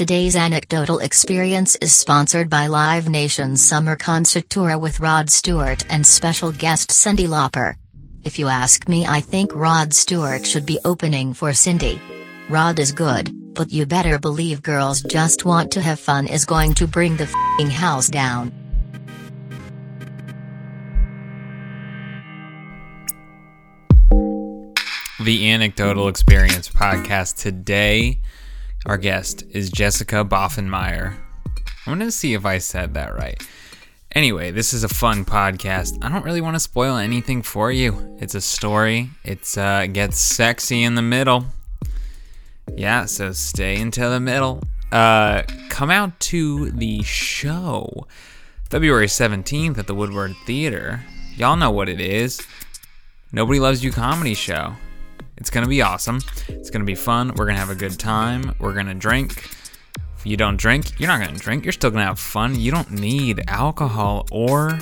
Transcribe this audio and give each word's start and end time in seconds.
Today's 0.00 0.34
anecdotal 0.34 1.00
experience 1.00 1.76
is 1.76 1.94
sponsored 1.94 2.48
by 2.48 2.68
Live 2.68 3.10
Nation's 3.10 3.62
Summer 3.62 3.96
Concert 3.96 4.48
Tour 4.48 4.78
with 4.78 4.98
Rod 4.98 5.28
Stewart 5.28 5.84
and 5.90 6.06
special 6.06 6.52
guest 6.52 6.88
Cyndi 6.88 7.26
Lauper. 7.26 7.74
If 8.24 8.38
you 8.38 8.48
ask 8.48 8.88
me, 8.88 9.04
I 9.04 9.20
think 9.20 9.54
Rod 9.54 9.92
Stewart 9.92 10.46
should 10.46 10.64
be 10.64 10.78
opening 10.86 11.34
for 11.34 11.50
Cyndi. 11.50 12.00
Rod 12.48 12.78
is 12.78 12.92
good, 12.92 13.30
but 13.54 13.70
you 13.70 13.84
better 13.84 14.18
believe 14.18 14.62
Girls 14.62 15.02
Just 15.02 15.44
Want 15.44 15.70
to 15.72 15.82
Have 15.82 16.00
Fun 16.00 16.26
is 16.28 16.46
going 16.46 16.72
to 16.76 16.86
bring 16.86 17.18
the 17.18 17.26
fing 17.58 17.68
house 17.68 18.08
down. 18.08 18.54
The 25.22 25.50
Anecdotal 25.50 26.08
Experience 26.08 26.70
podcast 26.70 27.36
today. 27.36 28.22
Our 28.86 28.96
guest 28.96 29.44
is 29.50 29.70
Jessica 29.70 30.24
Boffenmeyer. 30.24 31.14
I'm 31.86 31.98
going 31.98 32.00
to 32.00 32.10
see 32.10 32.32
if 32.32 32.46
I 32.46 32.58
said 32.58 32.94
that 32.94 33.14
right. 33.14 33.40
Anyway, 34.12 34.50
this 34.50 34.72
is 34.72 34.82
a 34.84 34.88
fun 34.88 35.24
podcast. 35.24 35.98
I 36.02 36.08
don't 36.08 36.24
really 36.24 36.40
want 36.40 36.56
to 36.56 36.60
spoil 36.60 36.96
anything 36.96 37.42
for 37.42 37.70
you. 37.70 38.16
It's 38.20 38.34
a 38.34 38.40
story. 38.40 39.10
It's 39.22 39.56
uh 39.56 39.82
it 39.84 39.92
gets 39.92 40.18
sexy 40.18 40.82
in 40.82 40.96
the 40.96 41.02
middle. 41.02 41.44
Yeah, 42.74 43.04
so 43.04 43.32
stay 43.32 43.80
until 43.80 44.10
the 44.10 44.18
middle. 44.18 44.64
Uh 44.90 45.42
come 45.68 45.90
out 45.90 46.18
to 46.20 46.70
the 46.72 47.02
show 47.04 48.08
February 48.68 49.06
17th 49.06 49.78
at 49.78 49.86
the 49.86 49.94
Woodward 49.94 50.34
Theater. 50.44 51.02
Y'all 51.36 51.56
know 51.56 51.70
what 51.70 51.88
it 51.88 52.00
is. 52.00 52.40
Nobody 53.30 53.60
Loves 53.60 53.84
You 53.84 53.92
comedy 53.92 54.34
show. 54.34 54.74
It's 55.40 55.50
gonna 55.50 55.66
be 55.66 55.82
awesome. 55.82 56.20
It's 56.48 56.70
gonna 56.70 56.84
be 56.84 56.94
fun. 56.94 57.32
We're 57.34 57.46
gonna 57.46 57.58
have 57.58 57.70
a 57.70 57.74
good 57.74 57.98
time. 57.98 58.54
We're 58.58 58.74
gonna 58.74 58.94
drink. 58.94 59.50
If 60.18 60.26
you 60.26 60.36
don't 60.36 60.58
drink, 60.58 61.00
you're 61.00 61.08
not 61.08 61.18
gonna 61.24 61.38
drink. 61.38 61.64
You're 61.64 61.72
still 61.72 61.90
gonna 61.90 62.04
have 62.04 62.18
fun. 62.18 62.60
You 62.60 62.70
don't 62.70 62.90
need 62.90 63.42
alcohol 63.48 64.26
or 64.30 64.78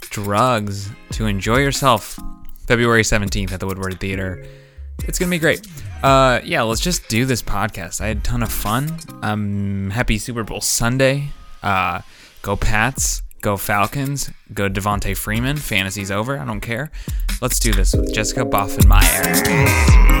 drugs 0.00 0.90
to 1.12 1.26
enjoy 1.26 1.58
yourself. 1.58 2.18
February 2.66 3.02
17th 3.02 3.52
at 3.52 3.60
the 3.60 3.66
Woodward 3.66 4.00
Theater. 4.00 4.44
It's 5.04 5.18
gonna 5.18 5.30
be 5.30 5.38
great. 5.38 5.66
Uh, 6.02 6.40
yeah, 6.44 6.62
let's 6.62 6.80
just 6.80 7.08
do 7.08 7.24
this 7.24 7.42
podcast. 7.42 8.00
I 8.00 8.08
had 8.08 8.18
a 8.18 8.20
ton 8.20 8.42
of 8.42 8.50
fun. 8.50 8.98
Um, 9.22 9.90
happy 9.90 10.18
Super 10.18 10.42
Bowl 10.42 10.60
Sunday. 10.60 11.28
Uh, 11.62 12.00
go 12.42 12.56
Pats. 12.56 13.21
Go 13.42 13.56
Falcons. 13.56 14.30
Go 14.54 14.70
Devonta 14.70 15.16
Freeman. 15.16 15.56
Fantasy's 15.56 16.10
over. 16.12 16.38
I 16.38 16.44
don't 16.44 16.60
care. 16.60 16.90
Let's 17.40 17.58
do 17.58 17.72
this 17.72 17.92
with 17.92 18.14
Jessica 18.14 18.44
Boffenmeyer. 18.44 20.12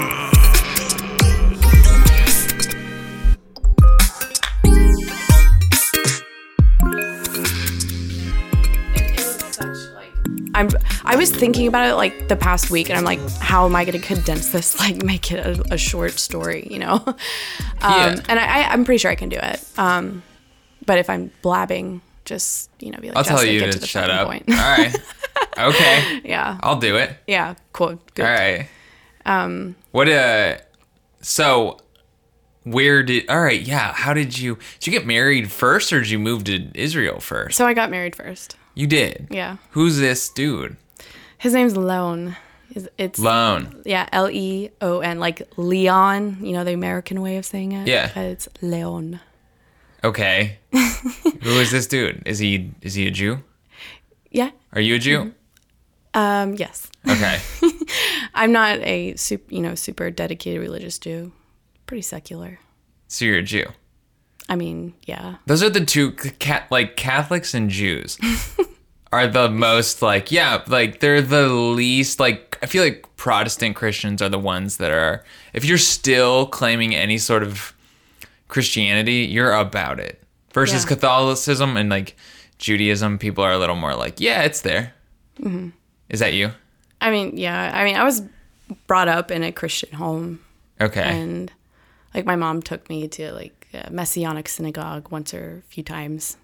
I'm 10.54 10.68
I 11.04 11.16
was 11.16 11.30
thinking 11.30 11.66
about 11.66 11.88
it 11.88 11.94
like 11.94 12.28
the 12.28 12.36
past 12.36 12.70
week 12.70 12.90
and 12.90 12.98
I'm 12.98 13.04
like 13.04 13.20
how 13.38 13.64
am 13.64 13.74
I 13.74 13.84
going 13.84 13.98
to 13.98 14.06
condense 14.06 14.50
this 14.52 14.78
like 14.80 15.02
make 15.02 15.32
it 15.32 15.44
a, 15.46 15.74
a 15.74 15.78
short 15.78 16.12
story 16.18 16.68
you 16.70 16.78
know 16.78 16.94
um, 17.06 17.16
Yeah. 17.80 18.20
and 18.28 18.38
I, 18.38 18.44
I 18.62 18.72
I'm 18.72 18.84
pretty 18.84 18.98
sure 18.98 19.10
I 19.10 19.14
can 19.14 19.30
do 19.30 19.38
it 19.40 19.64
um 19.78 20.22
but 20.84 20.98
if 20.98 21.08
I'm 21.08 21.30
blabbing 21.40 22.02
just 22.24 22.70
you 22.80 22.90
know 22.90 22.98
be 22.98 23.08
like 23.08 23.16
I'll 23.16 23.24
tell 23.24 23.44
you 23.44 23.60
get 23.60 23.72
to, 23.72 23.78
the 23.78 23.86
shut 23.86 24.10
up. 24.10 24.28
point. 24.28 24.44
All 24.48 24.56
right. 24.56 24.96
Okay. 25.58 26.20
yeah 26.24 26.58
I'll 26.62 26.78
do 26.78 26.96
it. 26.96 27.14
yeah 27.26 27.54
cool 27.72 27.98
good 28.14 28.24
All 28.24 28.30
right. 28.32 28.68
Um. 29.26 29.76
What? 29.90 30.08
Uh. 30.08 30.56
So, 31.20 31.78
where 32.64 33.02
did? 33.02 33.28
All 33.28 33.40
right. 33.40 33.60
Yeah. 33.60 33.92
How 33.92 34.12
did 34.14 34.38
you? 34.38 34.58
Did 34.80 34.86
you 34.86 34.92
get 34.98 35.06
married 35.06 35.50
first, 35.52 35.92
or 35.92 36.00
did 36.00 36.10
you 36.10 36.18
move 36.18 36.44
to 36.44 36.68
Israel 36.74 37.20
first? 37.20 37.56
so 37.56 37.66
I 37.66 37.74
got 37.74 37.90
married 37.90 38.16
first 38.16 38.56
You 38.74 38.86
did. 38.86 39.26
yeah 39.30 39.56
Who's 39.72 39.98
this 39.98 40.28
dude? 40.30 40.76
his 41.38 41.52
name's 41.54 41.76
Leon 41.76 42.36
Is- 42.74 42.88
it's 42.96 43.18
Lone. 43.18 43.82
yeah 43.84 44.08
L 44.12 44.30
E 44.30 44.70
O 44.80 45.00
N 45.00 45.18
like 45.18 45.42
Leon 45.56 46.38
you 46.40 46.52
know 46.52 46.64
the 46.64 46.72
American 46.72 47.20
way 47.20 47.36
of 47.36 47.44
saying 47.44 47.72
it 47.72 47.86
Yeah. 47.88 48.16
it's 48.18 48.48
Leon 48.62 49.20
Okay. 50.04 50.58
Who 50.72 51.50
is 51.60 51.70
this 51.70 51.86
dude? 51.86 52.22
Is 52.26 52.38
he? 52.38 52.72
Is 52.80 52.94
he 52.94 53.06
a 53.06 53.10
Jew? 53.10 53.38
yeah 54.30 54.50
Are 54.72 54.80
you 54.80 54.94
a 54.94 54.98
Jew? 54.98 55.34
um 56.14 56.54
yes 56.54 56.88
Okay. 57.08 57.40
I'm 58.34 58.52
not 58.52 58.78
a 58.80 59.14
super, 59.16 59.52
you 59.52 59.60
know, 59.60 59.74
super 59.74 60.10
dedicated 60.10 60.60
religious 60.60 60.98
Jew. 60.98 61.32
Pretty 61.86 62.02
secular. 62.02 62.58
So 63.08 63.24
you're 63.24 63.38
a 63.38 63.42
Jew. 63.42 63.66
I 64.48 64.56
mean, 64.56 64.94
yeah. 65.04 65.36
Those 65.46 65.62
are 65.62 65.70
the 65.70 65.84
two 65.84 66.12
cat 66.12 66.66
like 66.70 66.96
Catholics 66.96 67.54
and 67.54 67.68
Jews 67.70 68.18
are 69.12 69.26
the 69.26 69.50
most 69.50 70.00
like 70.00 70.30
yeah 70.32 70.62
like 70.68 71.00
they're 71.00 71.20
the 71.22 71.48
least 71.48 72.18
like 72.20 72.56
I 72.62 72.66
feel 72.66 72.82
like 72.84 73.04
Protestant 73.16 73.76
Christians 73.76 74.22
are 74.22 74.28
the 74.28 74.38
ones 74.38 74.76
that 74.78 74.90
are 74.90 75.24
if 75.52 75.64
you're 75.64 75.76
still 75.78 76.46
claiming 76.46 76.94
any 76.94 77.18
sort 77.18 77.42
of 77.42 77.71
Christianity 78.52 79.20
you're 79.34 79.54
about 79.66 79.98
it 79.98 80.22
versus 80.52 80.82
Yeah. 80.84 80.88
Catholicism 80.94 81.76
and 81.78 81.88
like 81.88 82.16
Judaism 82.58 83.18
people 83.18 83.42
are 83.42 83.52
a 83.52 83.58
little 83.58 83.76
more 83.84 83.94
like 84.04 84.20
yeah 84.20 84.42
it's 84.48 84.60
there 84.60 84.92
mm-hmm. 85.40 85.70
is 86.08 86.20
that 86.20 86.34
you 86.34 86.52
I 87.00 87.10
mean, 87.10 87.36
yeah. 87.36 87.72
I 87.74 87.82
mean, 87.82 87.96
I 87.96 88.04
was 88.04 88.22
brought 88.86 89.08
up 89.08 89.32
in 89.32 89.42
a 89.42 89.50
Christian 89.50 89.92
home, 89.92 90.38
okay 90.80 91.02
and 91.02 91.50
like 92.14 92.24
my 92.24 92.36
mom 92.36 92.62
took 92.62 92.88
me 92.88 93.08
to 93.08 93.32
like 93.32 93.66
a 93.74 93.90
Messianic 93.90 94.48
synagogue 94.48 95.10
once 95.10 95.34
or 95.34 95.64
a 95.66 95.68
few 95.72 95.82
times, 95.82 96.36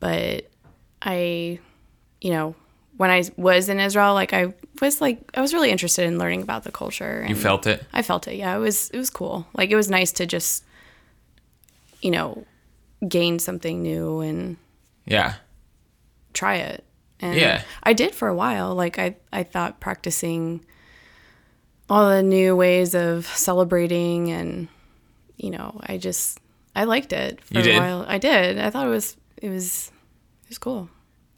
but 0.00 0.50
I, 1.00 1.60
you 2.20 2.30
know, 2.32 2.56
when 2.96 3.10
I 3.10 3.22
was 3.36 3.68
in 3.68 3.78
Israel, 3.78 4.14
like 4.14 4.32
I 4.32 4.52
was 4.80 5.00
like 5.00 5.18
I 5.34 5.40
was 5.40 5.54
really 5.54 5.70
interested 5.70 6.04
in 6.06 6.18
learning 6.18 6.42
about 6.42 6.64
the 6.64 6.72
culture. 6.72 7.20
And 7.20 7.30
you 7.30 7.36
felt 7.36 7.66
it 7.66 7.84
I 7.92 8.02
felt 8.02 8.26
it. 8.26 8.34
Yeah, 8.34 8.56
it 8.56 8.60
was 8.60 8.90
it 8.90 8.98
was 8.98 9.10
cool. 9.10 9.46
Like 9.54 9.70
it 9.70 9.76
was 9.76 9.88
nice 9.88 10.10
to 10.18 10.26
just, 10.26 10.64
you 12.02 12.10
know, 12.10 12.44
gain 13.08 13.38
something 13.38 13.82
new 13.82 14.20
and 14.20 14.56
yeah 15.06 15.34
try 16.34 16.56
it. 16.56 16.84
And 17.20 17.36
Yeah. 17.36 17.62
I 17.82 17.92
did 17.94 18.14
for 18.14 18.28
a 18.28 18.34
while. 18.34 18.74
Like 18.74 18.98
I, 18.98 19.16
I 19.32 19.42
thought 19.42 19.80
practicing 19.80 20.64
all 21.90 22.08
the 22.10 22.22
new 22.22 22.54
ways 22.54 22.94
of 22.94 23.26
celebrating 23.26 24.30
and 24.30 24.68
you 25.36 25.50
know, 25.50 25.80
I 25.86 25.96
just 25.98 26.38
I 26.76 26.84
liked 26.84 27.12
it 27.12 27.42
for 27.44 27.54
You 27.54 27.60
a 27.60 27.62
did? 27.62 27.76
while. 27.78 28.04
I 28.08 28.18
did. 28.18 28.58
I 28.58 28.70
thought 28.70 28.86
it 28.86 28.90
was 28.90 29.16
it 29.40 29.48
was 29.50 29.90
it 30.44 30.48
was 30.50 30.58
cool. 30.58 30.88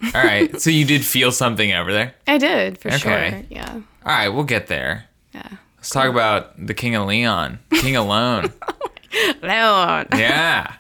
all 0.03 0.11
right 0.25 0.61
so 0.61 0.71
you 0.71 0.85
did 0.85 1.05
feel 1.05 1.31
something 1.33 1.73
over 1.73 1.93
there 1.93 2.15
I 2.27 2.39
did 2.39 2.79
for 2.79 2.89
Okay. 2.89 2.99
sure. 2.99 3.43
Yeah. 3.51 3.73
all 3.75 3.83
right 4.05 4.29
we'll 4.29 4.45
get 4.45 4.67
there 4.67 5.05
Yeah. 5.35 5.49
let's 5.77 5.91
talk 5.91 6.09
about 6.09 6.67
the 6.67 6.75
King 6.75 6.95
of 6.95 7.07
Leon 7.07 7.59
King 7.71 7.97
alone 7.97 8.53
Leon. 9.43 10.09
Yeah. 10.15 10.75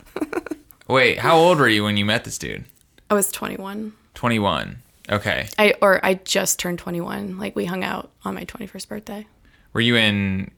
Wait, 0.89 1.19
how 1.19 1.37
old 1.37 1.59
were 1.59 1.69
you 1.69 1.85
when 1.85 1.97
you 1.97 2.05
met 2.05 2.25
this 2.25 2.39
dude? 2.39 2.65
I 3.09 3.15
was 3.15 3.31
21. 3.33 3.93
21. 4.15 4.83
Okay. 5.11 5.49
I 5.59 5.75
or 5.83 6.05
I 6.05 6.15
just 6.15 6.59
turned 6.59 6.79
21. 6.79 7.39
Like 7.39 7.57
we 7.57 7.65
hung 7.65 7.83
out 7.85 8.11
on 8.25 8.35
my 8.35 8.45
21st 8.45 8.89
birthday. 8.89 9.27
Were 9.73 9.81
you 9.81 9.97
in 9.97 10.51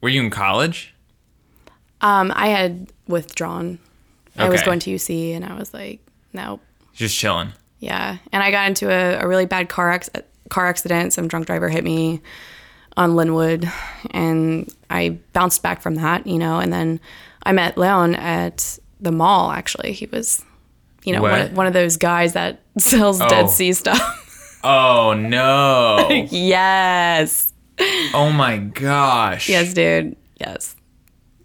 Were 0.00 0.08
you 0.08 0.20
in 0.22 0.30
college? 0.30 0.94
Um, 2.00 2.32
I 2.34 2.48
had 2.48 2.92
withdrawn. 3.06 3.78
Okay. 4.36 4.46
I 4.46 4.48
was 4.48 4.62
going 4.62 4.80
to 4.80 4.90
UC, 4.90 5.36
and 5.36 5.44
I 5.44 5.54
was 5.56 5.72
like, 5.72 6.00
nope. 6.32 6.60
Just 6.94 7.16
chilling. 7.16 7.52
Yeah, 7.78 8.16
and 8.32 8.42
I 8.42 8.50
got 8.50 8.66
into 8.66 8.90
a, 8.90 9.20
a 9.22 9.28
really 9.28 9.46
bad 9.46 9.68
car 9.68 9.92
ac- 9.92 10.10
car 10.48 10.66
accident. 10.66 11.12
Some 11.12 11.28
drunk 11.28 11.46
driver 11.46 11.68
hit 11.68 11.84
me 11.84 12.20
on 12.96 13.16
Linwood, 13.16 13.70
and 14.10 14.72
I 14.90 15.18
bounced 15.32 15.62
back 15.62 15.80
from 15.82 15.94
that, 15.96 16.26
you 16.26 16.38
know. 16.38 16.58
And 16.58 16.72
then 16.72 17.00
I 17.44 17.52
met 17.52 17.76
Leon 17.78 18.14
at 18.16 18.78
the 19.00 19.12
mall. 19.12 19.50
Actually, 19.50 19.92
he 19.92 20.06
was, 20.06 20.44
you 21.04 21.12
know, 21.14 21.22
one 21.22 21.40
of, 21.40 21.52
one 21.56 21.66
of 21.66 21.72
those 21.72 21.96
guys 21.96 22.32
that 22.34 22.60
sells 22.78 23.20
Oh. 23.20 23.28
Dead 23.28 23.48
Sea 23.50 23.72
stuff. 23.72 24.60
Oh 24.64 25.14
no. 25.14 26.08
yes, 26.30 27.52
oh 28.14 28.30
my 28.32 28.58
gosh. 28.58 29.48
yes, 29.48 29.74
dude. 29.74 30.16
Yes. 30.38 30.76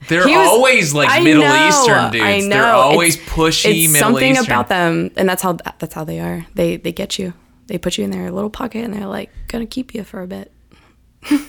They're 0.09 0.27
was- 0.27 0.35
always 0.49 0.93
like 0.93 1.09
I 1.09 1.21
Middle 1.21 1.41
know, 1.43 1.67
Eastern 1.67 2.11
dudes. 2.11 2.23
I 2.23 2.39
know. 2.39 2.49
They're 2.49 2.65
always 2.73 3.15
It's- 3.15 3.29
pushy 3.33 3.83
it's 3.85 3.93
Middle 3.93 4.09
something 4.09 4.31
Eastern. 4.33 4.45
about 4.45 4.67
them, 4.69 5.09
and 5.17 5.27
that's 5.27 5.41
how 5.41 5.53
that's 5.79 5.93
how 5.93 6.03
they 6.03 6.19
are. 6.19 6.45
They 6.53 6.77
they 6.77 6.91
get 6.91 7.17
you. 7.17 7.33
They 7.65 7.77
put 7.77 7.97
you 7.97 8.03
in 8.03 8.11
their 8.11 8.31
little 8.31 8.49
pocket, 8.51 8.83
and 8.85 8.93
they're 8.93 9.07
like 9.07 9.31
gonna 9.47 9.65
keep 9.65 9.93
you 9.95 10.03
for 10.03 10.21
a 10.21 10.27
bit. 10.27 10.51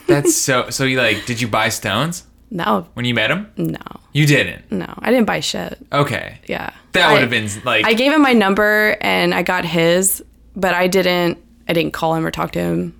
That's 0.06 0.34
so 0.34 0.70
so 0.70 0.84
you 0.84 0.98
like 0.98 1.24
did 1.26 1.40
you 1.40 1.48
buy 1.48 1.68
stones 1.68 2.24
No, 2.50 2.86
when 2.94 3.04
you 3.04 3.14
met 3.14 3.30
him? 3.30 3.50
no, 3.56 3.78
You 4.12 4.26
didn't. 4.26 4.70
no. 4.72 4.92
I 4.98 5.10
didn't 5.10 5.26
buy 5.26 5.40
shit. 5.40 5.78
Okay. 5.92 6.38
Yeah, 6.46 6.72
That 6.92 7.12
would 7.12 7.20
have 7.20 7.30
been 7.30 7.48
like 7.64 7.84
I 7.84 7.94
gave 7.94 8.12
him 8.12 8.22
my 8.22 8.32
number, 8.32 8.96
and 9.00 9.34
I 9.34 9.42
got 9.42 9.64
his, 9.64 10.22
but 10.56 10.74
I 10.74 10.86
didn't. 10.88 11.38
I 11.68 11.72
didn't 11.74 11.92
call 11.92 12.14
him 12.14 12.24
or 12.24 12.30
talk 12.30 12.52
to 12.52 12.60
him. 12.60 12.94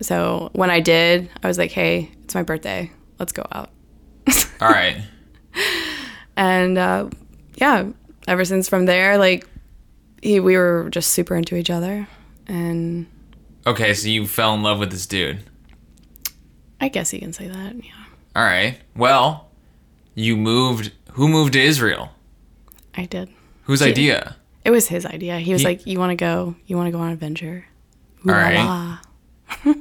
So 0.00 0.50
when 0.52 0.70
I 0.70 0.80
did, 0.80 1.30
I 1.42 1.46
was 1.48 1.58
like, 1.58 1.70
"Hey, 1.72 2.10
it's 2.24 2.34
my 2.34 2.42
birthday. 2.42 2.90
Let's 3.18 3.32
go 3.32 3.44
out." 3.52 3.70
All 4.60 4.68
right. 4.68 4.96
And 6.36 6.78
uh, 6.78 7.08
yeah, 7.56 7.86
ever 8.26 8.44
since 8.44 8.68
from 8.68 8.86
there, 8.86 9.18
like 9.18 9.46
he, 10.22 10.40
we 10.40 10.56
were 10.56 10.88
just 10.90 11.12
super 11.12 11.34
into 11.34 11.56
each 11.56 11.70
other, 11.70 12.06
and 12.46 13.06
Okay, 13.66 13.92
so 13.94 14.08
you 14.08 14.26
fell 14.26 14.54
in 14.54 14.62
love 14.62 14.78
with 14.78 14.90
this 14.90 15.06
dude. 15.06 15.42
I 16.80 16.88
guess 16.88 17.12
you 17.12 17.20
can 17.20 17.32
say 17.32 17.48
that. 17.48 17.74
Yeah, 17.84 17.90
All 18.36 18.44
right. 18.44 18.78
Well, 18.96 19.48
you 20.14 20.36
moved. 20.36 20.92
Who 21.12 21.28
moved 21.28 21.54
to 21.54 21.60
Israel? 21.60 22.10
I 22.96 23.06
did. 23.06 23.28
Whose 23.64 23.80
He- 23.80 23.90
idea? 23.90 24.36
It 24.64 24.70
was 24.70 24.88
his 24.88 25.06
idea. 25.06 25.38
He 25.38 25.52
was 25.52 25.62
He- 25.62 25.68
like, 25.68 25.86
"You 25.86 25.98
want 25.98 26.10
to 26.10 26.16
go? 26.16 26.54
You 26.66 26.76
want 26.76 26.88
to 26.88 26.92
go 26.92 26.98
on 26.98 27.08
an 27.08 27.12
adventure?" 27.14 27.64
all 28.26 28.34
right. 28.34 28.56
all 29.66 29.72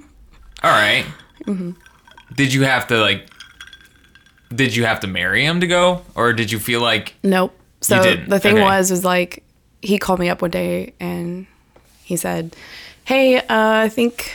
right. 0.63 1.05
Mm-hmm. 1.45 1.71
Did 2.35 2.53
you 2.53 2.63
have 2.63 2.87
to 2.87 2.97
like? 2.99 3.29
Did 4.53 4.75
you 4.75 4.85
have 4.85 5.01
to 5.01 5.07
marry 5.07 5.43
him 5.43 5.59
to 5.59 5.67
go, 5.67 6.03
or 6.15 6.31
did 6.33 6.51
you 6.51 6.59
feel 6.59 6.81
like? 6.81 7.15
Nope. 7.23 7.53
So 7.81 8.01
the 8.01 8.39
thing 8.39 8.55
Okay. 8.55 8.63
was, 8.63 8.89
was 8.89 9.03
like 9.05 9.43
he 9.81 9.97
called 9.97 10.19
me 10.19 10.29
up 10.29 10.41
one 10.41 10.51
day 10.51 10.93
and 10.99 11.45
he 12.03 12.15
said, 12.15 12.55
"Hey, 13.03 13.37
uh, 13.37 13.43
I 13.49 13.89
think, 13.89 14.31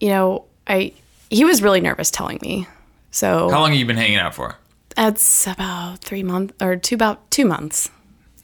you 0.00 0.10
know, 0.10 0.44
I." 0.66 0.92
He 1.30 1.44
was 1.44 1.60
really 1.62 1.80
nervous 1.80 2.10
telling 2.10 2.38
me. 2.42 2.66
So 3.10 3.48
How 3.50 3.60
long 3.60 3.70
have 3.70 3.78
you 3.78 3.86
been 3.86 3.96
hanging 3.96 4.18
out 4.18 4.34
for? 4.34 4.56
that's 4.94 5.46
about 5.46 5.98
three 5.98 6.22
months 6.22 6.54
or 6.60 6.76
two 6.76 6.94
about 6.94 7.30
two 7.30 7.44
months. 7.44 7.90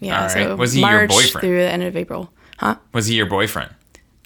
Yeah. 0.01 0.17
All 0.17 0.23
right. 0.27 0.33
So 0.33 0.57
Was 0.57 0.73
he 0.75 0.81
your 0.81 1.07
boyfriend? 1.07 1.41
through 1.41 1.57
the 1.59 1.71
end 1.71 1.83
of 1.85 1.97
April? 1.97 2.31
Huh? 2.59 2.77
Was 2.93 3.07
he 3.07 3.15
your 3.17 3.27
boyfriend? 3.27 3.71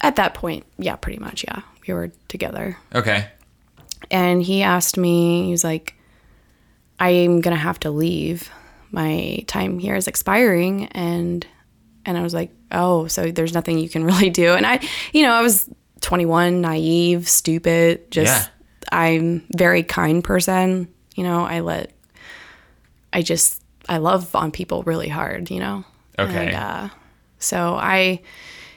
At 0.02 0.16
that 0.16 0.34
point, 0.34 0.64
yeah, 0.78 0.96
pretty 0.96 1.18
much. 1.18 1.44
Yeah, 1.44 1.60
we 1.86 1.94
were 1.94 2.10
together. 2.28 2.76
Okay. 2.94 3.28
and 4.10 4.42
he 4.42 4.62
asked 4.62 4.96
me 4.96 5.44
he 5.46 5.50
was 5.50 5.64
like 5.64 5.94
i'm 7.00 7.40
gonna 7.40 7.56
have 7.56 7.78
to 7.80 7.90
leave 7.90 8.50
my 8.92 9.42
time 9.48 9.78
here 9.78 9.96
is 9.96 10.06
expiring 10.06 10.86
and 10.92 11.46
and 12.04 12.16
i 12.16 12.22
was 12.22 12.32
like 12.32 12.50
oh 12.72 13.06
so 13.08 13.30
there's 13.32 13.52
nothing 13.52 13.78
you 13.78 13.88
can 13.88 14.04
really 14.10 14.30
do 14.30 14.54
and 14.54 14.64
i 14.66 14.78
you 15.12 15.22
know 15.22 15.32
i 15.32 15.42
was 15.42 15.68
21 16.06 16.60
naive 16.60 17.28
stupid 17.28 18.08
just 18.12 18.48
Yeah. 18.48 18.48
i'm 18.92 19.44
very 19.56 19.82
kind 19.82 20.22
person 20.22 20.86
you 21.16 21.24
know 21.24 21.44
i 21.44 21.58
let 21.60 21.90
i 23.12 23.22
just 23.22 23.60
i 23.88 23.96
love 23.98 24.32
on 24.36 24.52
people 24.52 24.84
really 24.84 25.08
hard 25.08 25.50
you 25.50 25.58
know 25.58 25.84
Okay. 26.18 26.46
and, 26.46 26.54
uh, 26.56 26.88
so 27.38 27.74
I, 27.74 28.22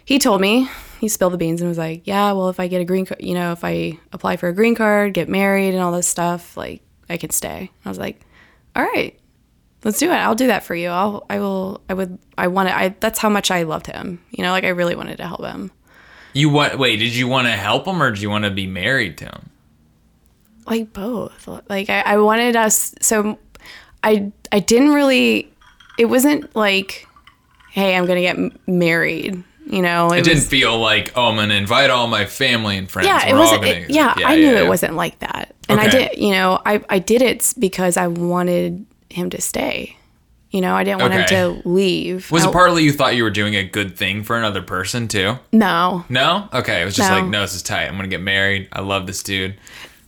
he 0.03 0.19
told 0.19 0.41
me, 0.41 0.67
he 0.99 1.07
spilled 1.07 1.31
the 1.31 1.37
beans 1.37 1.61
and 1.61 1.69
was 1.69 1.77
like, 1.77 2.01
yeah, 2.05 2.33
well, 2.33 2.49
if 2.49 2.59
I 2.59 2.67
get 2.67 2.81
a 2.81 2.83
green 2.83 3.05
card, 3.05 3.21
you 3.23 3.33
know, 3.33 3.53
if 3.53 3.63
I 3.63 3.97
apply 4.11 4.35
for 4.35 4.49
a 4.49 4.53
green 4.53 4.75
card, 4.75 5.13
get 5.13 5.29
married 5.29 5.73
and 5.73 5.81
all 5.81 5.93
this 5.93 6.05
stuff, 6.09 6.57
like 6.57 6.81
I 7.09 7.15
can 7.15 7.29
stay. 7.29 7.71
I 7.85 7.87
was 7.89 7.97
like, 7.97 8.19
all 8.75 8.83
right, 8.83 9.17
let's 9.85 9.99
do 9.99 10.11
it. 10.11 10.15
I'll 10.15 10.35
do 10.35 10.47
that 10.47 10.63
for 10.65 10.75
you. 10.75 10.89
I'll, 10.89 11.25
I 11.29 11.39
will, 11.39 11.79
I 11.87 11.93
would, 11.93 12.19
I 12.37 12.47
want 12.47 12.67
to, 12.67 12.77
I, 12.77 12.89
that's 12.99 13.19
how 13.19 13.29
much 13.29 13.51
I 13.51 13.63
loved 13.63 13.87
him. 13.87 14.21
You 14.31 14.43
know, 14.43 14.51
like 14.51 14.65
I 14.65 14.69
really 14.69 14.95
wanted 14.97 15.15
to 15.19 15.25
help 15.27 15.45
him. 15.45 15.71
You 16.39 16.49
what? 16.49 16.79
Wait, 16.79 16.97
did 16.97 17.13
you 17.15 17.27
want 17.27 17.47
to 17.47 17.51
help 17.53 17.85
him, 17.85 18.01
or 18.01 18.11
did 18.11 18.21
you 18.21 18.29
want 18.29 18.45
to 18.45 18.51
be 18.51 18.65
married 18.67 19.17
to 19.19 19.25
him? 19.25 19.49
like 20.65 20.93
both 20.93 21.47
like 21.67 21.89
I, 21.89 22.01
I 22.01 22.17
wanted 22.17 22.55
us 22.55 22.93
so 23.01 23.39
i 24.03 24.31
i 24.51 24.59
didn't 24.59 24.89
really 24.93 25.51
it 25.97 26.05
wasn't 26.05 26.55
like 26.55 27.07
hey 27.71 27.95
i'm 27.97 28.05
gonna 28.05 28.21
get 28.21 28.37
married 28.67 29.43
you 29.65 29.81
know 29.81 30.11
It 30.11 30.19
it, 30.19 30.23
didn't 30.25 30.37
was 30.41 30.47
feel 30.47 30.77
like, 30.79 31.11
oh, 31.15 31.29
I'm 31.29 31.37
gonna 31.37 31.55
invite 31.55 31.89
all 31.89 32.05
my 32.07 32.25
family 32.25 32.77
and 32.77 32.87
friends. 32.89 33.07
yeah 33.07 33.25
it 33.27 33.33
We're 33.33 33.39
all 33.39 33.45
wasn't 33.59 33.63
it- 33.65 33.89
yeah, 33.89 34.13
i 34.17 34.35
knew 34.35 34.43
yeah, 34.51 34.59
it 34.59 34.63
yeah. 34.63 34.69
wasn't 34.69 34.93
like 34.95 35.17
that 35.19 35.55
and 35.69 35.79
i 35.79 35.87
did 35.89 36.19
you 36.19 36.31
know 36.31 36.61
i 36.67 36.83
i 36.87 36.99
did 36.99 37.23
it 37.23 37.51
because 37.57 37.97
i 37.97 38.05
wanted 38.05 38.85
him 39.09 39.31
to 39.31 39.41
stay 39.41 39.97
you 40.51 40.61
know 40.61 40.73
i 40.75 40.83
didn't 40.83 41.01
want 41.01 41.13
Okay. 41.13 41.35
him 41.35 41.61
to 41.61 41.67
leave 41.69 42.31
Was 42.31 42.45
I- 42.45 42.49
it 42.49 42.53
partly 42.53 42.83
you 42.83 42.91
thought 42.91 43.15
you 43.15 43.23
were 43.23 43.29
doing 43.29 43.55
a 43.55 43.63
good 43.63 43.95
thing 43.97 44.23
for 44.23 44.37
another 44.37 44.61
person 44.61 45.07
too? 45.07 45.37
no 45.51 46.05
No. 46.09 46.49
Okay. 46.53 46.81
It 46.81 46.85
was 46.85 46.95
just 46.95 47.09
No. 47.09 47.17
like, 47.19 47.25
no, 47.29 47.41
this 47.41 47.55
is 47.55 47.61
tight. 47.63 47.87
I'm 47.87 47.95
gonna 47.95 48.07
get 48.07 48.21
married. 48.21 48.67
I 48.73 48.81
love 48.81 49.05
this 49.07 49.21
dude. 49.23 49.55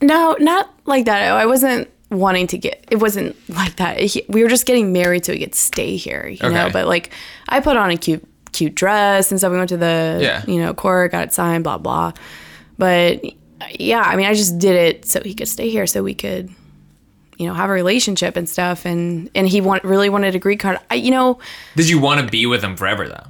No, 0.00 0.36
not 0.40 0.68
like 0.86 1.04
that. 1.04 1.32
I 1.32 1.46
wasn't 1.46 1.88
wanting 2.10 2.46
to 2.48 2.58
get. 2.58 2.84
It 2.90 2.96
wasn't 2.96 3.36
like 3.48 3.76
that. 3.76 3.98
He, 4.00 4.24
we 4.28 4.42
were 4.42 4.48
just 4.48 4.66
getting 4.66 4.92
married 4.92 5.24
so 5.24 5.32
we 5.32 5.38
could 5.38 5.54
stay 5.54 5.96
here, 5.96 6.26
you 6.28 6.38
know. 6.50 6.64
Okay. 6.64 6.72
But 6.72 6.86
like, 6.88 7.10
I 7.48 7.60
put 7.60 7.76
on 7.76 7.90
a 7.90 7.96
cute, 7.96 8.22
cute 8.52 8.74
dress 8.74 9.30
and 9.30 9.38
stuff. 9.40 9.52
We 9.52 9.58
went 9.58 9.68
to 9.70 9.76
the, 9.76 10.18
Yeah. 10.20 10.42
you 10.46 10.58
know, 10.60 10.74
court, 10.74 11.12
got 11.12 11.22
it 11.24 11.32
signed, 11.32 11.64
blah 11.64 11.78
blah. 11.78 12.12
But 12.78 13.22
yeah, 13.78 14.00
I 14.02 14.16
mean, 14.16 14.26
I 14.26 14.34
just 14.34 14.58
did 14.58 14.74
it 14.74 15.06
so 15.06 15.20
he 15.24 15.34
could 15.34 15.48
stay 15.48 15.70
here, 15.70 15.86
so 15.86 16.02
we 16.02 16.14
could, 16.14 16.50
you 17.42 17.48
know, 17.48 17.54
have 17.54 17.68
a 17.68 17.72
relationship 17.72 18.36
and 18.36 18.48
stuff. 18.48 18.84
And 18.86 19.28
and 19.34 19.48
he 19.48 19.60
want 19.60 19.82
really 19.84 20.08
wanted 20.08 20.34
a 20.34 20.38
green 20.38 20.58
card. 20.58 20.78
I, 20.90 20.94
you 20.94 21.10
know, 21.10 21.38
Did 21.76 21.88
you 21.88 21.98
want 22.00 22.20
to 22.20 22.26
be 22.26 22.46
with 22.46 22.62
him 22.62 22.76
forever 22.76 23.08
though? 23.08 23.26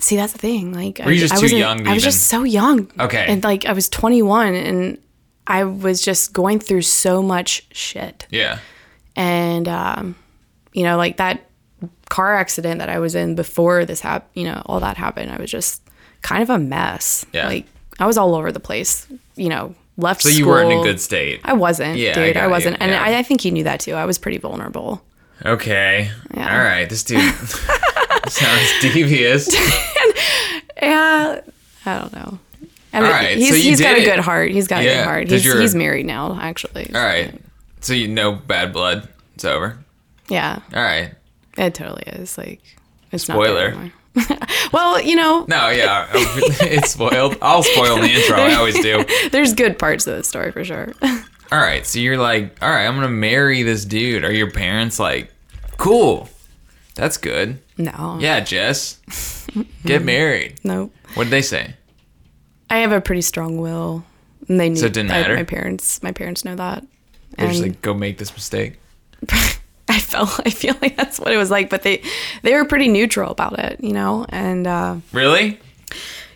see 0.00 0.16
that's 0.16 0.32
the 0.32 0.38
thing. 0.38 0.72
Like, 0.74 0.98
Were 0.98 1.10
you 1.10 1.24
I, 1.24 1.26
just 1.28 1.34
I 1.34 1.46
too 1.46 1.56
young 1.56 1.78
to 1.84 1.90
I 1.90 1.94
was 1.94 2.02
even- 2.02 2.10
just 2.12 2.24
so 2.26 2.42
young. 2.42 2.90
Okay. 3.00 3.24
and 3.28 3.42
like 3.44 3.64
I 3.66 3.72
was 3.72 3.88
21 3.88 4.54
and. 4.54 4.98
I 5.48 5.62
was 5.62 6.02
just 6.02 6.32
going 6.32 6.58
through 6.58 6.82
so 6.82 7.22
much 7.22 7.68
shit. 7.70 8.26
Yeah. 8.30 8.58
and 9.14 9.68
um, 9.68 10.16
you 10.72 10.82
know 10.82 10.96
like 10.96 11.18
that 11.18 11.48
car 12.08 12.34
accident 12.34 12.80
that 12.80 12.88
i 12.88 12.98
was 12.98 13.14
in 13.14 13.36
before 13.36 13.84
this 13.84 14.00
happened 14.00 14.30
you 14.34 14.42
know 14.44 14.60
all 14.66 14.80
that 14.80 14.96
happened 14.96 15.30
i 15.30 15.36
was 15.36 15.48
just 15.50 15.82
kind 16.22 16.42
of 16.42 16.50
a 16.50 16.58
mess 16.58 17.24
Yeah. 17.32 17.46
like 17.46 17.66
i 18.00 18.06
was 18.06 18.18
all 18.18 18.34
over 18.34 18.50
the 18.50 18.58
place 18.60 19.06
you 19.36 19.48
know 19.48 19.74
left 19.96 20.22
So 20.22 20.28
you 20.28 20.46
weren't 20.46 20.70
in 20.72 20.78
a 20.80 20.82
good 20.82 21.00
state. 21.00 21.40
i 21.44 21.52
wasn't 21.52 21.96
Yeah, 21.98 22.14
dude 22.14 22.34
got 22.34 22.44
i, 22.44 22.46
wasn't 22.46 22.76
and 22.80 22.90
yeah. 22.92 23.02
I, 23.02 23.18
I 23.18 23.22
think 23.22 23.40
he 23.40 23.50
knew 23.50 23.64
that 23.64 23.80
too 23.80 23.94
i 23.94 24.04
was 24.04 24.18
pretty 24.18 24.38
vulnerable 24.38 25.02
Okay. 25.44 26.10
Yeah. 26.34 26.50
All 26.58 26.64
right. 26.64 26.88
This 26.88 27.04
dude 27.04 27.20
sounds 28.28 28.70
devious. 28.80 29.54
yeah 30.82 31.40
i 31.84 31.98
don't 31.98 32.12
know 32.12 32.38
I 32.92 33.00
mean, 33.00 33.10
right, 33.10 33.36
he's, 33.36 33.48
so 33.50 33.54
you 33.56 33.62
he's 33.62 33.80
got 33.80 33.94
did 33.96 34.04
a 34.08 34.10
good 34.10 34.20
heart 34.20 34.50
he's 34.50 34.66
got 34.66 34.80
a 34.80 34.84
good 34.84 35.04
heart. 35.04 35.28
he's, 35.28 35.44
you're- 35.44 35.60
he's 35.60 35.74
married 35.74 36.06
now 36.06 36.38
actually 36.40 36.90
All 36.94 37.02
right. 37.02 37.34
So 37.80 37.92
you 37.92 38.08
know 38.08 38.32
bad 38.32 38.72
blood. 38.72 39.08
It's 39.34 39.44
over. 39.44 39.78
yeah 40.28 40.60
All 40.74 40.82
right. 40.82 41.12
it 41.58 41.74
totally 41.74 42.02
is 42.06 42.38
like 42.38 42.60
it's 43.12 43.24
Spoiler. 43.24 43.70
not 43.70 43.76
anymore. 43.78 43.92
well 44.72 45.00
you 45.00 45.14
know 45.16 45.44
No, 45.48 45.68
yeah, 45.70 46.08
it's 46.14 46.90
spoiled. 46.92 47.36
I'll 47.42 47.62
spoil 47.62 47.96
the 48.00 48.08
intro. 48.10 48.36
I 48.36 48.54
always 48.54 48.78
do. 48.80 49.04
there's 49.30 49.52
good 49.54 49.78
parts 49.78 50.06
of 50.06 50.16
the 50.16 50.24
story 50.24 50.52
for 50.52 50.64
sure 50.64 50.92
All 51.52 51.58
right, 51.60 51.86
so 51.86 51.98
you're 52.00 52.16
like, 52.18 52.56
all 52.62 52.70
right, 52.70 52.86
I'm 52.86 52.94
gonna 52.96 53.08
marry 53.08 53.62
this 53.62 53.84
dude. 53.84 54.24
Are 54.24 54.32
your 54.32 54.50
parents 54.50 54.98
like, 54.98 55.32
cool? 55.76 56.28
That's 56.94 57.18
good. 57.18 57.58
no 57.78 58.18
Yeah, 58.20 58.40
Jess, 58.40 59.00
get 59.84 60.02
married. 60.02 60.58
nope 60.64 60.92
What 61.14 61.24
did 61.24 61.30
they 61.30 61.42
say? 61.42 61.74
I 62.70 62.78
have 62.78 62.90
a 62.92 63.00
pretty 63.00 63.20
strong 63.22 63.58
will, 63.58 64.04
and 64.48 64.58
they 64.58 64.68
knew. 64.70 64.76
So 64.76 64.86
it 64.86 64.92
didn't 64.92 65.12
I- 65.12 65.20
matter? 65.20 65.36
my 65.36 65.44
parents, 65.44 66.02
my 66.02 66.10
parents 66.12 66.44
know 66.44 66.56
that, 66.56 66.84
They're 67.36 67.48
just 67.48 67.62
like, 67.62 67.80
go 67.82 67.94
make 67.94 68.18
this 68.18 68.32
mistake. 68.32 68.78
I 69.96 70.00
felt, 70.00 70.40
I 70.46 70.50
feel 70.50 70.74
like 70.82 70.96
that's 70.96 71.18
what 71.18 71.32
it 71.32 71.36
was 71.36 71.50
like. 71.50 71.70
But 71.70 71.82
they, 71.82 72.02
they 72.42 72.52
were 72.54 72.64
pretty 72.64 72.88
neutral 72.88 73.30
about 73.32 73.58
it, 73.58 73.82
you 73.82 73.92
know. 73.92 74.26
And 74.28 74.66
uh, 74.66 74.96
Really? 75.12 75.58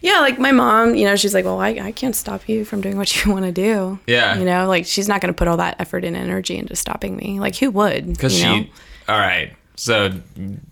yeah, 0.00 0.21
like 0.21 0.38
my 0.38 0.50
mom, 0.52 0.95
you 0.95 1.05
know, 1.05 1.14
she's 1.17 1.35
like, 1.35 1.45
well, 1.45 1.61
I, 1.61 1.69
I 1.71 1.93
can't 1.93 2.17
stop 2.17 2.49
you 2.49 2.64
from 2.64 2.81
doing 2.81 2.97
what 2.97 3.14
you 3.25 3.31
want 3.33 3.45
to 3.45 3.52
do. 3.52 3.99
Yeah. 4.07 4.38
you 4.38 4.45
know, 4.45 4.67
like 4.67 4.87
she's 4.87 5.09
not 5.09 5.21
going 5.21 5.33
to 5.33 5.37
put 5.37 5.47
all 5.49 5.59
that 5.59 5.76
effort 5.79 6.05
and 6.05 6.17
energy 6.17 6.57
into 6.57 6.75
stopping 6.75 7.17
me. 7.17 7.38
Like 7.38 7.57
who 7.57 7.71
would? 7.71 8.07
Because 8.09 8.35
she. 8.37 8.45
know? 8.45 8.64
All 9.09 9.19
right. 9.19 9.52
So 9.76 10.11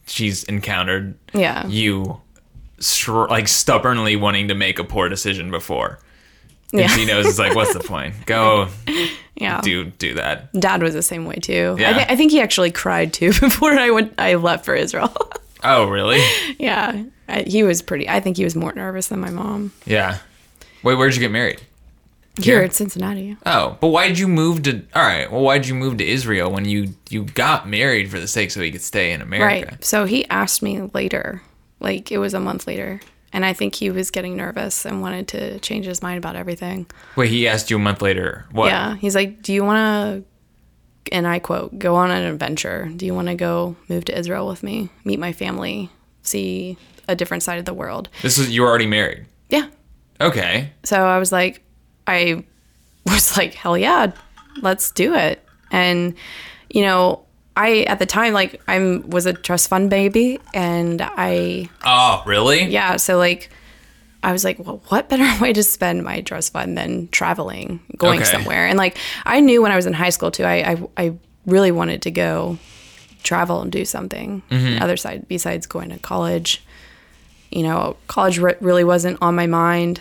she's 0.06 0.44
encountered 0.44 1.14
yeah, 1.32 1.66
you, 1.66 2.20
str- 2.78 3.26
like 3.26 3.48
stubbornly 3.48 4.16
wanting 4.16 4.48
to 4.48 4.54
make 4.54 4.78
a 4.78 4.84
poor 4.84 5.08
decision 5.08 5.50
before, 5.50 5.98
and 6.72 6.82
yeah, 6.82 6.88
she 6.88 7.04
knows 7.06 7.26
it's 7.26 7.38
like, 7.38 7.54
what's 7.54 7.72
the 7.72 7.80
point? 7.80 8.14
Go 8.26 8.68
yeah. 9.36 9.60
do 9.60 9.84
do 9.86 10.14
that. 10.14 10.52
Dad 10.52 10.82
was 10.82 10.94
the 10.94 11.02
same 11.02 11.24
way 11.24 11.36
too. 11.36 11.76
Yeah. 11.78 11.90
I, 11.90 11.92
th- 11.94 12.06
I 12.10 12.16
think 12.16 12.30
he 12.32 12.40
actually 12.40 12.70
cried 12.70 13.12
too 13.12 13.28
before 13.40 13.72
I 13.72 13.90
went. 13.90 14.14
I 14.18 14.34
left 14.34 14.64
for 14.64 14.74
Israel. 14.74 15.14
Oh, 15.64 15.88
really? 15.88 16.22
yeah, 16.60 17.02
I, 17.28 17.42
he 17.42 17.64
was 17.64 17.82
pretty. 17.82 18.08
I 18.08 18.20
think 18.20 18.36
he 18.36 18.44
was 18.44 18.54
more 18.54 18.72
nervous 18.72 19.08
than 19.08 19.18
my 19.18 19.30
mom. 19.30 19.72
Yeah. 19.86 20.18
Wait, 20.84 20.94
where'd 20.94 21.14
you 21.14 21.20
get 21.20 21.32
married? 21.32 21.60
Here 22.40 22.58
Here? 22.58 22.62
at 22.62 22.74
Cincinnati. 22.74 23.36
Oh, 23.44 23.76
but 23.80 23.88
why 23.88 24.06
did 24.06 24.20
you 24.20 24.28
move 24.28 24.62
to? 24.62 24.82
All 24.94 25.02
right, 25.02 25.28
well, 25.32 25.40
why'd 25.42 25.66
you 25.66 25.74
move 25.74 25.96
to 25.96 26.06
Israel 26.06 26.52
when 26.52 26.64
you 26.64 26.94
you 27.10 27.24
got 27.24 27.68
married 27.68 28.08
for 28.08 28.20
the 28.20 28.28
sake 28.28 28.52
so 28.52 28.60
he 28.60 28.70
could 28.70 28.82
stay 28.82 29.10
in 29.10 29.20
America? 29.20 29.66
Right. 29.72 29.84
So 29.84 30.04
he 30.04 30.24
asked 30.28 30.62
me 30.62 30.82
later, 30.94 31.42
like 31.80 32.12
it 32.12 32.18
was 32.18 32.34
a 32.34 32.40
month 32.40 32.68
later, 32.68 33.00
and 33.32 33.44
I 33.44 33.52
think 33.52 33.74
he 33.74 33.90
was 33.90 34.10
getting 34.10 34.36
nervous 34.36 34.84
and 34.84 35.02
wanted 35.02 35.28
to 35.28 35.58
change 35.60 35.86
his 35.86 36.02
mind 36.02 36.18
about 36.18 36.36
everything. 36.36 36.86
Wait, 37.16 37.30
he 37.30 37.46
asked 37.46 37.70
you 37.70 37.76
a 37.76 37.80
month 37.80 38.02
later. 38.02 38.46
What? 38.52 38.66
Yeah. 38.66 38.96
He's 38.96 39.14
like, 39.14 39.42
"Do 39.42 39.52
you 39.52 39.64
want 39.64 40.24
to?" 40.24 41.14
And 41.14 41.26
I 41.26 41.38
quote, 41.38 41.78
"Go 41.78 41.96
on 41.96 42.10
an 42.10 42.24
adventure. 42.24 42.90
Do 42.96 43.06
you 43.06 43.14
want 43.14 43.28
to 43.28 43.34
go 43.34 43.76
move 43.88 44.04
to 44.06 44.18
Israel 44.18 44.46
with 44.46 44.62
me, 44.62 44.90
meet 45.04 45.18
my 45.18 45.32
family, 45.32 45.90
see 46.22 46.76
a 47.08 47.14
different 47.14 47.42
side 47.42 47.58
of 47.58 47.64
the 47.64 47.74
world?" 47.74 48.08
This 48.22 48.38
is, 48.38 48.50
you 48.50 48.62
were 48.62 48.68
already 48.68 48.86
married. 48.86 49.26
Yeah. 49.48 49.68
Okay. 50.20 50.72
So 50.84 51.04
I 51.04 51.18
was 51.18 51.32
like, 51.32 51.62
I 52.06 52.44
was 53.06 53.36
like, 53.36 53.54
hell 53.54 53.78
yeah, 53.78 54.12
let's 54.60 54.90
do 54.90 55.14
it. 55.14 55.44
And, 55.70 56.14
you 56.70 56.82
know, 56.82 57.24
I 57.58 57.80
at 57.82 57.98
the 57.98 58.06
time 58.06 58.32
like 58.32 58.60
I'm 58.68 59.10
was 59.10 59.26
a 59.26 59.32
trust 59.32 59.68
fund 59.68 59.90
baby, 59.90 60.38
and 60.54 61.02
I 61.02 61.68
Oh, 61.84 62.22
really? 62.26 62.64
yeah, 62.64 62.96
so 62.96 63.18
like 63.18 63.50
I 64.22 64.32
was 64.32 64.44
like, 64.44 64.58
well, 64.58 64.80
what 64.88 65.08
better 65.08 65.28
way 65.42 65.52
to 65.52 65.62
spend 65.62 66.02
my 66.04 66.20
trust 66.22 66.52
fund 66.52 66.76
than 66.78 67.08
traveling, 67.08 67.80
going 67.96 68.20
Okay. 68.20 68.30
somewhere? 68.30 68.66
And 68.66 68.78
like 68.78 68.96
I 69.26 69.40
knew 69.40 69.60
when 69.62 69.72
I 69.72 69.76
was 69.76 69.86
in 69.86 69.92
high 69.92 70.10
school 70.10 70.30
too, 70.30 70.44
I 70.44 70.72
I, 70.72 70.88
I 71.04 71.12
really 71.46 71.70
wanted 71.72 72.02
to 72.02 72.10
go 72.10 72.58
travel 73.22 73.60
and 73.62 73.72
do 73.72 73.84
something 73.84 74.42
Mm-hmm. 74.50 74.82
other 74.82 74.96
side 74.96 75.26
besides 75.28 75.66
going 75.66 75.90
to 75.90 75.98
college. 75.98 76.62
You 77.50 77.62
know, 77.62 77.96
college 78.06 78.38
re- 78.38 78.56
really 78.60 78.84
wasn't 78.84 79.18
on 79.22 79.34
my 79.34 79.46
mind 79.46 80.00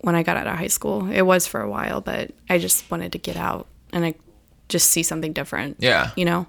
when 0.00 0.14
I 0.16 0.22
got 0.24 0.36
out 0.36 0.46
of 0.48 0.58
high 0.58 0.66
school. 0.78 1.08
It 1.10 1.22
was 1.22 1.46
for 1.46 1.60
a 1.60 1.70
while, 1.70 2.00
but 2.00 2.32
I 2.50 2.58
just 2.58 2.90
wanted 2.90 3.12
to 3.12 3.18
get 3.18 3.36
out 3.36 3.66
and 3.92 4.04
I 4.04 4.14
just 4.68 4.90
see 4.90 5.02
something 5.04 5.32
different. 5.32 5.76
Yeah. 5.78 6.10
You 6.16 6.24
know? 6.24 6.46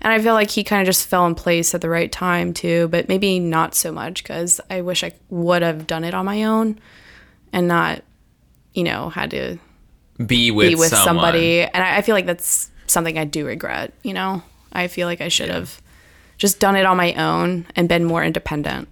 And 0.00 0.12
I 0.12 0.20
feel 0.20 0.34
like 0.34 0.50
he 0.50 0.64
kind 0.64 0.80
of 0.82 0.86
just 0.86 1.06
fell 1.06 1.26
in 1.26 1.34
place 1.34 1.74
at 1.74 1.80
the 1.80 1.90
right 1.90 2.10
time 2.10 2.52
too, 2.54 2.88
but 2.88 3.08
maybe 3.08 3.38
not 3.38 3.74
so 3.74 3.92
much 3.92 4.22
because 4.22 4.60
I 4.70 4.80
wish 4.80 5.04
I 5.04 5.12
would 5.28 5.62
have 5.62 5.86
done 5.86 6.04
it 6.04 6.14
on 6.14 6.24
my 6.24 6.44
own 6.44 6.78
and 7.52 7.68
not, 7.68 8.02
you 8.74 8.84
know, 8.84 9.10
had 9.10 9.30
to 9.32 9.58
Be 10.24 10.50
with, 10.50 10.68
be 10.68 10.74
with 10.74 10.88
someone. 10.90 11.04
somebody. 11.06 11.62
And 11.62 11.82
I, 11.84 11.98
I 11.98 12.02
feel 12.02 12.14
like 12.14 12.26
that's 12.26 12.70
something 12.86 13.18
I 13.18 13.24
do 13.24 13.46
regret, 13.46 13.92
you 14.02 14.12
know? 14.14 14.42
I 14.72 14.86
feel 14.88 15.06
like 15.08 15.20
I 15.20 15.28
should 15.28 15.48
have 15.48 15.80
just 16.38 16.60
done 16.60 16.76
it 16.76 16.86
on 16.86 16.96
my 16.96 17.12
own 17.14 17.66
and 17.76 17.88
been 17.88 18.04
more 18.04 18.22
independent. 18.24 18.88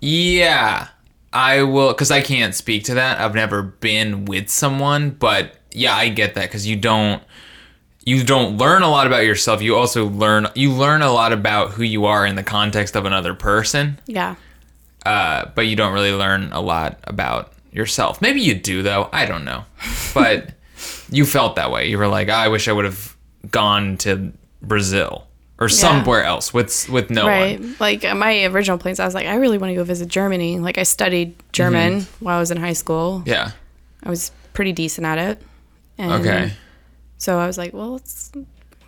Yeah, 0.00 0.88
I 1.32 1.62
will 1.62 1.88
because 1.88 2.10
I 2.10 2.20
can't 2.20 2.54
speak 2.54 2.84
to 2.84 2.94
that. 2.94 3.20
I've 3.20 3.34
never 3.34 3.62
been 3.62 4.24
with 4.26 4.50
someone, 4.50 5.10
but 5.10 5.54
yeah, 5.72 5.94
I 5.94 6.08
get 6.10 6.34
that 6.34 6.42
because 6.42 6.66
you 6.66 6.76
don't 6.76 7.22
you 8.04 8.22
don't 8.24 8.58
learn 8.58 8.82
a 8.82 8.90
lot 8.90 9.06
about 9.06 9.24
yourself. 9.24 9.62
You 9.62 9.76
also 9.76 10.06
learn 10.08 10.46
you 10.54 10.70
learn 10.72 11.02
a 11.02 11.10
lot 11.12 11.32
about 11.32 11.70
who 11.72 11.82
you 11.82 12.04
are 12.06 12.26
in 12.26 12.36
the 12.36 12.42
context 12.42 12.96
of 12.96 13.04
another 13.06 13.34
person, 13.34 13.98
Yeah. 14.06 14.36
uh, 15.06 15.46
but 15.54 15.66
you 15.66 15.76
don't 15.76 15.92
really 15.92 16.12
learn 16.12 16.50
a 16.52 16.60
lot 16.60 16.98
about 17.04 17.52
yourself. 17.72 18.20
Maybe 18.20 18.40
you 18.40 18.54
do 18.54 18.82
though. 18.82 19.08
I 19.12 19.26
don't 19.26 19.44
know, 19.44 19.64
but 20.14 20.50
you 21.10 21.24
felt 21.26 21.56
that 21.56 21.70
way. 21.70 21.88
You 21.88 21.98
were 21.98 22.08
like, 22.08 22.28
I 22.28 22.48
wish 22.48 22.68
I 22.68 22.72
would 22.72 22.84
have 22.84 23.16
gone 23.50 23.96
to 23.98 24.32
Brazil 24.62 25.26
or 25.60 25.68
somewhere 25.68 26.24
else 26.24 26.52
with 26.52 26.88
with 26.88 27.10
no 27.10 27.22
one. 27.24 27.30
Right. 27.32 27.60
one. 27.60 27.76
Like 27.80 28.04
uh, 28.04 28.14
my 28.14 28.44
original 28.44 28.76
plans, 28.78 29.00
I 29.00 29.04
was 29.04 29.14
like, 29.14 29.26
I 29.26 29.36
really 29.36 29.56
want 29.58 29.70
to 29.70 29.74
go 29.74 29.84
visit 29.84 30.08
Germany. 30.08 30.58
Like 30.58 30.78
I 30.78 30.82
studied 30.82 31.34
German 31.52 32.00
Mm-hmm. 32.00 32.24
while 32.24 32.36
I 32.36 32.40
was 32.40 32.50
in 32.50 32.56
high 32.58 32.72
school. 32.74 33.22
Yeah. 33.26 33.52
I 34.02 34.10
was 34.10 34.30
pretty 34.52 34.72
decent 34.72 35.06
at 35.06 35.18
it. 35.18 35.42
And 35.96 36.12
Okay. 36.12 36.52
So 37.18 37.38
I 37.38 37.46
was 37.46 37.56
like, 37.58 37.72
well, 37.72 37.92
let's, 37.92 38.32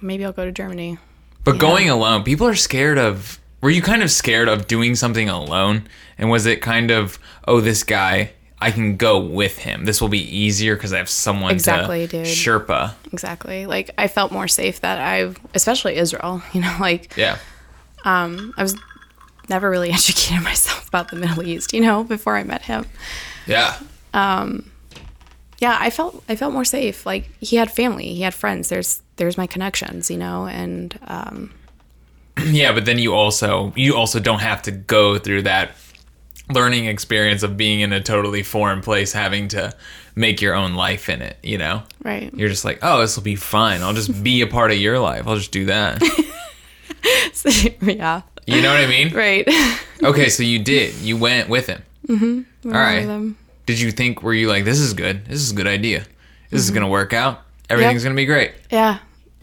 maybe 0.00 0.25
I'll 0.25 0.33
go 0.33 0.45
to 0.45 0.52
Germany. 0.52 0.99
But 1.45 1.59
going 1.59 1.88
alone, 1.88 2.25
people 2.25 2.47
are 2.47 2.54
scared 2.56 2.99
of. 2.99 3.38
Were 3.62 3.71
you 3.71 3.83
kind 3.83 4.02
of 4.02 4.11
scared 4.11 4.49
of 4.49 4.66
doing 4.66 4.95
something 4.95 5.28
alone? 5.28 5.88
And 6.18 6.28
was 6.30 6.45
it 6.47 6.61
kind 6.61 6.90
of, 6.90 7.18
oh, 7.49 7.61
this 7.61 7.83
guy, 7.85 8.33
I 8.61 8.71
can 8.71 8.97
go 8.97 9.18
with 9.18 9.59
him. 9.59 9.85
This 9.85 10.00
will 10.00 10.09
be 10.09 10.21
easier 10.37 10.75
because 10.76 10.92
I 10.92 10.99
have 10.99 11.09
someone 11.09 11.52
Exactly, 11.52 12.06
to 12.06 12.18
dude. 12.18 12.26
Sherpa. 12.26 12.95
Exactly. 13.12 13.66
Like 13.66 13.90
I 13.99 14.09
felt 14.09 14.33
more 14.33 14.49
safe 14.49 14.80
that 14.80 14.99
I, 14.99 15.35
especially 15.54 15.97
Israel, 15.97 16.42
you 16.52 16.61
know, 16.61 16.76
like 16.80 17.16
Yeah. 17.16 17.38
Um, 18.04 18.54
I 18.56 18.62
was 18.62 18.76
never 19.49 19.68
really 19.71 19.90
educated 19.92 20.42
myself 20.42 20.88
about 20.88 21.11
the 21.11 21.16
Middle 21.16 21.42
East, 21.42 21.73
you 21.73 21.80
know, 21.80 22.04
before 22.04 22.37
I 22.37 22.45
met 22.45 22.62
him. 22.62 22.87
Yeah. 23.47 23.78
Um, 24.14 24.71
Yeah, 25.59 25.77
I 25.81 25.91
felt 25.91 26.23
I 26.29 26.37
felt 26.37 26.53
more 26.53 26.65
safe. 26.65 27.07
Like 27.07 27.31
he 27.41 27.57
had 27.57 27.71
family, 27.71 28.15
he 28.15 28.23
had 28.23 28.35
friends. 28.35 28.69
There's 28.69 29.03
there's 29.17 29.39
my 29.39 29.47
connections, 29.47 30.11
you 30.11 30.19
know, 30.19 30.47
and 30.47 30.99
um, 31.07 31.55
Yeah, 32.47 32.73
but 32.73 32.85
then 32.85 32.99
you 32.99 33.15
also 33.15 33.73
you 33.77 33.97
also 33.97 34.21
don't 34.21 34.41
have 34.41 34.63
to 34.63 34.71
go 34.71 35.19
through 35.19 35.43
that 35.43 35.73
learning 36.51 36.87
experience 36.87 37.43
of 37.43 37.57
being 37.57 37.81
in 37.81 37.93
a 37.93 38.01
totally 38.01 38.43
foreign 38.43 38.81
place 38.81 39.13
having 39.13 39.49
to 39.49 39.75
make 40.15 40.41
your 40.41 40.55
own 40.55 40.75
life 40.75 41.09
in 41.09 41.21
it, 41.21 41.37
you 41.43 41.59
know? 41.59 41.83
right. 42.05 42.33
You're 42.35 42.49
just 42.49 42.65
like, 42.65 42.79
"Oh, 42.83 43.01
this 43.01 43.17
will 43.17 43.25
be 43.25 43.37
fine. 43.37 43.83
I'll 43.83 43.95
just 43.95 44.23
be 44.23 44.41
a 44.43 44.47
part 44.47 44.71
of 44.71 44.79
your 44.79 44.99
life. 44.99 45.27
I'll 45.27 45.37
just 45.37 45.53
do 45.53 45.67
that." 45.67 46.03
yeah. 47.83 48.23
You 48.47 48.63
know 48.63 48.73
what 48.73 48.81
I 48.81 48.87
mean? 48.87 49.15
Right. 49.15 49.49
Okay, 50.03 50.29
so 50.29 50.43
you 50.43 50.59
did. 50.59 50.95
You 50.97 51.17
went 51.17 51.49
with 51.49 51.67
him. 51.67 51.83
Mm-hmm. 52.07 52.69
All 52.69 52.79
right. 52.79 53.35
Did 53.67 53.81
you 53.81 53.91
think? 53.91 54.23
Were 54.23 54.35
you 54.35 54.49
like, 54.49 54.65
this 54.65 54.79
is 54.79 54.95
good. 54.95 55.27
This 55.27 55.41
is 55.41 55.53
a 55.53 55.55
good 55.55 55.67
idea. 55.67 56.07
This 56.51 56.63
is 56.63 56.71
gonna 56.71 56.87
mm-hmm. 56.87 56.93
work 56.93 57.13
out. 57.13 57.43
Everything's 57.69 58.03
Yep. 58.03 58.11
gonna 58.11 58.17
be 58.17 58.27
great. 58.27 58.53
Yeah. 58.71 58.99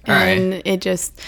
All 0.07 0.15
right. 0.15 0.37
and 0.37 0.61
it 0.65 0.81
just 0.81 1.19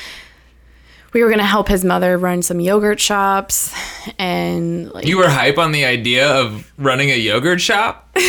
we 1.14 1.24
were 1.24 1.30
gonna 1.30 1.46
help 1.46 1.68
his 1.68 1.86
mother 1.86 2.18
run 2.18 2.42
some 2.42 2.60
yogurt 2.60 3.00
shops 3.00 3.74
and 4.18 4.92
like 4.94 5.06
You 5.06 5.18
were 5.18 5.30
hype 5.30 5.58
on 5.58 5.72
the 5.72 5.86
idea 5.86 6.30
of 6.30 6.72
running 6.78 7.10
a 7.10 7.18
yogurt 7.18 7.62
shop. 7.62 8.18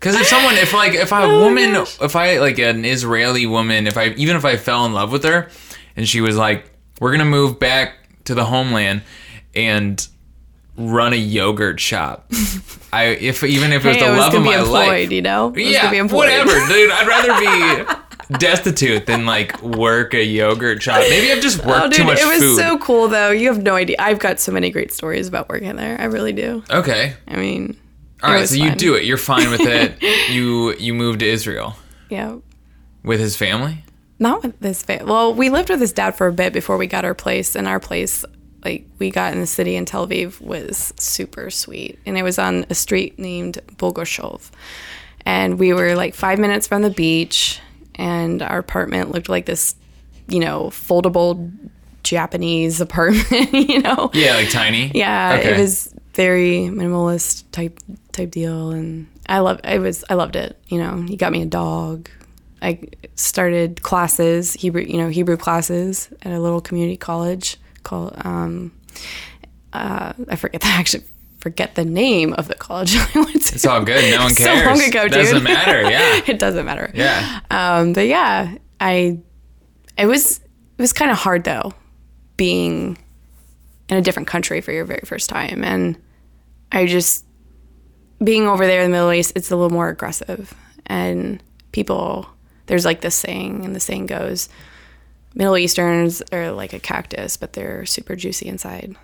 Because 0.00 0.20
if 0.20 0.26
someone, 0.28 0.54
if 0.54 0.72
like, 0.72 0.94
if 0.94 1.10
a 1.10 1.22
Oh 1.22 1.40
woman, 1.40 1.74
if 1.74 2.14
I 2.14 2.38
like 2.38 2.58
an 2.58 2.84
Israeli 2.84 3.46
woman, 3.46 3.86
if 3.88 3.96
I 3.96 4.10
even 4.10 4.36
if 4.36 4.44
I 4.44 4.56
fell 4.56 4.86
in 4.86 4.92
love 4.92 5.10
with 5.10 5.24
her, 5.24 5.48
and 5.96 6.08
she 6.08 6.20
was 6.20 6.36
like, 6.36 6.70
"We're 7.00 7.10
gonna 7.10 7.24
move 7.24 7.58
back 7.58 7.94
to 8.24 8.34
the 8.34 8.44
homeland 8.44 9.02
and 9.56 10.06
run 10.78 11.12
a 11.12 11.16
yogurt 11.16 11.80
shop," 11.80 12.30
I 12.92 13.04
if 13.20 13.42
even 13.44 13.72
if 13.72 13.84
it 13.84 13.88
was 13.88 13.96
hey, 13.96 14.04
the 14.06 14.10
was 14.10 14.18
love 14.20 14.34
of 14.34 14.42
be 14.42 14.48
my 14.48 14.58
employed, 14.58 14.72
life, 14.88 15.10
you 15.12 15.22
know? 15.22 15.52
Yeah, 15.56 15.80
gonna 15.82 15.90
be 15.90 15.98
employed. 15.98 16.18
whatever, 16.18 16.50
dude. 16.68 16.90
I'd 16.90 17.06
rather 17.06 17.88
be 17.90 18.38
destitute 18.38 19.06
than 19.06 19.24
like 19.26 19.60
work 19.62 20.12
a 20.14 20.22
yogurt 20.22 20.82
shop. 20.82 21.00
Maybe 21.00 21.32
I've 21.32 21.40
just 21.42 21.64
oh, 21.64 21.68
worked 21.68 21.86
Oh, 21.86 21.88
dude, 21.88 21.96
too 21.98 22.04
much 22.04 22.20
it 22.20 22.26
was 22.26 22.38
food. 22.40 22.56
so 22.58 22.78
cool 22.78 23.08
though. 23.08 23.30
You 23.30 23.48
have 23.48 23.62
no 23.62 23.74
idea. 23.74 23.96
I've 23.98 24.18
got 24.18 24.38
so 24.40 24.52
many 24.52 24.70
great 24.70 24.92
stories 24.92 25.26
about 25.28 25.48
working 25.48 25.76
there. 25.76 26.00
I 26.00 26.04
really 26.04 26.32
do. 26.32 26.62
okay, 26.70 27.14
I 27.26 27.36
mean, 27.36 27.76
all 28.22 28.30
right. 28.30 28.32
it 28.32 28.34
right. 28.34 28.40
was 28.42 28.50
So 28.50 28.56
you 28.56 28.74
do 28.74 28.94
it. 28.94 29.04
You're 29.04 29.16
fine 29.16 29.50
with 29.50 29.60
it. 29.62 30.00
you 30.30 30.74
you 30.76 30.92
moved 30.94 31.20
to 31.20 31.26
Israel 31.28 31.76
Yeah. 32.10 32.36
with 33.02 33.20
his 33.20 33.36
family. 33.36 33.84
Not 34.20 34.42
with 34.42 34.58
this 34.60 34.82
fa 34.82 35.02
Well, 35.06 35.32
we 35.32 35.48
lived 35.48 35.70
with 35.70 35.80
his 35.80 35.92
dad 35.92 36.16
for 36.16 36.26
a 36.26 36.32
bit 36.32 36.52
before 36.52 36.76
we 36.76 36.86
got 36.88 37.04
our 37.04 37.14
place, 37.14 37.54
and 37.54 37.68
our 37.68 37.78
place, 37.80 38.24
like 38.64 38.84
we 38.98 39.10
got 39.10 39.32
in 39.32 39.40
the 39.40 39.46
city 39.46 39.76
in 39.76 39.84
Tel 39.84 40.06
Aviv, 40.06 40.40
was 40.40 40.92
super 40.96 41.50
sweet, 41.50 41.98
and 42.06 42.18
it 42.18 42.22
was 42.22 42.38
on 42.38 42.66
a 42.70 42.74
street 42.74 43.18
named 43.18 43.58
Bogoshov, 43.76 44.50
and 45.24 45.58
we 45.58 45.72
were 45.72 45.94
like 45.94 46.14
five 46.14 46.38
minutes 46.38 46.66
from 46.66 46.82
the 46.82 46.90
beach, 46.90 47.60
and 47.94 48.42
our 48.42 48.58
apartment 48.58 49.10
looked 49.10 49.28
like 49.28 49.46
this, 49.46 49.74
you 50.28 50.40
know, 50.40 50.64
foldable 50.70 51.50
Japanese 52.02 52.80
apartment, 52.88 53.52
you 53.52 53.80
know. 53.80 54.10
Yeah, 54.14 54.34
like 54.36 54.50
tiny. 54.50 54.90
Yeah, 54.94 55.36
Okay. 55.38 55.54
it 55.54 55.58
was 55.58 55.94
very 56.14 56.68
minimalist 56.70 57.44
type 57.52 57.78
type 58.12 58.30
deal, 58.30 58.70
and 58.70 59.06
I 59.28 59.38
love. 59.40 59.60
I 59.64 59.78
was 59.78 60.04
I 60.10 60.14
loved 60.14 60.34
it. 60.36 60.56
You 60.68 60.78
know, 60.78 61.02
he 61.02 61.16
got 61.16 61.30
me 61.32 61.42
a 61.42 61.46
dog. 61.46 62.08
I 62.60 62.80
started 63.14 63.82
classes, 63.82 64.54
Hebrew, 64.54 64.82
you 64.82 64.96
know, 64.96 65.08
Hebrew 65.10 65.36
classes 65.36 66.08
at 66.22 66.32
a 66.32 66.40
little 66.40 66.60
community 66.60 66.96
college 66.96 67.56
called. 67.88 68.12
Um, 68.24 68.72
uh, 69.72 70.12
I 70.28 70.36
forget 70.36 70.60
the 70.60 70.66
actually 70.80 71.04
forget 71.38 71.76
the 71.76 71.84
name 71.84 72.32
of 72.34 72.48
the 72.48 72.54
college 72.54 72.96
I 72.96 73.08
went 73.14 73.42
to. 73.44 73.54
It's 73.54 73.66
all 73.66 73.82
good. 73.82 74.10
No 74.12 74.24
one 74.24 74.34
cares. 74.34 74.62
So 74.64 74.70
long 74.70 74.80
ago, 74.82 75.08
dude. 75.08 75.12
It 75.12 75.22
doesn't 75.22 75.42
matter. 75.44 75.82
Yeah. 75.82 76.20
it 76.26 76.38
doesn't 76.38 76.66
matter. 76.66 76.90
Yeah. 76.94 77.40
Um, 77.50 77.92
but 77.92 78.06
yeah, 78.06 78.56
I 78.80 79.18
it 79.96 80.06
was 80.06 80.38
it 80.38 80.82
was 80.82 80.92
kind 80.92 81.10
of 81.10 81.16
hard 81.18 81.44
though, 81.44 81.72
being 82.36 82.98
in 83.88 83.96
a 83.96 84.02
different 84.02 84.28
country 84.28 84.60
for 84.60 84.72
your 84.72 84.84
very 84.84 85.02
first 85.04 85.28
time, 85.28 85.64
and 85.64 85.98
I 86.70 86.86
just 86.86 87.24
being 88.22 88.46
over 88.46 88.66
there 88.66 88.82
in 88.82 88.90
the 88.90 88.96
Middle 88.96 89.12
East, 89.12 89.32
it's 89.36 89.50
a 89.50 89.56
little 89.56 89.70
more 89.70 89.88
aggressive, 89.88 90.52
and 90.86 91.42
people 91.72 92.28
there's 92.66 92.84
like 92.84 93.00
this 93.00 93.14
saying, 93.14 93.64
and 93.64 93.74
the 93.74 93.80
saying 93.80 94.06
goes, 94.06 94.48
Middle 95.34 95.56
Easterns 95.58 96.22
are 96.32 96.50
like 96.52 96.72
a 96.72 96.78
cactus, 96.78 97.36
but 97.36 97.52
they're 97.52 97.84
super 97.86 98.16
juicy 98.16 98.46
inside. 98.48 98.96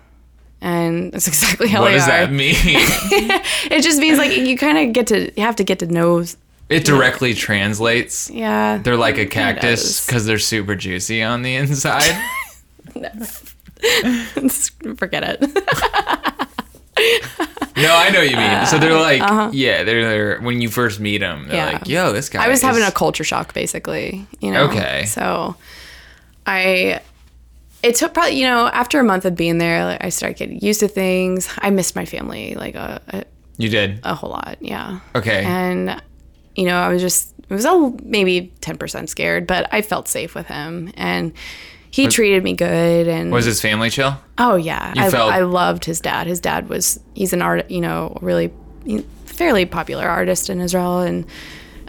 And 0.61 1.11
that's 1.11 1.27
exactly 1.33 1.67
how 1.67 1.81
What 1.81 1.89
they 1.89 1.95
does 1.95 2.07
that 2.07 2.31
mean? 2.31 2.55
It 3.71 3.81
just 3.83 3.99
means 3.99 4.17
like 4.17 4.35
you 4.35 4.57
kind 4.57 4.77
of 4.77 4.93
get 4.93 5.07
to 5.07 5.31
you 5.35 5.43
have 5.43 5.55
to 5.57 5.63
get 5.63 5.79
to 5.79 5.85
know. 5.87 6.23
it 6.69 6.85
directly 6.85 7.33
translates. 7.33 8.29
Yeah, 8.29 8.77
They're 8.77 8.95
like 8.97 9.17
a 9.17 9.25
cactus 9.25 10.05
because 10.05 10.25
they're 10.25 10.39
super 10.39 10.75
juicy 10.75 11.21
on 11.23 11.41
the 11.41 11.55
inside. 11.55 12.03
forget 14.97 15.23
it. 15.23 15.41
no, 17.77 17.93
I 17.93 18.09
know 18.09 18.19
what 18.19 18.29
you 18.29 18.37
mean. 18.37 18.65
So 18.67 18.77
they're 18.79 18.93
like, 18.99 19.53
yeah, 19.53 19.83
they're, 19.83 20.09
they're 20.09 20.39
when 20.41 20.61
you 20.61 20.69
first 20.69 20.99
meet 20.99 21.19
them, 21.19 21.47
they're 21.47 21.57
Uh-huh. 21.61 21.71
Yeah. 21.71 21.77
like, 21.79 21.87
yo, 21.87 22.13
this 22.13 22.29
guy. 22.29 22.45
I 22.45 22.47
was 22.49 22.61
having 22.61 22.83
a 22.83 22.91
culture 22.91 23.23
shock, 23.23 23.53
basically. 23.53 24.25
You 24.39 24.51
know. 24.51 24.65
Okay. 24.69 25.05
So, 25.05 25.55
I. 26.45 27.01
It 27.83 27.95
took 27.95 28.15
probably 28.15 28.39
you 28.39 28.47
know 28.47 28.67
after 28.67 28.99
a 28.99 29.03
month 29.03 29.25
of 29.25 29.35
being 29.35 29.59
there, 29.59 29.85
like, 29.85 30.03
I 30.03 30.09
started 30.09 30.37
getting 30.37 30.59
used 30.59 30.79
to 30.79 30.87
things. 30.87 31.47
I 31.59 31.69
missed 31.69 31.95
my 31.95 32.05
family 32.05 32.55
like 32.55 32.73
a, 32.75 32.99
a, 33.09 33.23
You 33.57 33.69
did. 33.69 33.99
a 34.03 34.15
whole 34.15 34.31
lot, 34.31 34.57
yeah. 34.59 35.01
Okay. 35.13 35.43
And 35.45 36.01
you 36.55 36.65
know, 36.65 36.77
I 36.79 36.87
was 36.89 37.01
just 37.01 37.33
it 37.47 37.53
was 37.53 37.63
all 37.65 37.95
maybe 38.03 38.51
ten 38.61 38.77
percent 38.77 39.09
scared, 39.09 39.45
but 39.45 39.71
I 39.71 39.83
felt 39.83 40.07
safe 40.07 40.33
with 40.33 40.47
him, 40.47 40.91
and 40.95 41.31
he 41.91 42.07
treated 42.07 42.43
me 42.43 42.53
good. 42.53 43.07
And 43.07 43.31
Was 43.31 43.45
his 43.45 43.61
family 43.61 43.91
chill? 43.91 44.17
oh 44.39 44.55
yeah, 44.55 44.91
You 44.95 45.03
I, 45.03 45.09
felt- 45.11 45.31
I 45.31 45.41
loved 45.41 45.85
his 45.85 46.01
dad. 46.01 46.25
His 46.25 46.39
dad 46.39 46.69
was 46.69 46.99
he's 47.13 47.33
an 47.33 47.43
art, 47.43 47.69
you 47.69 47.81
know, 47.81 48.17
really 48.21 48.51
fairly 49.25 49.65
popular 49.67 50.07
artist 50.07 50.49
in 50.49 50.59
Israel, 50.59 51.01
and 51.01 51.25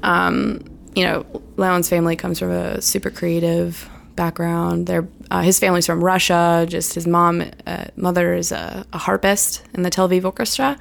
um, 0.02 0.62
you 0.94 1.04
know, 1.04 1.24
Leon's 1.56 1.88
family 1.88 2.16
comes 2.16 2.38
from 2.38 2.50
a 2.50 2.82
super 2.82 3.08
creative 3.10 3.88
background. 4.16 4.86
They're 4.86 5.06
uh, 5.30 5.42
his 5.42 5.58
family's 5.58 5.86
from 5.86 6.02
Russia. 6.02 6.66
Just 6.68 6.94
his 6.94 7.06
mom, 7.06 7.44
uh, 7.66 7.84
mother 7.96 8.34
is 8.34 8.50
a, 8.52 8.84
a 8.92 8.98
harpist 8.98 9.62
in 9.74 9.82
the 9.82 9.90
Tel 9.90 10.08
Aviv 10.08 10.24
Orchestra. 10.24 10.76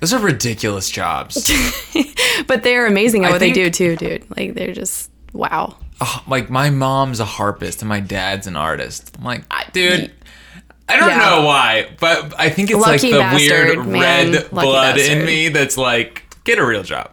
Those 0.00 0.12
are 0.12 0.20
ridiculous 0.20 0.90
jobs. 0.90 1.50
But 2.48 2.64
they're 2.64 2.86
amazing 2.86 3.24
at 3.24 3.28
I 3.28 3.30
what 3.32 3.38
they 3.38 3.52
do 3.52 3.70
too, 3.70 3.94
dude. 3.96 4.24
Like 4.36 4.54
they're 4.54 4.72
just 4.72 5.08
wow. 5.32 5.76
oh, 6.00 6.22
like 6.26 6.50
my 6.50 6.68
mom's 6.68 7.20
a 7.20 7.24
harpist 7.24 7.80
and 7.80 7.88
my 7.88 8.00
dad's 8.00 8.46
an 8.48 8.56
artist. 8.56 9.14
I'm 9.16 9.24
like, 9.24 9.44
dude. 9.72 10.12
I 10.88 10.96
don't 10.98 11.08
Yeah. 11.08 11.18
know 11.30 11.44
why, 11.46 11.88
but 12.00 12.34
I 12.38 12.50
think 12.50 12.70
it's 12.70 12.78
Lucky 12.78 13.12
like 13.12 13.12
the 13.12 13.18
bastard, 13.18 13.76
weird 13.76 13.86
man. 13.86 14.32
red 14.32 14.52
Lucky 14.52 14.66
blood 14.66 14.98
in 14.98 15.24
me 15.24 15.48
that's 15.48 15.78
like, 15.78 16.24
get 16.44 16.58
a 16.58 16.66
real 16.66 16.82
job. 16.82 17.10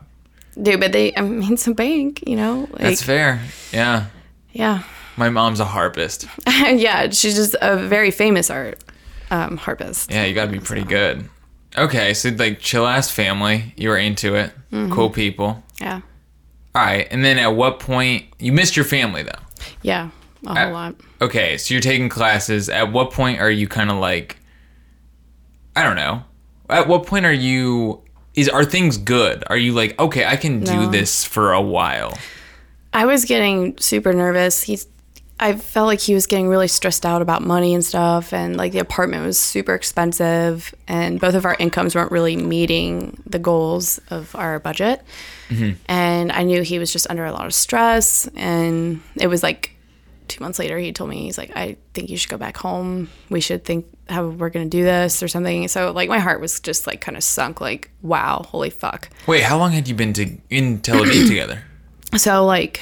Dude, 0.61 0.79
but 0.79 0.91
they 0.91 1.15
I 1.15 1.21
mean 1.21 1.53
it's 1.53 1.67
a 1.67 1.73
bank, 1.73 2.23
you 2.27 2.35
know? 2.35 2.67
Like 2.71 2.81
That's 2.81 3.03
fair. 3.03 3.41
Yeah. 3.71 4.07
yeah. 4.51 4.83
My 5.17 5.29
mom's 5.29 5.59
a 5.59 5.65
harpist. 5.65 6.25
yeah, 6.47 7.09
she's 7.09 7.35
just 7.35 7.55
a 7.61 7.75
very 7.77 8.11
famous 8.11 8.49
art 8.49 8.83
um, 9.29 9.57
harpist. 9.57 10.11
Yeah, 10.11 10.25
you 10.25 10.33
got 10.33 10.45
to 10.45 10.51
be 10.51 10.59
pretty 10.59 10.83
good. 10.85 11.29
Okay, 11.77 12.13
so 12.13 12.29
like 12.29 12.59
chill 12.59 12.85
ass 12.87 13.09
family, 13.09 13.73
you 13.77 13.89
were 13.89 13.97
into 13.97 14.35
it. 14.35 14.51
Mm-hmm. 14.71 14.93
Cool 14.93 15.09
people. 15.09 15.63
Yeah. 15.79 16.01
All 16.75 16.81
right, 16.83 17.07
and 17.11 17.23
then 17.23 17.37
at 17.37 17.49
what 17.55 17.79
point 17.79 18.25
you 18.39 18.51
missed 18.53 18.75
your 18.75 18.85
family 18.85 19.23
though? 19.23 19.31
Yeah. 19.81 20.09
A 20.47 20.59
whole 20.59 20.73
lot. 20.73 20.95
Okay, 21.21 21.57
so 21.57 21.73
you're 21.73 21.81
taking 21.81 22.09
classes. 22.09 22.67
At 22.67 22.91
what 22.91 23.11
point 23.11 23.39
are 23.39 23.51
you 23.51 23.67
kind 23.67 23.91
of 23.91 23.97
like 23.97 24.37
I 25.75 25.83
don't 25.83 25.95
know. 25.95 26.23
At 26.69 26.87
what 26.87 27.05
point 27.05 27.25
are 27.25 27.33
you 27.33 28.01
is 28.33 28.49
are 28.49 28.63
things 28.65 28.97
good? 28.97 29.43
Are 29.47 29.57
you 29.57 29.73
like, 29.73 29.99
okay, 29.99 30.25
I 30.25 30.35
can 30.37 30.61
do 30.61 30.73
No. 30.73 30.89
this 30.89 31.23
for 31.25 31.51
a 31.53 31.61
while? 31.61 32.17
I 32.93 33.05
was 33.05 33.25
getting 33.25 33.77
super 33.77 34.13
nervous. 34.13 34.63
He's 34.63 34.87
I 35.41 35.55
felt 35.55 35.87
like 35.87 35.99
he 35.99 36.13
was 36.13 36.27
getting 36.27 36.47
really 36.47 36.67
stressed 36.67 37.03
out 37.03 37.23
about 37.23 37.41
money 37.41 37.73
and 37.73 37.83
stuff 37.83 38.31
and 38.31 38.57
like 38.57 38.73
the 38.73 38.79
apartment 38.79 39.25
was 39.25 39.39
super 39.39 39.73
expensive 39.73 40.73
and 40.87 41.19
both 41.19 41.33
of 41.33 41.45
our 41.45 41.55
incomes 41.59 41.95
weren't 41.95 42.11
really 42.11 42.37
meeting 42.37 43.21
the 43.25 43.39
goals 43.39 43.99
of 44.11 44.35
our 44.35 44.59
budget. 44.59 45.01
Mm-hmm. 45.49 45.81
And 45.87 46.31
I 46.31 46.43
knew 46.43 46.61
he 46.61 46.77
was 46.77 46.93
just 46.93 47.09
under 47.09 47.25
a 47.25 47.31
lot 47.31 47.47
of 47.47 47.55
stress 47.55 48.29
and 48.35 49.01
it 49.15 49.27
was 49.27 49.41
like 49.41 49.75
2 50.27 50.43
months 50.43 50.59
later 50.59 50.77
he 50.77 50.93
told 50.93 51.09
me 51.09 51.23
he's 51.23 51.39
like 51.39 51.51
I 51.55 51.75
think 51.95 52.11
you 52.11 52.17
should 52.17 52.29
go 52.29 52.37
back 52.37 52.55
home. 52.55 53.09
We 53.29 53.41
should 53.41 53.65
think 53.65 53.87
how 54.09 54.27
we're 54.27 54.51
going 54.51 54.69
to 54.69 54.77
do 54.77 54.83
this 54.83 55.23
or 55.23 55.27
something. 55.27 55.67
So 55.69 55.91
like 55.91 56.07
my 56.07 56.19
heart 56.19 56.39
was 56.39 56.59
just 56.59 56.85
like 56.85 57.01
kind 57.01 57.17
of 57.17 57.23
sunk 57.23 57.59
like 57.59 57.89
wow, 58.03 58.45
holy 58.47 58.69
fuck. 58.69 59.09
Wait, 59.25 59.41
how 59.41 59.57
long 59.57 59.71
had 59.71 59.87
you 59.87 59.95
been 59.95 60.13
to 60.13 60.37
in 60.51 60.81
Tel 60.81 61.03
Aviv 61.03 61.27
together? 61.27 61.63
So 62.15 62.45
like 62.45 62.79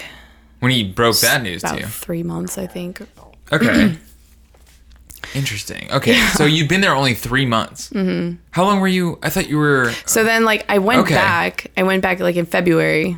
When 0.60 0.72
he 0.72 0.84
broke 0.84 1.18
that 1.20 1.42
news 1.44 1.64
about 1.64 1.76
to 1.76 1.82
you? 1.82 1.88
3 1.88 2.24
months 2.24 2.58
I 2.58 2.68
think. 2.68 3.02
Okay. 3.52 3.98
Interesting. 5.36 5.92
Okay, 5.92 6.16
so 6.36 6.46
you've 6.46 6.68
been 6.70 6.82
there 6.82 6.94
only 6.96 7.14
three 7.14 7.46
months. 7.46 7.90
Mm-hmm. 7.90 8.38
How 8.52 8.64
long 8.64 8.80
were 8.80 8.88
you? 8.88 9.20
I 9.22 9.30
thought 9.30 9.48
you 9.50 9.58
were. 9.58 9.92
So 10.06 10.24
then, 10.24 10.44
like, 10.46 10.66
I 10.70 10.78
went 10.80 11.02
Okay. 11.02 11.14
back. 11.14 11.72
I 11.78 11.84
went 11.84 12.02
back 12.02 12.20
like 12.20 12.36
in 12.36 12.46
February. 12.46 13.18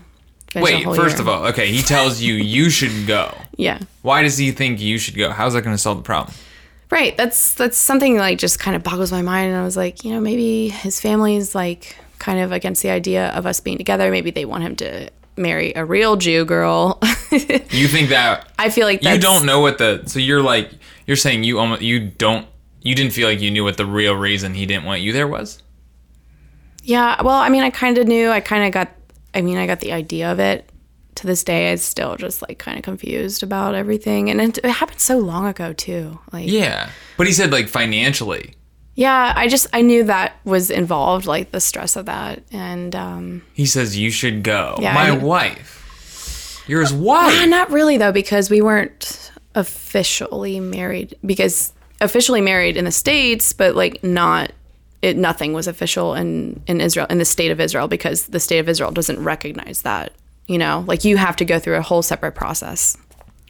Finished 0.51 0.71
Wait, 0.73 0.83
whole 0.83 0.95
first 0.95 1.15
year. 1.17 1.21
of 1.21 1.27
all, 1.29 1.45
okay, 1.47 1.67
he 1.71 1.81
tells 1.81 2.19
you 2.21 2.33
you 2.55 2.69
should 2.69 3.07
go. 3.07 3.33
yeah, 3.57 3.79
Why 4.01 4.21
does 4.23 4.37
he 4.37 4.51
think 4.51 4.81
you 4.81 4.97
should 4.97 5.15
go? 5.15 5.29
How's 5.31 5.53
that 5.53 5.61
going 5.61 5.73
to 5.75 5.77
solve 5.81 5.97
the 5.97 6.03
problem? 6.03 6.33
right. 6.89 7.15
That's 7.15 7.53
that's 7.53 7.77
something 7.77 8.17
like 8.17 8.37
just 8.37 8.59
kind 8.59 8.75
of 8.75 8.83
boggles 8.83 9.11
my 9.13 9.21
mind. 9.21 9.49
And 9.51 9.57
I 9.57 9.63
was 9.63 9.77
like, 9.77 10.03
you 10.03 10.11
know, 10.11 10.19
maybe 10.19 10.67
his 10.69 10.99
family's 10.99 11.55
like 11.55 11.95
kind 12.19 12.39
of 12.39 12.51
against 12.51 12.81
the 12.83 12.89
idea 12.89 13.29
of 13.29 13.45
us 13.45 13.59
being 13.61 13.77
together. 13.77 14.11
Maybe 14.11 14.31
they 14.31 14.43
want 14.45 14.63
him 14.63 14.75
to 14.77 15.09
marry 15.37 15.71
a 15.75 15.85
real 15.85 16.17
Jew 16.17 16.43
girl. 16.45 16.99
You 17.71 17.87
think 17.87 18.09
that 18.09 18.47
I 18.59 18.69
feel 18.69 18.85
like 18.85 19.03
you 19.03 19.17
don't 19.17 19.45
know 19.45 19.59
what 19.61 19.77
the 19.77 20.03
so 20.05 20.19
you're 20.19 20.41
like 20.41 20.69
you're 21.07 21.17
saying 21.17 21.43
you 21.43 21.59
almost 21.59 21.81
you 21.81 21.99
don't 22.09 22.45
you 22.81 22.95
didn't 22.95 23.13
feel 23.13 23.27
like 23.29 23.39
you 23.41 23.51
knew 23.51 23.63
what 23.63 23.77
the 23.77 23.85
real 23.85 24.15
reason 24.15 24.53
he 24.53 24.65
didn't 24.65 24.85
want 24.85 25.01
you 25.01 25.13
there 25.13 25.27
was? 25.27 25.61
Yeah. 26.83 27.21
Well, 27.21 27.35
I 27.35 27.49
mean, 27.49 27.61
I 27.63 27.69
kind 27.69 27.97
of 27.97 28.07
knew. 28.07 28.29
I 28.29 28.39
kind 28.39 28.65
of 28.65 28.71
got. 28.71 28.89
I 29.33 29.41
mean, 29.41 29.57
I 29.57 29.67
got 29.67 29.79
the 29.79 29.91
idea 29.93 30.31
of 30.31 30.39
it. 30.39 30.67
To 31.15 31.27
this 31.27 31.43
day, 31.43 31.71
I'm 31.71 31.77
still 31.77 32.15
just 32.15 32.41
like 32.41 32.57
kind 32.57 32.77
of 32.77 32.83
confused 32.83 33.43
about 33.43 33.75
everything, 33.75 34.29
and 34.29 34.39
it, 34.41 34.57
it 34.59 34.65
happened 34.65 34.99
so 35.01 35.19
long 35.19 35.45
ago 35.45 35.73
too. 35.73 36.17
Like, 36.31 36.47
Yeah. 36.49 36.89
But 37.17 37.27
he 37.27 37.33
said 37.33 37.51
like 37.51 37.67
financially. 37.67 38.55
Yeah, 38.95 39.33
I 39.35 39.47
just 39.47 39.67
I 39.73 39.81
knew 39.81 40.03
that 40.05 40.37
was 40.45 40.69
involved, 40.71 41.25
like 41.27 41.51
the 41.51 41.59
stress 41.59 41.95
of 41.95 42.05
that, 42.07 42.43
and 42.51 42.95
um, 42.95 43.41
He 43.53 43.65
says 43.65 43.97
you 43.97 44.09
should 44.09 44.41
go. 44.41 44.77
Yeah, 44.81 44.93
My 44.93 45.09
I- 45.09 45.17
wife. 45.17 45.80
Ah, 46.93 46.95
wife. 46.95 47.49
not 47.49 47.71
really 47.71 47.97
though, 47.97 48.11
because 48.11 48.49
we 48.49 48.61
weren't 48.61 49.31
officially 49.55 50.59
married. 50.59 51.15
Because 51.25 51.73
officially 51.99 52.41
married 52.41 52.77
in 52.77 52.85
the 52.85 52.91
states, 52.91 53.53
but 53.53 53.75
like 53.75 54.03
not, 54.03 54.51
it 55.01 55.17
nothing 55.17 55.53
was 55.53 55.67
official 55.67 56.13
in 56.13 56.61
in 56.67 56.81
Israel 56.81 57.07
in 57.09 57.17
the 57.17 57.25
state 57.25 57.51
of 57.51 57.59
Israel 57.59 57.87
because 57.87 58.27
the 58.27 58.39
state 58.39 58.59
of 58.59 58.69
Israel 58.69 58.91
doesn't 58.91 59.23
recognize 59.23 59.81
that. 59.83 60.13
You 60.47 60.57
know, 60.57 60.83
like 60.87 61.05
you 61.05 61.17
have 61.17 61.35
to 61.37 61.45
go 61.45 61.59
through 61.59 61.77
a 61.77 61.81
whole 61.81 62.01
separate 62.01 62.33
process. 62.33 62.97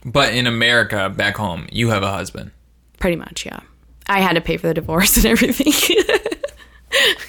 But 0.04 0.34
in 0.34 0.46
America, 0.46 1.10
back 1.10 1.36
home, 1.36 1.68
you 1.70 1.90
have 1.90 2.02
a 2.02 2.10
husband. 2.10 2.50
Pretty 2.98 3.16
much, 3.16 3.46
yeah. 3.46 3.60
I 4.06 4.20
had 4.20 4.34
to 4.34 4.40
pay 4.40 4.56
for 4.56 4.66
the 4.66 4.74
divorce 4.74 5.16
and 5.24 5.26
everything. 5.26 5.72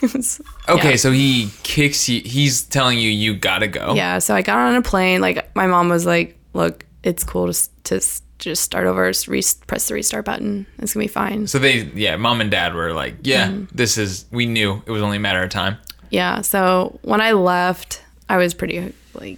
Was- 0.02 0.42
Okay, 0.70 0.92
Yeah. 0.92 0.96
so 0.96 1.12
he 1.12 1.50
kicks 1.64 2.08
you. 2.10 2.22
He's 2.22 2.64
telling 2.64 2.98
you 3.00 3.10
you 3.10 3.36
gotta 3.36 3.68
go. 3.68 3.94
Yeah, 3.96 4.20
so 4.20 4.36
I 4.36 4.42
got 4.42 4.58
on 4.58 4.76
a 4.76 4.82
plane. 4.82 5.22
Like 5.22 5.54
my 5.56 5.68
mom 5.68 5.90
was 5.90 6.06
like, 6.06 6.38
"Look, 6.54 6.86
it's 7.04 7.24
cool 7.24 7.52
to 7.52 7.70
to 7.86 8.02
just 8.40 8.62
start 8.64 8.88
over, 8.88 9.08
s- 9.08 9.28
re- 9.28 9.42
press 9.68 9.88
the 9.88 9.94
restart 9.94 10.26
button. 10.26 10.66
It's 10.80 10.94
gonna 10.94 11.04
be 11.04 11.08
fine." 11.10 11.48
So 11.48 11.60
they, 11.60 11.84
yeah, 11.96 12.16
mom 12.18 12.40
and 12.42 12.50
dad 12.52 12.74
were 12.74 12.94
like, 12.94 13.16
yeah, 13.24 13.48
Mm-hmm. 13.50 13.76
this 13.76 13.98
is. 13.98 14.26
We 14.32 14.46
knew 14.46 14.82
it 14.86 14.92
was 14.92 15.02
only 15.02 15.18
a 15.18 15.20
matter 15.22 15.44
of 15.44 15.50
time. 15.50 15.78
Yeah. 16.10 16.42
So 16.42 17.00
when 17.04 17.20
I 17.22 17.32
left, 17.34 18.02
I 18.30 18.38
was 18.38 18.54
pretty 18.54 18.94
like, 19.14 19.38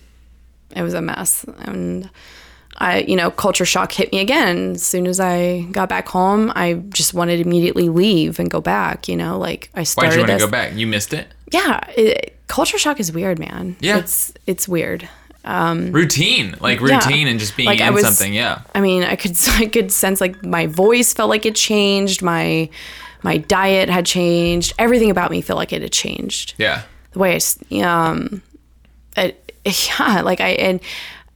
it 0.75 0.81
was 0.83 0.93
a 0.93 1.01
mess, 1.01 1.43
and 1.59 2.09
I, 2.77 2.99
you 2.99 3.15
know, 3.15 3.31
culture 3.31 3.65
shock 3.65 3.91
hit 3.91 4.11
me 4.11 4.19
again. 4.19 4.71
As 4.73 4.83
soon 4.83 5.07
as 5.07 5.19
I 5.19 5.61
got 5.71 5.87
back 5.89 6.07
home, 6.09 6.51
I 6.55 6.73
just 6.89 7.13
wanted 7.13 7.37
to 7.37 7.43
immediately 7.43 7.87
leave 7.89 8.39
and 8.39 8.49
go 8.49 8.59
back. 8.61 9.07
You 9.07 9.15
know, 9.15 9.37
like 9.39 9.69
I 9.75 9.83
started. 9.83 10.09
Why'd 10.09 10.15
you 10.17 10.27
want 10.27 10.39
to 10.41 10.45
go 10.45 10.51
back? 10.51 10.73
You 10.75 10.87
missed 10.87 11.13
it. 11.13 11.27
Yeah, 11.51 11.79
it, 11.95 12.37
culture 12.47 12.77
shock 12.77 12.99
is 12.99 13.11
weird, 13.11 13.39
man. 13.39 13.75
Yeah. 13.79 13.97
it's 13.97 14.33
it's 14.45 14.67
weird. 14.67 15.07
Routine, 15.45 16.55
like 16.59 16.79
Yeah. 16.81 16.95
routine, 16.95 17.27
and 17.27 17.39
just 17.39 17.55
being 17.55 17.67
Like, 17.67 17.79
in 17.79 17.93
was- 17.93 18.03
something. 18.03 18.33
Yeah. 18.33 18.61
I 18.73 18.81
mean, 18.81 19.03
I 19.03 19.15
could 19.15 19.37
I 19.51 19.67
could 19.67 19.91
sense 19.91 20.19
like 20.19 20.43
my 20.43 20.67
voice 20.67 21.13
felt 21.13 21.29
like 21.29 21.45
it 21.45 21.55
changed. 21.55 22.21
My 22.21 22.69
my 23.23 23.37
diet 23.37 23.89
had 23.89 24.05
changed. 24.05 24.73
Everything 24.77 25.09
about 25.11 25.31
me 25.31 25.41
felt 25.41 25.57
like 25.57 25.71
it 25.73 25.81
had 25.81 25.91
changed. 25.91 26.55
Yeah. 26.57 26.81
The 27.13 27.19
way 27.19 27.39
I 27.39 27.79
um, 27.81 28.41
it, 29.15 29.53
yeah, 29.99 30.21
like 30.21 30.41
I 30.41 30.49
and 30.49 30.79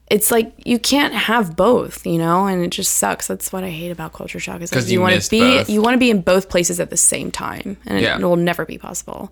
it's 0.10 0.32
like 0.32 0.52
you 0.66 0.80
can't 0.80 1.14
have 1.14 1.56
both, 1.56 2.06
you 2.06 2.18
know, 2.18 2.48
and 2.48 2.64
it 2.64 2.70
just 2.72 2.96
sucks. 2.96 3.28
That's 3.28 3.54
what 3.54 3.64
I 3.64 3.70
hate 3.70 3.92
about 3.92 4.12
culture 4.14 4.40
shock 4.40 4.62
is 4.62 4.72
like 4.72 4.82
'Cause 4.82 4.92
you 4.92 5.02
want 5.02 5.22
to 5.22 5.30
be 5.30 5.40
both. 5.40 5.70
you 5.70 5.82
want 5.82 5.94
to 5.94 6.00
be 6.00 6.10
in 6.10 6.22
both 6.22 6.50
places 6.50 6.80
at 6.80 6.90
the 6.90 6.98
same 6.98 7.30
time, 7.32 7.78
and 7.86 8.00
Yeah. 8.02 8.18
it, 8.18 8.22
will 8.24 8.36
never 8.36 8.66
be 8.66 8.78
possible. 8.78 9.32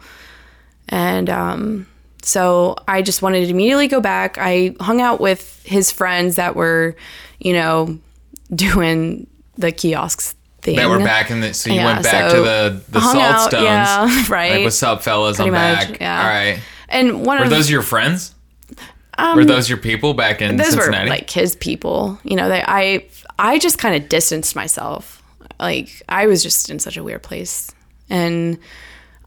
And 0.89 1.29
um, 1.29 1.87
so 2.21 2.75
I 2.87 3.01
just 3.01 3.21
wanted 3.21 3.45
to 3.45 3.49
immediately 3.49 3.87
go 3.87 3.99
back. 4.01 4.37
I 4.39 4.75
hung 4.79 5.01
out 5.01 5.19
with 5.19 5.61
his 5.65 5.91
friends 5.91 6.35
that 6.35 6.55
were, 6.55 6.95
you 7.39 7.53
know, 7.53 7.97
doing 8.53 9.27
the 9.57 9.71
kiosks 9.71 10.35
thing. 10.61 10.75
That 10.75 10.89
we're 10.89 10.99
back 11.03 11.31
in 11.31 11.41
the. 11.41 11.53
So 11.53 11.69
you 11.71 11.77
Yeah, 11.77 11.85
went 11.85 12.03
back 12.03 12.29
so 12.31 12.37
to 12.37 12.41
the 12.43 12.81
the 12.89 13.01
salt 13.01 13.15
out, 13.17 13.49
stones. 13.49 13.63
yeah, 13.65 14.23
right. 14.29 14.51
Like 14.57 14.63
what's 14.63 14.81
up, 14.83 15.01
fellas? 15.01 15.37
Pretty 15.37 15.49
I'm 15.49 15.53
much, 15.75 15.89
back. 15.89 15.99
yeah. 16.01 16.21
All 16.21 16.27
right. 16.29 16.59
And 16.89 17.25
one 17.25 17.39
Were 17.39 17.43
of 17.45 17.49
those 17.49 17.69
your 17.69 17.81
friends? 17.81 18.33
Were 19.35 19.45
those 19.45 19.67
your 19.69 19.77
people 19.77 20.13
back 20.13 20.41
in 20.41 20.51
Um, 20.51 20.57
those 20.57 20.73
Cincinnati? 20.73 21.05
were 21.05 21.09
like 21.09 21.29
his 21.29 21.55
people. 21.55 22.19
You 22.23 22.35
know, 22.35 22.49
they 22.49 22.63
I 22.65 23.05
I 23.39 23.59
just 23.59 23.77
kind 23.77 23.95
of 24.01 24.09
distanced 24.09 24.55
myself. 24.55 25.21
Like 25.59 26.01
I 26.09 26.27
was 26.27 26.43
just 26.43 26.69
in 26.69 26.79
such 26.79 26.97
a 26.97 27.03
weird 27.03 27.23
place, 27.23 27.71
and 28.09 28.57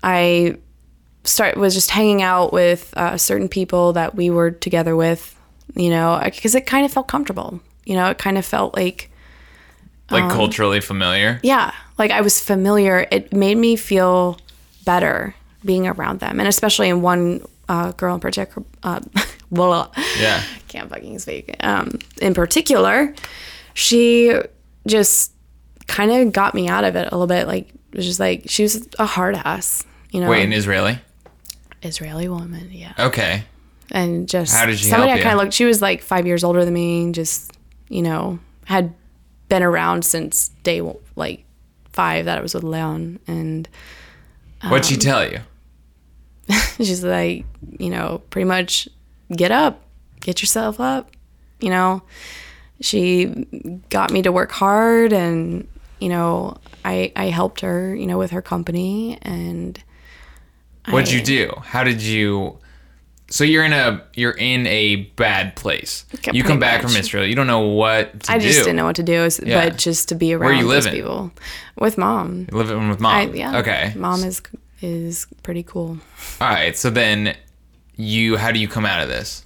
I 0.02 0.56
start 1.24 1.56
was 1.56 1.74
just 1.74 1.90
hanging 1.90 2.22
out 2.22 2.52
with 2.52 2.92
uh, 2.96 3.16
certain 3.16 3.48
people 3.48 3.92
that 3.94 4.14
we 4.14 4.30
were 4.30 4.50
together 4.50 4.94
with. 4.96 5.36
You 5.76 5.90
know, 5.90 6.20
because 6.24 6.54
it 6.54 6.66
kind 6.66 6.84
of 6.84 6.92
felt 6.92 7.06
comfortable. 7.08 7.60
You 7.84 7.94
know, 7.94 8.10
it 8.10 8.18
kind 8.18 8.36
of 8.38 8.44
felt 8.44 8.74
like 8.76 9.10
like 10.10 10.24
um, 10.24 10.30
culturally 10.30 10.80
familiar. 10.80 11.38
yeah, 11.42 11.72
like 11.98 12.10
I 12.10 12.20
was 12.20 12.40
familiar. 12.40 13.06
It 13.10 13.32
made 13.32 13.56
me 13.56 13.76
feel 13.76 14.38
better 14.84 15.34
being 15.64 15.86
around 15.86 16.20
them, 16.20 16.38
and 16.40 16.48
especially 16.48 16.88
in 16.88 17.02
one 17.02 17.42
uh, 17.68 17.92
girl 17.92 18.14
in 18.14 18.20
particular. 18.20 18.66
Uh, 18.82 19.00
blah. 19.50 19.90
Yeah. 20.18 20.42
Can't 20.68 20.88
fucking 20.90 21.18
speak. 21.18 21.56
Um, 21.60 21.98
in 22.20 22.34
particular, 22.34 23.14
she 23.74 24.34
just 24.86 25.32
kind 25.86 26.10
of 26.10 26.32
got 26.32 26.54
me 26.54 26.68
out 26.68 26.84
of 26.84 26.96
it 26.96 27.08
a 27.10 27.10
little 27.10 27.26
bit. 27.26 27.46
Like, 27.46 27.68
it 27.92 27.96
was 27.96 28.06
just 28.06 28.20
like, 28.20 28.44
she 28.46 28.62
was 28.62 28.88
a 28.98 29.06
hard 29.06 29.34
ass, 29.34 29.84
you 30.10 30.20
know? 30.20 30.30
Wait, 30.30 30.44
an 30.44 30.52
Israeli? 30.52 30.98
Israeli 31.82 32.28
woman, 32.28 32.68
yeah. 32.70 32.92
Okay. 32.98 33.44
and 33.90 34.28
just 34.28 34.54
How 34.54 34.66
did 34.66 34.78
she 34.78 34.84
somebody 34.86 35.12
I 35.12 35.18
kind 35.20 35.32
of 35.34 35.38
looked. 35.38 35.54
She 35.54 35.64
was 35.64 35.80
like 35.80 36.02
five 36.02 36.26
years 36.26 36.44
older 36.44 36.64
than 36.64 36.74
me. 36.74 37.10
Just 37.12 37.52
you 37.88 38.02
know 38.02 38.38
had 38.66 38.94
been 39.48 39.62
around 39.62 40.04
since 40.04 40.50
day 40.62 40.80
like 41.16 41.44
five 41.92 42.26
that 42.26 42.38
I 42.38 42.40
was 42.42 42.54
with 42.54 42.64
Leon, 42.64 43.18
and 43.26 43.66
What'd 44.62 44.84
Um, 44.84 44.90
she 44.90 44.96
tell 44.98 45.26
you? 45.26 45.40
she's 46.76 47.02
like 47.02 47.46
you 47.78 47.88
know 47.90 48.20
pretty 48.30 48.44
much 48.44 48.88
get 49.34 49.50
up, 49.50 49.82
get 50.20 50.40
yourself 50.42 50.80
up. 50.80 51.10
You 51.60 51.70
know, 51.70 52.02
she 52.80 53.26
got 53.90 54.10
me 54.10 54.22
to 54.22 54.32
work 54.32 54.52
hard, 54.52 55.12
and 55.12 55.66
you 55.98 56.08
know 56.08 56.56
I 56.84 57.12
I 57.16 57.26
helped 57.26 57.60
her 57.60 57.94
you 57.94 58.06
know 58.06 58.18
with 58.18 58.30
her 58.30 58.42
company 58.42 59.18
and. 59.22 59.82
What'd 60.88 61.10
I- 61.14 61.18
you 61.18 61.22
do? 61.22 61.52
How 61.62 61.84
did 61.84 62.02
you? 62.02 62.58
So 63.28 63.44
you're 63.44 63.64
in 63.64 63.72
a 63.72 64.02
you're 64.14 64.32
in 64.32 64.66
a 64.66 64.96
bad 65.14 65.54
place. 65.54 66.04
You 66.32 66.42
come 66.42 66.58
back 66.58 66.82
much. 66.82 66.90
from 66.92 66.98
Israel. 66.98 67.24
You 67.26 67.34
don't 67.36 67.46
know 67.46 67.60
what 67.60 68.20
to 68.24 68.32
I 68.32 68.38
do. 68.38 68.46
just 68.46 68.60
didn't 68.60 68.74
know 68.76 68.86
what 68.86 68.96
to 68.96 69.04
do, 69.04 69.28
Yeah. 69.44 69.68
but 69.68 69.76
just 69.78 70.08
to 70.08 70.14
be 70.16 70.34
are 70.34 70.38
around 70.38 70.56
you 70.58 70.62
those 70.68 70.86
living? 70.86 70.94
people 71.00 71.30
with 71.78 71.96
mom. 71.96 72.48
Living 72.50 72.88
with 72.88 72.98
mom. 72.98 73.14
I, 73.14 73.22
yeah. 73.32 73.58
Okay. 73.58 73.92
Mom 73.94 74.24
is 74.24 74.42
is 74.80 75.26
pretty 75.44 75.62
cool. 75.62 75.98
All 76.40 76.48
right. 76.48 76.76
So 76.76 76.90
then, 76.90 77.36
you 78.02 78.36
how 78.36 78.50
do 78.52 78.58
you 78.58 78.68
come 78.68 78.86
out 78.86 79.02
of 79.02 79.08
this? 79.08 79.44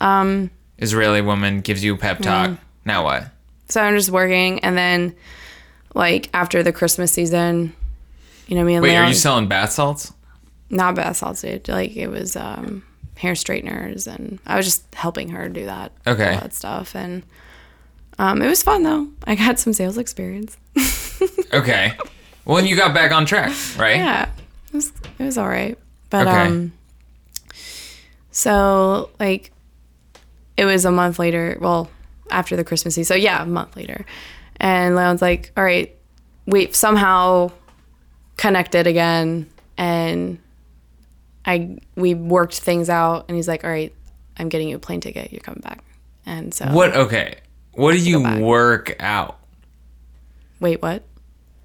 Um. 0.00 0.50
Israeli 0.78 1.20
woman 1.20 1.60
gives 1.60 1.84
you 1.84 1.94
a 1.94 1.98
pep 1.98 2.20
talk. 2.20 2.58
Now 2.86 3.04
what? 3.04 3.26
So 3.68 3.82
I'm 3.82 3.94
just 3.96 4.10
working, 4.10 4.60
and 4.60 4.76
then 4.76 5.14
like 5.94 6.30
after 6.32 6.62
the 6.62 6.72
Christmas 6.72 7.12
season, 7.12 7.74
you 8.46 8.56
know, 8.56 8.64
me 8.64 8.74
and 8.74 8.82
Wait, 8.82 8.92
Leon, 8.92 9.04
are 9.04 9.08
you 9.08 9.14
selling 9.14 9.46
bath 9.46 9.72
salts? 9.72 10.12
not 10.70 10.94
bath 10.94 11.16
salts, 11.18 11.42
dude. 11.42 11.68
Like 11.68 11.96
it 11.96 12.06
was 12.08 12.34
um 12.36 12.82
hair 13.16 13.34
straighteners, 13.34 14.06
and 14.06 14.38
I 14.46 14.56
was 14.56 14.64
just 14.64 14.94
helping 14.94 15.28
her 15.30 15.48
do 15.50 15.66
that. 15.66 15.92
Okay. 16.06 16.34
All 16.34 16.40
that 16.40 16.54
stuff, 16.54 16.96
and 16.96 17.22
um, 18.18 18.40
it 18.40 18.48
was 18.48 18.62
fun 18.62 18.82
though. 18.82 19.08
I 19.26 19.34
got 19.34 19.58
some 19.58 19.72
sales 19.72 19.98
experience. 19.98 20.56
Okay. 21.52 21.92
Well, 22.46 22.58
and 22.58 22.68
you 22.68 22.76
got 22.76 22.94
back 22.94 23.10
on 23.12 23.26
track, 23.26 23.52
right? 23.76 23.96
yeah, 23.96 24.30
it 24.68 24.72
was 24.72 24.92
it 25.18 25.24
was 25.24 25.36
all 25.36 25.48
right. 25.48 25.76
But 26.08 26.26
Okay. 26.28 26.46
um, 26.46 26.72
so 28.40 29.10
like, 29.20 29.52
it 30.56 30.64
was 30.64 30.86
a 30.86 30.90
month 30.90 31.18
later. 31.18 31.58
Well, 31.60 31.90
after 32.30 32.56
the 32.56 32.64
Christmas 32.64 32.94
season. 32.94 33.14
So 33.14 33.20
yeah, 33.20 33.42
a 33.42 33.46
month 33.46 33.76
later, 33.76 34.06
and 34.56 34.96
Leon's 34.96 35.20
like, 35.20 35.52
"All 35.56 35.64
right, 35.64 35.94
we 36.46 36.72
somehow 36.72 37.50
connected 38.36 38.86
again, 38.86 39.46
and 39.76 40.38
I 41.44 41.78
we 41.96 42.14
worked 42.14 42.58
things 42.58 42.88
out." 42.88 43.26
And 43.28 43.36
he's 43.36 43.48
like, 43.48 43.64
"All 43.64 43.70
right, 43.70 43.92
I'm 44.38 44.48
getting 44.48 44.68
you 44.68 44.76
a 44.76 44.78
plane 44.78 45.00
ticket. 45.00 45.32
You're 45.32 45.40
coming 45.40 45.60
back." 45.60 45.84
And 46.24 46.54
so 46.54 46.66
What? 46.66 46.96
Okay. 46.96 47.36
What 47.72 47.92
do 47.92 47.98
you 47.98 48.22
work 48.40 48.96
out? 49.00 49.38
Wait, 50.60 50.80
what? 50.82 51.02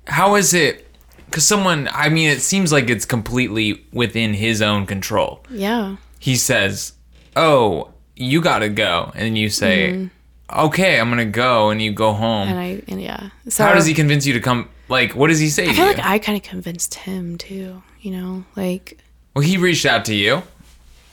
How 0.08 0.36
is 0.36 0.54
it? 0.54 0.88
Because 1.26 1.46
someone, 1.46 1.90
I 1.92 2.10
mean, 2.10 2.30
it 2.30 2.42
seems 2.42 2.72
like 2.72 2.90
it's 2.90 3.06
completely 3.06 3.86
within 3.92 4.34
his 4.34 4.62
own 4.62 4.86
control. 4.86 5.44
Yeah. 5.50 5.98
He 6.20 6.36
says, 6.36 6.94
"Oh, 7.36 7.90
you 8.16 8.42
gotta 8.42 8.70
go," 8.70 9.12
and 9.16 9.38
you 9.38 9.50
say, 9.50 10.10
"Okay, 10.54 11.00
I'm 11.00 11.10
gonna 11.10 11.26
go," 11.26 11.70
and 11.70 11.82
you 11.82 11.92
go 11.92 12.14
home. 12.14 12.48
Mm-hmm. 12.48 12.58
And 12.58 12.60
I 12.60 12.82
and 12.92 13.02
yeah. 13.02 13.30
So 13.50 13.64
How 13.66 13.74
does 13.74 13.86
he 13.86 13.94
convince 13.94 14.26
you 14.26 14.34
to 14.34 14.40
come? 14.40 14.70
Like, 14.90 15.16
what 15.16 15.28
does 15.28 15.40
he 15.40 15.50
say 15.50 15.64
I 15.64 15.68
to 15.68 15.74
feel 15.74 15.86
you? 15.88 15.94
like 15.94 16.06
I 16.06 16.20
kind 16.20 16.38
of 16.38 16.44
convinced 16.44 16.94
him 16.96 17.38
too. 17.38 17.82
You 18.02 18.12
know, 18.12 18.46
like 18.56 19.00
well, 19.36 19.44
he 19.44 19.58
reached 19.58 19.86
out 19.86 20.06
to 20.06 20.16
you, 20.16 20.44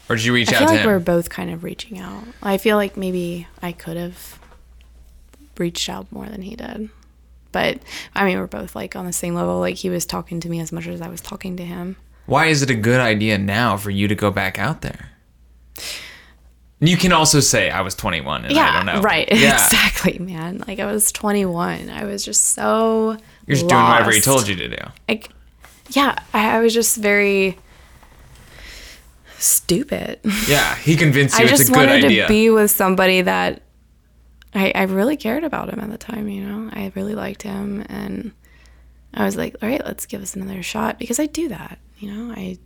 or 0.08 0.16
did 0.16 0.24
you 0.24 0.32
reach 0.34 0.50
I 0.52 0.56
out 0.56 0.58
feel 0.58 0.68
to 0.68 0.74
like 0.74 0.80
him? 0.82 0.86
we're 0.90 0.98
both 0.98 1.30
kind 1.30 1.50
of 1.50 1.64
reaching 1.64 1.98
out. 1.98 2.24
I 2.42 2.58
feel 2.58 2.76
like 2.76 2.96
maybe 2.96 3.46
I 3.62 3.72
could 3.72 3.96
have 3.96 4.38
reached 5.58 5.88
out 5.88 6.10
more 6.12 6.26
than 6.26 6.42
he 6.42 6.56
did. 6.56 6.88
But 7.50 7.80
I 8.14 8.24
mean, 8.24 8.38
we're 8.38 8.46
both 8.46 8.74
like 8.76 8.96
on 8.96 9.04
the 9.06 9.12
same 9.12 9.34
level. 9.34 9.58
Like 9.58 9.76
he 9.76 9.90
was 9.90 10.06
talking 10.06 10.40
to 10.40 10.48
me 10.48 10.60
as 10.60 10.72
much 10.72 10.86
as 10.86 11.00
I 11.00 11.08
was 11.08 11.20
talking 11.20 11.56
to 11.56 11.64
him. 11.64 11.96
Why 12.26 12.46
is 12.46 12.62
it 12.62 12.70
a 12.70 12.74
good 12.74 13.00
idea 13.00 13.36
now 13.38 13.76
for 13.76 13.90
you 13.90 14.08
to 14.08 14.14
go 14.14 14.30
back 14.30 14.58
out 14.58 14.80
there? 14.82 15.10
You 16.80 16.96
can 16.96 17.12
also 17.12 17.38
say 17.40 17.70
I 17.70 17.80
was 17.82 17.94
21 17.94 18.44
and 18.46 18.58
I 18.58 18.76
don't 18.76 18.86
know. 18.86 19.00
right. 19.02 19.28
Yeah, 19.32 19.54
Exactly, 19.54 20.18
man. 20.18 20.64
Like 20.66 20.80
I 20.80 20.86
was 20.90 21.12
21. 21.12 21.90
I 21.90 22.04
was 22.04 22.24
just 22.24 22.42
so. 22.54 23.16
you're 23.46 23.56
just 23.56 23.68
doing 23.68 23.82
whatever 23.82 24.10
he 24.10 24.16
lost. 24.16 24.24
told 24.24 24.48
you 24.48 24.56
to 24.56 24.68
do. 24.68 24.76
Like, 25.08 25.30
yeah, 25.90 26.16
I, 26.34 26.56
I 26.56 26.60
was 26.60 26.74
just 26.74 26.96
very 26.96 27.56
stupid. 29.38 30.20
Yeah, 30.48 30.74
he 30.76 30.96
convinced 30.96 31.38
you 31.38 31.44
I 31.44 31.48
it's 31.48 31.58
just 31.58 31.70
a 31.70 31.72
good 31.72 31.88
wanted 31.88 32.04
idea. 32.04 32.22
to 32.24 32.28
be 32.28 32.50
with 32.50 32.70
somebody 32.70 33.22
that 33.22 33.62
I, 34.54 34.72
I 34.74 34.82
really 34.82 35.16
cared 35.16 35.44
about 35.44 35.68
him 35.72 35.78
at 35.80 35.90
the 35.90 35.98
time, 35.98 36.28
you 36.28 36.44
know. 36.44 36.68
I 36.72 36.92
really 36.94 37.14
liked 37.14 37.42
him 37.42 37.84
and 37.88 38.32
I 39.14 39.24
was 39.24 39.36
like, 39.36 39.56
all 39.62 39.68
right, 39.68 39.84
let's 39.84 40.06
give 40.06 40.20
us 40.22 40.34
another 40.34 40.62
shot 40.62 40.98
because 40.98 41.20
I 41.20 41.26
do 41.26 41.48
that, 41.48 41.78
you 42.02 42.12
know. 42.12 42.34
I 42.36 42.58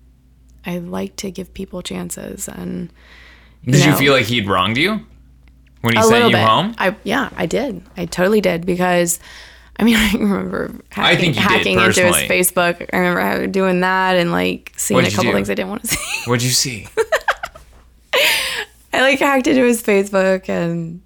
I 0.65 0.79
like 0.79 1.15
to 1.17 1.31
give 1.31 1.53
people 1.55 1.83
chances 1.83 2.49
and 2.49 2.93
Did 3.65 3.85
you 3.85 3.95
feel 3.97 4.13
like 4.13 4.27
he'd 4.27 4.49
wronged 4.49 4.77
you 4.77 5.07
when 5.83 5.95
he 5.95 6.01
a 6.01 6.03
sent 6.03 6.25
you 6.27 6.33
bit. 6.33 6.45
home? 6.45 6.75
I 6.79 6.97
yeah, 7.05 7.29
I 7.37 7.47
did. 7.47 7.83
I 7.97 8.07
totally 8.07 8.41
did 8.41 8.67
because 8.67 9.21
I 9.79 9.85
mean, 9.85 9.97
I 9.99 10.13
remember 10.13 10.75
hacking, 10.91 11.35
think 11.35 11.37
you 11.37 11.49
did, 11.63 11.67
into 11.67 12.07
his. 12.07 12.17
Facebook. 12.51 12.89
I 12.93 12.99
remember 12.99 13.47
doing 13.47 13.81
that 13.81 14.17
and 14.17 14.33
like 14.33 14.73
seeing 14.77 14.97
What'd 14.97 15.13
a 15.13 15.17
couple 15.17 15.33
things 15.33 15.51
I 15.51 15.55
didn't 15.55 15.69
want 15.69 15.83
to 15.83 15.89
see. 15.89 16.31
What'd 16.31 16.43
you 16.43 16.51
see? 16.51 16.89
I 18.93 19.03
like 19.03 19.19
hacked 19.19 19.47
into 19.47 19.63
his 19.63 19.83
Facebook 19.83 20.49
and 20.49 21.03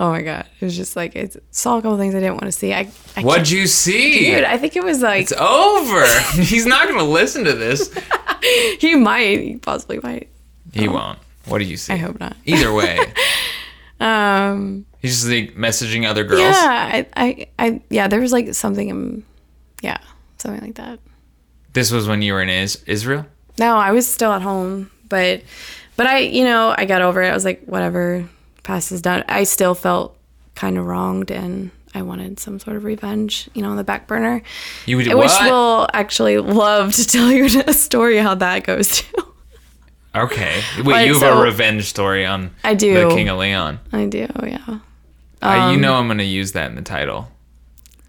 oh 0.00 0.10
my 0.10 0.22
god, 0.22 0.46
it 0.60 0.64
was 0.64 0.76
just 0.76 0.96
like 0.96 1.14
it 1.16 1.42
saw 1.50 1.78
a 1.78 1.82
couple 1.82 1.96
things 1.98 2.14
I 2.14 2.20
didn't 2.20 2.34
want 2.34 2.44
to 2.46 2.52
see. 2.52 2.72
I, 2.72 2.90
I 3.16 3.22
What'd 3.22 3.50
you 3.50 3.66
see? 3.66 4.32
Dude, 4.34 4.44
I 4.44 4.58
think 4.58 4.76
it 4.76 4.84
was 4.84 5.00
like 5.02 5.22
it's 5.22 5.32
over. 5.32 6.06
He's 6.42 6.66
not 6.66 6.86
going 6.88 6.98
to 6.98 7.04
listen 7.04 7.44
to 7.44 7.52
this. 7.52 7.92
he 8.80 8.94
might, 8.94 9.40
he 9.40 9.56
possibly 9.56 10.00
might. 10.02 10.28
He 10.72 10.88
won't. 10.88 11.18
What 11.46 11.58
do 11.58 11.64
you 11.64 11.76
see? 11.76 11.92
I 11.92 11.96
hope 11.96 12.18
not. 12.20 12.36
Either 12.44 12.72
way, 12.72 12.98
Um, 14.00 14.84
he's 15.00 15.22
just 15.22 15.28
like 15.30 15.54
messaging 15.54 16.08
other 16.08 16.24
girls. 16.24 16.40
yeah, 16.40 16.90
I, 16.92 17.06
I, 17.16 17.46
I, 17.58 17.80
yeah, 17.88 18.08
there 18.08 18.20
was 18.20 18.32
like 18.32 18.52
something, 18.52 19.22
yeah, 19.80 19.98
something 20.38 20.60
like 20.60 20.74
that. 20.74 20.98
This 21.72 21.92
was 21.92 22.08
when 22.08 22.20
you 22.20 22.32
were 22.32 22.42
in 22.42 22.48
is- 22.48 22.82
Israel? 22.86 23.26
No, 23.58 23.76
I 23.76 23.92
was 23.92 24.06
still 24.08 24.32
at 24.32 24.42
home, 24.42 24.90
but, 25.08 25.42
but 25.96 26.06
I, 26.08 26.18
you 26.18 26.42
know, 26.42 26.74
I 26.76 26.84
got 26.84 27.00
over 27.00 27.22
it. 27.22 27.28
I 27.28 27.34
was 27.34 27.44
like, 27.44 27.62
whatever, 27.66 28.28
past 28.62 28.92
is 28.92 29.02
done. 29.02 29.24
I 29.28 29.44
still 29.44 29.74
felt 29.74 30.16
kind 30.54 30.76
of 30.78 30.86
wronged, 30.86 31.30
and 31.30 31.70
I 31.94 32.02
wanted 32.02 32.38
some 32.40 32.58
sort 32.58 32.76
of 32.76 32.84
revenge, 32.84 33.48
you 33.54 33.62
know, 33.62 33.70
on 33.70 33.76
the 33.76 33.84
back 33.84 34.06
burner. 34.06 34.42
You 34.86 34.96
would 34.98 35.06
wish 35.12 35.40
will 35.42 35.88
actually 35.92 36.38
love 36.38 36.94
to 36.94 37.06
tell 37.06 37.30
you 37.30 37.46
a 37.66 37.72
story 37.72 38.16
how 38.18 38.34
that 38.36 38.64
goes 38.64 38.88
too. 39.02 39.26
Okay. 40.14 40.60
Wait, 40.78 40.84
But 40.84 41.06
you 41.06 41.12
have 41.14 41.20
so- 41.20 41.40
a 41.40 41.44
revenge 41.44 41.84
story 41.84 42.26
on 42.26 42.50
I 42.64 42.74
do. 42.74 43.08
the 43.08 43.14
King 43.14 43.28
of 43.30 43.38
Leon. 43.38 43.78
I 43.92 44.06
do, 44.06 44.26
yeah. 44.42 44.78
Uh, 45.40 45.70
you 45.74 45.80
know 45.80 45.94
I'm 45.94 46.06
going 46.06 46.18
to 46.18 46.24
use 46.24 46.52
that 46.52 46.68
in 46.70 46.76
the 46.76 46.82
title. 46.82 47.28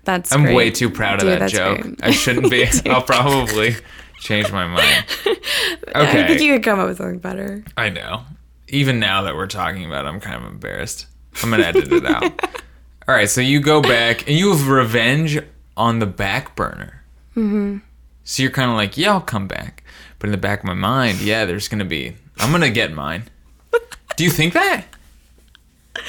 That's 0.04 0.34
I'm 0.34 0.44
great. 0.44 0.56
way 0.56 0.70
too 0.70 0.90
proud 0.90 1.16
of 1.24 1.30
Dude, 1.30 1.40
that 1.42 1.50
joke. 1.50 1.80
great. 1.82 2.00
I 2.04 2.12
shouldn't 2.12 2.52
be. 2.52 2.68
I'll 2.90 3.02
probably 3.02 3.76
change 4.20 4.52
my 4.52 4.68
mind. 4.68 5.06
Okay, 5.26 6.24
I 6.24 6.28
think 6.28 6.42
you 6.42 6.54
could 6.54 6.64
come 6.64 6.80
up 6.80 6.90
with 6.90 6.98
something 6.98 7.20
better. 7.20 7.64
I 7.78 7.88
know. 7.90 8.24
Even 8.74 9.00
now 9.00 9.22
that 9.22 9.36
we're 9.36 9.46
talking 9.48 9.86
about 9.86 10.06
it, 10.06 10.10
I'm 10.10 10.20
kind 10.20 10.44
of 10.44 10.52
embarrassed. 10.52 11.06
I'm 11.44 11.52
going 11.52 11.62
to 11.62 11.68
edit 11.68 11.92
it 11.92 12.06
out. 12.06 12.24
All 13.08 13.14
right, 13.14 13.30
so 13.30 13.40
you 13.40 13.60
go 13.60 13.82
back 13.82 14.28
and 14.28 14.36
you 14.36 14.50
have 14.50 14.68
revenge 14.68 15.40
on 15.78 16.00
the 16.00 16.08
back 16.08 16.56
burner. 16.56 17.04
Mm-hmm. 17.36 17.78
So 18.24 18.42
you're 18.42 18.52
kind 18.52 18.72
of 18.72 18.76
like, 18.76 18.98
yeah, 18.98 19.12
I'll 19.12 19.22
come 19.22 19.48
back. 19.48 19.84
But 20.18 20.28
in 20.28 20.32
the 20.32 20.38
back 20.40 20.60
of 20.60 20.66
my 20.66 20.74
mind, 20.74 21.22
yeah, 21.22 21.46
there's 21.46 21.68
going 21.68 21.80
to 21.80 21.86
be, 21.86 22.16
I'm 22.40 22.50
going 22.50 22.62
to 22.62 22.72
get 22.72 22.92
mine. 22.92 23.26
Do 24.16 24.24
you 24.24 24.32
think 24.32 24.54
that? 24.54 24.86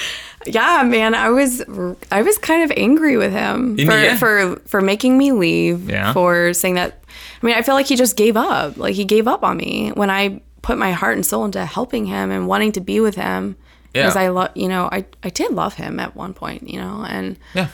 Yeah, 0.46 0.82
man, 0.82 1.14
I 1.14 1.30
was 1.30 1.62
I 2.10 2.20
was 2.20 2.36
kind 2.36 2.70
of 2.70 2.76
angry 2.76 3.16
with 3.16 3.32
him 3.32 3.78
for 3.78 3.92
end. 3.92 4.18
for 4.18 4.56
for 4.66 4.82
making 4.82 5.16
me 5.16 5.32
leave. 5.32 5.88
Yeah. 5.88 6.12
For 6.12 6.52
saying 6.52 6.74
that. 6.74 7.02
I 7.42 7.46
mean, 7.46 7.54
I 7.54 7.62
feel 7.62 7.74
like 7.74 7.86
he 7.86 7.96
just 7.96 8.14
gave 8.14 8.36
up. 8.36 8.76
Like 8.76 8.94
he 8.94 9.06
gave 9.06 9.26
up 9.26 9.42
on 9.42 9.56
me 9.56 9.92
when 9.92 10.10
I 10.10 10.42
put 10.64 10.78
my 10.78 10.92
heart 10.92 11.14
and 11.16 11.24
soul 11.26 11.44
into 11.44 11.64
helping 11.64 12.06
him 12.06 12.30
and 12.30 12.48
wanting 12.48 12.72
to 12.72 12.80
be 12.80 12.98
with 13.00 13.14
him. 13.16 13.54
Yeah. 13.94 14.02
Because 14.02 14.16
I 14.16 14.28
love, 14.28 14.50
you 14.56 14.68
know, 14.68 14.88
I 14.90 15.04
I 15.22 15.28
did 15.30 15.52
love 15.52 15.74
him 15.74 16.00
at 16.00 16.16
one 16.16 16.32
point, 16.34 16.68
you 16.68 16.78
know, 16.80 17.04
and 17.08 17.36
Yeah. 17.54 17.68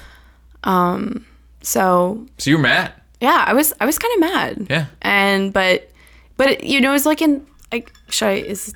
Um 0.65 1.25
so 1.63 2.27
So 2.39 2.51
you're 2.51 2.59
mad. 2.59 2.93
yeah, 3.21 3.45
I 3.47 3.53
was 3.55 3.73
I 3.81 3.87
was 3.87 3.99
kind 3.99 4.15
of 4.15 4.21
mad. 4.21 4.67
Yeah. 4.69 4.87
And 5.03 5.53
but 5.53 5.91
but 6.37 6.65
you 6.65 6.81
know, 6.81 6.93
it's 6.95 7.07
like 7.07 7.23
in 7.23 7.47
like 7.73 7.93
should 8.09 8.29
I 8.29 8.33
is 8.53 8.75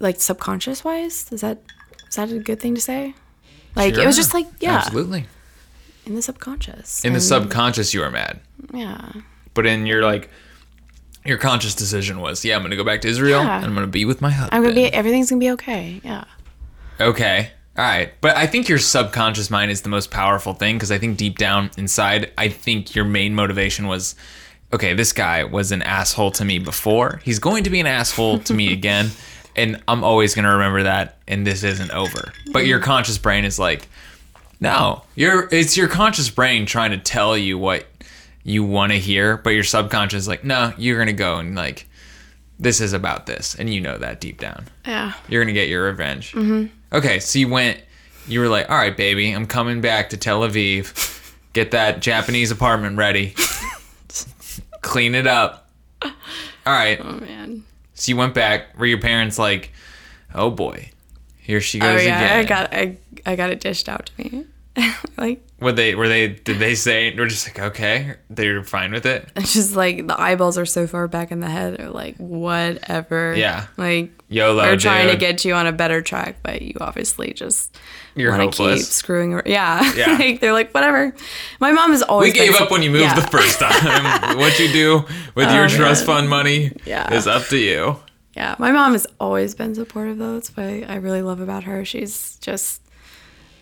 like 0.00 0.20
subconscious 0.20 0.84
wise. 0.84 1.26
Is 1.32 1.40
that 1.40 1.58
is 2.08 2.14
that 2.16 2.30
a 2.30 2.38
good 2.38 2.60
thing 2.60 2.74
to 2.74 2.80
say? 2.80 3.14
Like 3.74 3.94
it 3.94 4.06
was 4.06 4.16
just 4.16 4.34
like 4.34 4.46
yeah, 4.60 4.76
Absolutely. 4.78 5.26
in 6.06 6.14
the 6.14 6.22
subconscious. 6.22 7.04
In 7.04 7.12
the 7.12 7.20
subconscious, 7.20 7.94
you 7.94 8.00
were 8.00 8.10
mad, 8.10 8.40
yeah, 8.74 9.12
but 9.54 9.66
in 9.66 9.86
your 9.86 10.02
like, 10.02 10.30
your 11.28 11.38
conscious 11.38 11.74
decision 11.74 12.20
was, 12.20 12.44
yeah, 12.44 12.56
I'm 12.56 12.62
gonna 12.62 12.76
go 12.76 12.84
back 12.84 13.02
to 13.02 13.08
Israel 13.08 13.42
Yeah. 13.44 13.56
and 13.58 13.66
I'm 13.66 13.74
gonna 13.74 13.86
be 13.86 14.04
with 14.04 14.20
my 14.20 14.30
husband. 14.30 14.54
I'm 14.56 14.62
gonna 14.62 14.74
be 14.74 14.92
everything's 14.92 15.30
gonna 15.30 15.40
be 15.40 15.50
okay. 15.52 16.00
Yeah, 16.02 16.24
Okay. 17.00 17.50
All 17.76 17.84
right. 17.84 18.12
But 18.20 18.36
I 18.36 18.46
think 18.48 18.68
your 18.68 18.78
subconscious 18.78 19.50
mind 19.50 19.70
is 19.70 19.82
the 19.82 19.88
most 19.88 20.10
powerful 20.10 20.52
thing 20.52 20.74
because 20.76 20.90
I 20.90 20.98
think 20.98 21.16
deep 21.16 21.38
down 21.38 21.70
inside, 21.76 22.32
I 22.36 22.48
think 22.48 22.96
your 22.96 23.04
main 23.04 23.34
motivation 23.36 23.86
was 23.86 24.16
okay, 24.72 24.92
this 24.94 25.12
guy 25.12 25.44
was 25.44 25.70
an 25.72 25.80
asshole 25.82 26.30
to 26.32 26.44
me 26.44 26.58
before. 26.58 27.20
He's 27.24 27.38
going 27.38 27.64
to 27.64 27.70
be 27.70 27.78
an 27.80 27.86
asshole 27.86 28.40
to 28.40 28.52
me 28.52 28.72
again. 28.80 29.10
And 29.56 29.80
I'm 29.88 30.02
always 30.04 30.34
going 30.34 30.44
to 30.44 30.50
remember 30.50 30.82
that. 30.82 31.18
And 31.28 31.46
this 31.46 31.62
isn't 31.62 31.90
over. 31.92 32.32
But 32.52 32.66
your 32.66 32.78
conscious 32.80 33.16
brain 33.16 33.44
is 33.44 33.58
like, 33.58 33.88
no, 34.60 35.02
you're, 35.14 35.48
it's 35.52 35.76
your 35.76 35.88
conscious 35.88 36.28
brain 36.30 36.66
trying 36.66 36.90
to 36.90 36.98
tell 36.98 37.36
you 37.38 37.56
what 37.58 37.86
you 38.48 38.64
want 38.64 38.92
to 38.92 38.98
hear. 38.98 39.36
But 39.36 39.50
your 39.50 39.64
subconscious 39.64 40.22
is 40.22 40.28
like, 40.28 40.44
no, 40.44 40.72
you're 40.78 40.96
going 40.96 41.08
to 41.08 41.12
go 41.12 41.36
and 41.36 41.54
like, 41.54 41.86
this 42.58 42.80
is 42.80 42.92
about 42.92 43.26
this. 43.26 43.54
And 43.54 43.72
you 43.72 43.80
know 43.80 43.98
that 43.98 44.20
deep 44.20 44.40
down. 44.40 44.66
yeah, 44.84 45.12
You're 45.28 45.44
gonna 45.44 45.52
get 45.52 45.68
your 45.68 45.84
revenge. 45.84 46.32
Mm-hmm. 46.32 46.66
Okay, 46.96 47.20
so 47.20 47.38
you 47.38 47.48
went. 47.48 47.80
You 48.26 48.40
were 48.40 48.48
like, 48.48 48.68
"All 48.68 48.76
right, 48.76 48.96
baby, 48.96 49.30
I'm 49.30 49.46
coming 49.46 49.80
back 49.80 50.10
to 50.10 50.16
Tel 50.16 50.40
Aviv. 50.40 51.32
Get 51.52 51.70
that 51.70 52.00
Japanese 52.00 52.50
apartment 52.50 52.96
ready. 52.98 53.34
Clean 54.82 55.14
it 55.14 55.26
up. 55.26 55.70
All 56.02 56.12
right." 56.66 56.98
oh 57.00 57.12
man. 57.20 57.64
So 57.94 58.10
you 58.10 58.16
went 58.16 58.34
back. 58.34 58.76
Were 58.78 58.86
your 58.86 59.00
parents 59.00 59.38
like, 59.38 59.72
"Oh 60.34 60.50
boy, 60.50 60.90
here 61.38 61.60
she 61.60 61.78
goes 61.78 62.00
Oh 62.00 62.04
yeah, 62.04 62.18
again"? 62.24 62.38
I 62.38 62.44
got 62.44 62.74
I 62.74 62.96
I 63.24 63.36
got 63.36 63.50
it 63.50 63.60
dished 63.60 63.88
out 63.88 64.06
to 64.06 64.12
me. 64.22 64.46
like 65.18 65.42
Were 65.60 65.72
they? 65.72 65.94
Were 65.94 66.08
they? 66.08 66.28
Did 66.28 66.58
they 66.58 66.74
say? 66.74 67.14
We're 67.16 67.26
just 67.26 67.46
like, 67.48 67.58
okay, 67.58 68.16
they're 68.30 68.62
fine 68.62 68.92
with 68.92 69.06
it. 69.06 69.28
it's 69.36 69.52
just 69.54 69.74
like 69.76 70.06
the 70.06 70.20
eyeballs 70.20 70.56
are 70.58 70.66
so 70.66 70.86
far 70.86 71.08
back 71.08 71.30
in 71.32 71.40
the 71.40 71.48
head. 71.48 71.76
They're 71.76 71.90
like 71.90 72.16
whatever. 72.16 73.34
Yeah. 73.36 73.66
Like 73.76 74.10
YOLO, 74.28 74.62
we're 74.62 74.76
trying 74.76 75.08
to 75.08 75.16
get 75.16 75.44
you 75.44 75.54
on 75.54 75.66
a 75.66 75.72
better 75.72 76.02
track, 76.02 76.36
but 76.42 76.62
you 76.62 76.74
obviously 76.80 77.32
just 77.32 77.76
You're 78.14 78.32
to 78.36 78.44
keep 78.46 78.54
hopeless. 78.54 78.88
screwing. 78.88 79.34
ar- 79.34 79.42
Yeah. 79.46 79.92
Yeah. 79.94 80.12
like 80.18 80.40
they're 80.40 80.52
like 80.52 80.72
whatever. 80.72 81.14
My 81.60 81.72
mom 81.72 81.92
is 81.92 82.02
always. 82.02 82.32
We 82.32 82.38
gave 82.38 82.54
up 82.56 82.70
when 82.70 82.82
you 82.82 82.90
moved 82.90 83.04
yeah. 83.04 83.18
the 83.18 83.26
first 83.28 83.58
time. 83.58 84.38
what 84.38 84.58
you 84.58 84.70
do 84.72 85.04
with 85.34 85.48
oh, 85.48 85.54
your 85.54 85.64
Oh, 85.64 85.68
trust 85.68 86.04
fund 86.06 86.28
money 86.28 86.72
Yeah. 86.84 87.12
is 87.12 87.26
up 87.26 87.44
to 87.46 87.56
you. 87.58 87.96
Yeah, 88.36 88.54
my 88.60 88.70
mom 88.70 88.92
has 88.92 89.04
always 89.18 89.56
been 89.56 89.74
supportive 89.74 90.18
though. 90.18 90.34
That's 90.34 90.56
what 90.56 90.64
I 90.66 90.96
really 90.96 91.22
love 91.22 91.40
about 91.40 91.64
her. 91.64 91.84
She's 91.84 92.36
just 92.36 92.82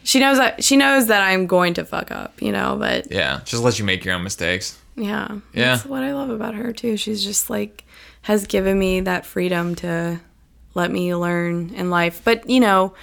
she 0.07 0.21
knows 0.21 0.38
that 0.38 0.62
she 0.64 0.77
knows 0.77 1.07
that 1.09 1.21
I'm 1.23 1.47
going 1.47 1.75
to 1.75 1.85
fuck 1.85 2.11
up, 2.11 2.40
you 2.40 2.53
know, 2.53 2.77
but 2.79 3.11
Yeah, 3.11 3.40
just 3.45 3.62
let 3.62 3.79
you 3.79 3.85
make 3.85 4.05
your 4.05 4.14
own 4.14 4.23
mistakes. 4.23 4.79
yeah. 4.95 5.38
Yeah. 5.53 5.75
That's 5.77 5.85
what 5.85 6.03
I 6.05 6.14
love 6.14 6.31
about 6.31 6.55
her 6.55 6.73
too. 6.73 6.97
She's 6.97 7.23
just 7.25 7.51
like 7.51 7.85
has 8.23 8.47
given 8.47 8.79
me 8.79 9.01
that 9.01 9.27
freedom 9.27 9.75
to 9.77 10.21
let 10.75 10.90
me 10.90 11.14
learn 11.14 11.71
in 11.75 11.90
life. 11.90 12.21
But, 12.25 12.49
you 12.51 12.61
know, 12.61 12.95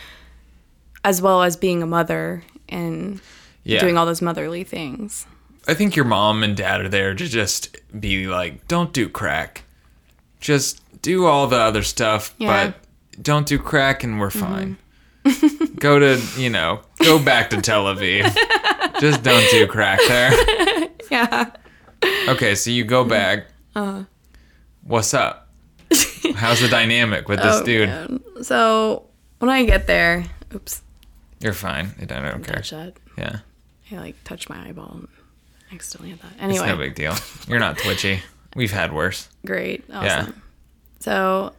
as 1.04 1.22
well 1.22 1.44
as 1.44 1.56
being 1.58 1.82
a 1.84 1.88
mother 1.88 2.44
and 2.70 3.20
Yeah. 3.64 3.80
doing 3.80 3.98
all 3.98 4.06
those 4.06 4.22
motherly 4.22 4.64
things. 4.64 5.26
I 5.68 5.74
think 5.74 5.96
your 5.96 6.06
mom 6.06 6.44
and 6.44 6.56
dad 6.58 6.82
are 6.82 6.90
there 6.90 7.14
to 7.16 7.28
just 7.28 7.78
be 7.98 8.28
like, 8.28 8.68
don't 8.68 8.92
do 8.94 9.08
crack. 9.10 9.64
Just 10.42 10.82
do 11.02 11.26
all 11.26 11.48
the 11.48 11.58
other 11.60 11.84
stuff, 11.84 12.34
Yeah. 12.38 12.68
but 12.68 13.24
don't 13.24 13.46
do 13.48 13.58
crack 13.60 14.04
and 14.04 14.20
we're 14.20 14.30
fine. 14.30 14.78
Mm-hmm. 15.26 15.63
go 15.84 16.00
to, 16.00 16.20
you 16.38 16.50
know, 16.50 16.80
go 17.04 17.20
back 17.24 17.50
to 17.52 17.62
Tel 17.62 17.84
Aviv. 17.86 18.34
just 19.02 19.22
don't 19.22 19.46
do 19.52 19.68
crack 19.68 20.00
there. 20.08 20.32
Yeah. 21.12 21.52
Okay, 22.30 22.56
so 22.56 22.72
you 22.72 22.84
go 22.86 23.04
back. 23.04 23.46
Uh-huh. 23.76 24.06
What's 24.82 25.14
up? 25.14 25.50
How's 26.36 26.60
the 26.60 26.68
dynamic 26.70 27.28
with 27.30 27.40
this 27.40 27.58
Oh, 27.58 27.64
dude? 27.64 27.90
man. 27.90 28.24
So 28.42 29.06
when 29.38 29.52
I 29.52 29.64
get 29.66 29.86
there, 29.86 30.26
oops, 30.56 30.82
You're 31.40 31.54
fine. 31.54 31.94
I 32.02 32.06
don't, 32.06 32.26
I 32.26 32.32
don't 32.32 32.44
care. 32.44 32.64
Yeah. 33.18 33.40
I 33.92 33.96
like 33.98 34.16
touched 34.24 34.50
my 34.50 34.68
eyeball 34.68 34.92
and 34.94 35.08
accidentally 35.72 36.10
hit 36.12 36.22
that. 36.24 36.32
It's 36.32 36.42
Anyway, 36.42 36.66
no 36.68 36.78
big 36.78 36.96
deal. 36.96 37.14
You're 37.48 37.60
not 37.60 37.78
twitchy. 37.78 38.22
We've 38.56 38.72
had 38.72 38.92
worse. 38.92 39.30
great, 39.46 39.84
awesome. 39.92 40.04
Yeah. 40.04 40.28
So, 41.00 41.54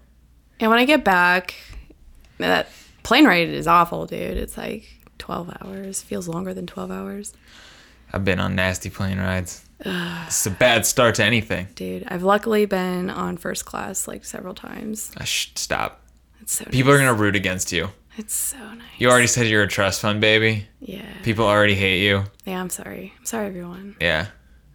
and 0.58 0.68
when 0.68 0.80
I 0.80 0.84
get 0.84 1.04
back, 1.04 1.54
that 2.38 2.68
plane 3.04 3.24
ride 3.26 3.48
is 3.48 3.68
awful, 3.68 4.06
dude. 4.06 4.36
It's 4.36 4.56
like 4.56 4.84
twelve 5.18 5.54
hours. 5.62 6.02
Feels 6.02 6.26
longer 6.26 6.52
than 6.52 6.66
twelve 6.66 6.90
hours, 6.90 7.32
I've 8.12 8.24
been 8.24 8.40
on 8.40 8.56
nasty 8.56 8.90
plane 8.90 9.18
rides. 9.18 9.64
it's 9.80 10.46
a 10.46 10.50
bad 10.50 10.84
start 10.86 11.14
to 11.16 11.24
anything. 11.24 11.68
dude. 11.76 12.04
I've 12.08 12.22
luckily 12.24 12.66
been 12.66 13.10
on 13.10 13.36
first 13.36 13.64
class 13.66 14.08
like 14.08 14.24
several 14.24 14.54
times. 14.54 15.12
Shh, 15.24 15.48
stop. 15.54 16.00
It's 16.40 16.54
so 16.54 16.64
People 16.66 16.92
are 16.92 16.98
gonna 16.98 17.14
root 17.14 17.36
against 17.36 17.70
you. 17.72 17.90
It's 18.16 18.34
so 18.34 18.58
nice. 18.58 18.86
You 18.98 19.10
already 19.10 19.26
said 19.26 19.46
you're 19.48 19.62
a 19.64 19.68
trust 19.68 20.00
fund 20.00 20.20
baby. 20.20 20.66
Yeah. 20.80 21.02
People 21.24 21.46
already 21.46 21.74
hate 21.74 22.02
you. 22.04 22.24
Yeah. 22.44 22.60
I'm 22.60 22.70
sorry. 22.70 23.12
I'm 23.18 23.24
sorry, 23.26 23.46
everyone. 23.48 23.96
Yeah. 24.00 24.26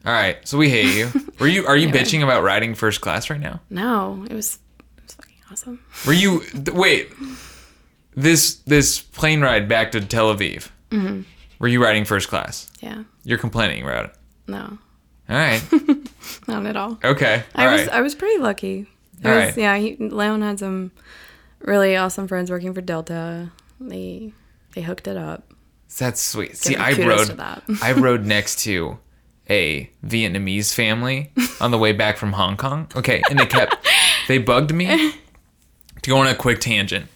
All 0.05 0.11
right. 0.13 0.45
So 0.47 0.57
we 0.57 0.69
hate 0.69 0.93
you. 0.95 1.09
Were 1.39 1.47
you? 1.47 1.65
Are 1.65 1.77
you 1.77 1.87
Anyway. 1.89 2.03
bitching 2.03 2.23
about 2.23 2.43
riding 2.43 2.75
first 2.75 2.99
class 3.01 3.29
right 3.29 3.39
now? 3.39 3.61
No, 3.69 4.25
it 4.29 4.33
was. 4.33 4.59
It 4.97 5.03
was 5.03 5.13
fucking 5.13 5.35
awesome. 5.51 5.79
Were 6.05 6.13
you? 6.13 6.41
Wait. 6.73 7.09
This 8.15 8.55
this 8.55 8.99
plane 8.99 9.41
ride 9.41 9.67
back 9.69 9.91
to 9.91 10.01
Tel 10.01 10.33
Aviv. 10.35 10.69
Mm-hmm. 10.91 11.21
Were 11.59 11.67
you 11.67 11.83
riding 11.83 12.05
first 12.05 12.27
class? 12.29 12.71
Yeah. 12.79 13.03
You're 13.23 13.37
complaining 13.37 13.83
about 13.83 14.05
it. 14.05 14.15
No, 14.47 14.77
All 15.29 15.35
right. 15.35 15.61
not 16.47 16.65
at 16.65 16.75
all. 16.75 16.97
Okay. 17.03 17.43
All 17.55 17.63
I 17.63 17.65
right. 17.67 17.79
was 17.79 17.89
I 17.89 18.01
was 18.01 18.15
pretty 18.15 18.39
lucky. 18.41 18.87
It 19.21 19.27
All 19.27 19.35
was, 19.35 19.45
right. 19.45 19.57
Yeah, 19.57 19.77
he, 19.77 19.95
Leon 19.97 20.41
had 20.41 20.59
some 20.59 20.91
really 21.59 21.95
awesome 21.95 22.27
friends 22.27 22.49
working 22.49 22.73
for 22.73 22.81
Delta. 22.81 23.51
They 23.79 24.33
they 24.73 24.81
hooked 24.81 25.07
it 25.07 25.17
up. 25.17 25.53
That's 25.97 26.21
sweet. 26.21 26.57
See, 26.57 26.75
I 26.77 26.93
rode. 26.93 27.39
I 27.81 27.91
rode 27.97 28.25
next 28.25 28.59
to 28.61 28.99
a 29.49 29.89
Vietnamese 30.05 30.73
family 30.73 31.31
on 31.59 31.71
the 31.71 31.77
way 31.77 31.91
back 31.91 32.17
from 32.17 32.33
Hong 32.33 32.57
Kong. 32.57 32.87
Okay, 32.95 33.21
and 33.29 33.37
they 33.39 33.45
kept 33.45 33.75
they 34.27 34.37
bugged 34.37 34.73
me 34.73 35.13
to 36.01 36.09
go 36.09 36.17
on 36.17 36.27
a 36.27 36.35
quick 36.35 36.59
tangent. 36.59 37.07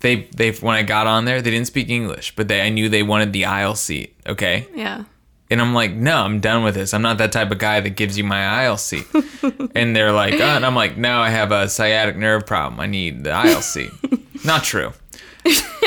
They 0.00 0.28
they 0.36 0.50
when 0.52 0.76
I 0.76 0.82
got 0.82 1.06
on 1.06 1.24
there, 1.24 1.40
they 1.42 1.50
didn't 1.50 1.66
speak 1.68 1.88
English, 1.88 2.34
but 2.36 2.48
they 2.48 2.60
I 2.62 2.68
knew 2.68 2.88
they 2.88 3.02
wanted 3.02 3.32
the 3.32 3.46
aisle 3.46 3.74
seat. 3.74 4.14
Okay, 4.26 4.66
Yeah. 4.74 5.04
and 5.50 5.60
I'm 5.60 5.72
like, 5.74 5.92
no, 5.92 6.16
I'm 6.22 6.40
done 6.40 6.64
with 6.64 6.74
this. 6.74 6.92
I'm 6.92 7.02
not 7.02 7.18
that 7.18 7.32
type 7.32 7.50
of 7.50 7.58
guy 7.58 7.80
that 7.80 7.90
gives 7.90 8.18
you 8.18 8.24
my 8.24 8.44
aisle 8.46 8.76
seat. 8.76 9.06
and 9.74 9.94
they're 9.96 10.12
like, 10.12 10.34
oh, 10.34 10.42
and 10.56 10.66
I'm 10.66 10.74
like, 10.74 10.96
no, 10.96 11.18
I 11.20 11.30
have 11.30 11.50
a 11.52 11.68
sciatic 11.68 12.16
nerve 12.16 12.46
problem. 12.46 12.78
I 12.80 12.86
need 12.86 13.24
the 13.24 13.30
aisle 13.32 13.62
seat. 13.62 13.90
not 14.44 14.64
true. 14.64 14.92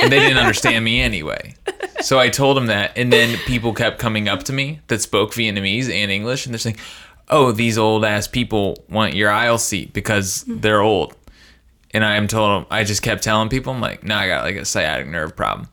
And 0.01 0.11
they 0.11 0.19
didn't 0.19 0.37
understand 0.37 0.85
me 0.85 1.01
anyway. 1.01 1.55
So 2.01 2.17
I 2.17 2.29
told 2.29 2.55
them 2.55 2.67
that, 2.67 2.97
and 2.97 3.11
then 3.11 3.37
people 3.45 3.73
kept 3.73 3.99
coming 3.99 4.29
up 4.29 4.43
to 4.43 4.53
me 4.53 4.79
that 4.87 5.01
spoke 5.01 5.33
Vietnamese 5.33 5.89
and 5.91 6.09
English, 6.09 6.45
and 6.45 6.53
they're 6.53 6.59
saying, 6.59 6.77
"Oh, 7.27 7.51
these 7.51 7.77
old 7.77 8.05
ass 8.05 8.25
people 8.25 8.85
want 8.89 9.15
your 9.15 9.29
aisle 9.29 9.57
seat 9.57 9.91
because 9.91 10.45
they're 10.47 10.79
old." 10.81 11.13
And 11.91 12.05
I 12.05 12.15
am 12.15 12.27
told, 12.27 12.67
I 12.69 12.83
just 12.83 13.01
kept 13.01 13.23
telling 13.23 13.49
people, 13.49 13.73
I'm 13.73 13.81
like, 13.81 14.03
"No, 14.03 14.15
I 14.15 14.27
got 14.27 14.43
like 14.43 14.55
a 14.55 14.65
sciatic 14.65 15.07
nerve 15.07 15.35
problem. 15.35 15.69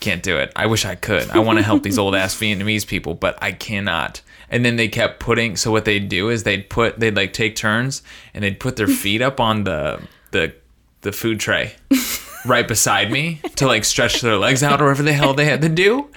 Can't 0.00 0.22
do 0.22 0.36
it. 0.36 0.52
I 0.54 0.66
wish 0.66 0.84
I 0.84 0.94
could. 0.94 1.30
I 1.30 1.38
want 1.38 1.58
to 1.58 1.64
help 1.64 1.82
these 1.82 1.98
old 1.98 2.14
ass 2.14 2.34
Vietnamese 2.40 2.86
people, 2.86 3.14
but 3.14 3.38
I 3.42 3.52
cannot." 3.52 4.22
And 4.50 4.64
then 4.64 4.76
they 4.76 4.88
kept 4.88 5.18
putting. 5.18 5.56
So 5.56 5.70
what 5.72 5.84
they'd 5.84 6.08
do 6.08 6.28
is 6.28 6.42
they'd 6.44 6.68
put, 6.70 7.00
they'd 7.00 7.16
like 7.16 7.32
take 7.32 7.56
turns, 7.56 8.02
and 8.34 8.44
they'd 8.44 8.60
put 8.60 8.76
their 8.76 8.86
feet 8.86 9.22
up 9.22 9.40
on 9.40 9.64
the 9.64 10.00
the 10.30 10.54
the 11.00 11.12
food 11.12 11.40
tray 11.40 11.74
right 12.46 12.66
beside 12.66 13.10
me 13.10 13.40
to 13.56 13.66
like 13.66 13.84
stretch 13.84 14.20
their 14.20 14.36
legs 14.36 14.62
out 14.62 14.80
or 14.80 14.84
whatever 14.84 15.02
the 15.02 15.12
hell 15.12 15.34
they 15.34 15.44
had 15.44 15.62
to 15.62 15.68
do 15.68 16.10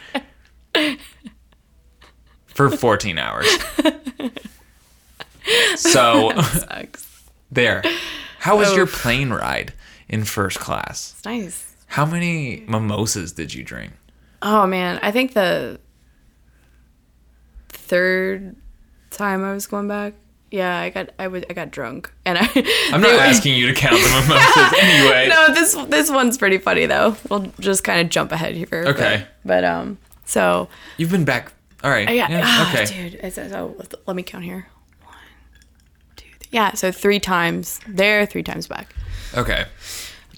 for 2.48 2.70
14 2.70 3.18
hours. 3.18 3.48
So 5.78 6.32
there. 7.50 7.82
How 8.40 8.58
was 8.58 8.74
your 8.76 8.88
plane 8.88 9.30
ride 9.32 9.74
in 10.08 10.24
first 10.24 10.60
class? 10.60 11.14
It's 11.18 11.26
nice. 11.26 11.76
How 11.88 12.06
many 12.06 12.64
mimosas 12.68 13.32
did 13.34 13.54
you 13.54 13.64
drink? 13.64 13.94
Oh 14.42 14.66
man, 14.68 15.00
I 15.02 15.12
think 15.12 15.34
the 15.34 15.80
third 17.70 18.56
time 19.12 19.44
I 19.44 19.54
was 19.54 19.68
going 19.68 19.88
back. 19.88 20.14
Yeah, 20.52 20.80
I 20.80 20.90
got 20.90 21.10
I 21.20 21.28
was 21.28 21.44
I 21.50 21.54
got 21.54 21.72
drunk 21.72 22.12
and 22.26 22.38
I. 22.40 22.50
I'm 22.94 23.02
not 23.02 23.12
asking 23.20 23.56
you 23.56 23.68
to 23.68 23.74
count 23.74 23.94
the 24.02 24.10
mimosas 24.10 24.80
anyway. 24.82 25.28
no, 25.30 25.54
this 25.54 25.76
this 25.90 26.10
one's 26.10 26.38
pretty 26.38 26.58
funny 26.58 26.86
though. 26.86 27.16
We'll 27.30 27.52
just 27.60 27.84
kind 27.84 28.02
of 28.02 28.10
jump 28.10 28.32
ahead 28.32 28.56
here. 28.56 28.86
Okay. 28.88 29.26
But, 29.46 29.64
um, 29.64 29.98
so 30.26 30.68
You've 30.98 31.12
been 31.12 31.26
back. 31.26 31.54
All 31.84 31.90
right. 31.92 32.10
yeah, 32.14 32.30
Yeah, 32.30 32.42
ah, 32.44 32.74
okay. 32.74 33.10
dude. 33.20 33.34
So 33.34 33.76
let 34.06 34.16
me 34.16 34.24
count 34.24 34.44
here. 34.44 34.68
One, 36.52 36.72
two, 36.72 36.78
three. 36.78 36.88
Yeah, 36.92 36.92
so 36.92 36.92
three 36.92 37.20
times 37.20 37.80
there, 37.88 38.26
three 38.26 38.44
times 38.44 38.68
back. 38.68 38.94
Okay. 39.36 39.66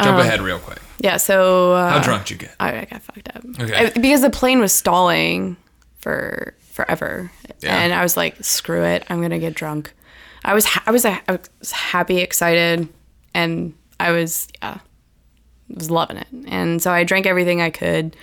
Jump 0.01 0.17
ahead 0.19 0.41
real 0.41 0.59
quick. 0.59 0.79
Yeah, 0.99 1.17
so 1.17 1.73
uh, 1.73 1.89
How 1.91 1.99
drunk 2.03 2.23
did 2.25 2.31
you 2.31 2.37
get? 2.47 2.55
I, 2.59 2.79
I 2.81 2.85
got 2.85 3.01
fucked 3.03 3.29
up. 3.35 3.43
Okay. 3.59 3.75
I- 3.87 3.89
because 3.99 4.21
the 4.21 4.29
plane 4.31 4.59
was 4.59 4.73
stalling 4.73 5.57
for 5.99 6.53
forever, 6.71 7.31
Yeah. 7.61 7.77
and 7.77 7.93
I 7.93 8.01
was 8.01 8.17
like, 8.17 8.35
"Screw 8.43 8.83
it, 8.83 9.03
I'm 9.09 9.21
gonna 9.21 9.37
get 9.39 9.53
drunk." 9.53 9.93
I 10.43 10.53
was 10.55 10.65
ha- 10.65 10.83
I 10.87 10.91
was 10.91 11.05
I 11.05 11.21
was 11.29 11.71
happy, 11.71 12.17
excited, 12.17 12.87
and 13.35 13.73
I 13.99 14.11
was 14.11 14.47
yeah, 14.63 14.79
was 15.69 15.91
loving 15.91 16.17
it. 16.17 16.27
And 16.47 16.81
so 16.81 16.91
I 16.91 17.03
drank 17.03 17.25
everything 17.27 17.61
I 17.61 17.69
could, 17.69 18.15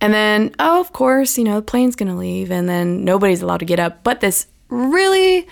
and 0.00 0.14
then 0.14 0.54
oh, 0.58 0.80
of 0.80 0.92
course, 0.94 1.36
you 1.36 1.44
know 1.44 1.56
the 1.56 1.62
plane's 1.66 1.96
gonna 1.96 2.16
leave, 2.16 2.50
and 2.50 2.66
then 2.68 3.04
nobody's 3.04 3.42
allowed 3.42 3.58
to 3.60 3.66
get 3.66 3.78
up. 3.80 4.02
But 4.04 4.20
this 4.20 4.46
really 4.70 5.46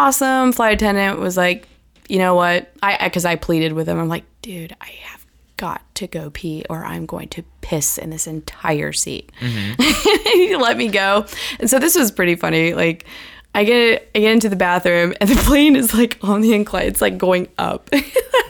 awesome 0.00 0.52
flight 0.52 0.74
attendant 0.74 1.18
was 1.18 1.36
like, 1.36 1.68
you 2.08 2.18
know 2.18 2.34
what? 2.34 2.72
I 2.82 3.06
because 3.06 3.24
I, 3.24 3.36
pleaded 3.36 3.74
with 3.74 3.88
him. 3.88 3.98
I'm 3.98 4.08
like, 4.08 4.24
dude, 4.42 4.74
I 4.80 4.90
have 5.04 5.26
got 5.56 5.82
to 5.96 6.06
go 6.06 6.30
pee, 6.30 6.64
or 6.70 6.84
I'm 6.84 7.06
going 7.06 7.28
to 7.28 7.44
piss 7.60 7.98
in 7.98 8.10
this 8.10 8.26
entire 8.26 8.92
seat. 8.92 9.30
Mm-hmm. 9.40 10.38
he 10.38 10.56
let 10.56 10.76
me 10.76 10.88
go, 10.88 11.26
and 11.58 11.68
so 11.68 11.78
this 11.78 11.96
was 11.96 12.10
pretty 12.10 12.36
funny. 12.36 12.74
Like. 12.74 13.06
I 13.52 13.64
get 13.64 14.08
I 14.14 14.20
get 14.20 14.32
into 14.32 14.48
the 14.48 14.54
bathroom 14.54 15.12
and 15.20 15.28
the 15.28 15.34
plane 15.44 15.74
is 15.74 15.92
like 15.92 16.18
on 16.22 16.40
the 16.40 16.54
incline. 16.54 16.86
It's 16.86 17.00
like 17.00 17.18
going 17.18 17.48
up. 17.58 17.90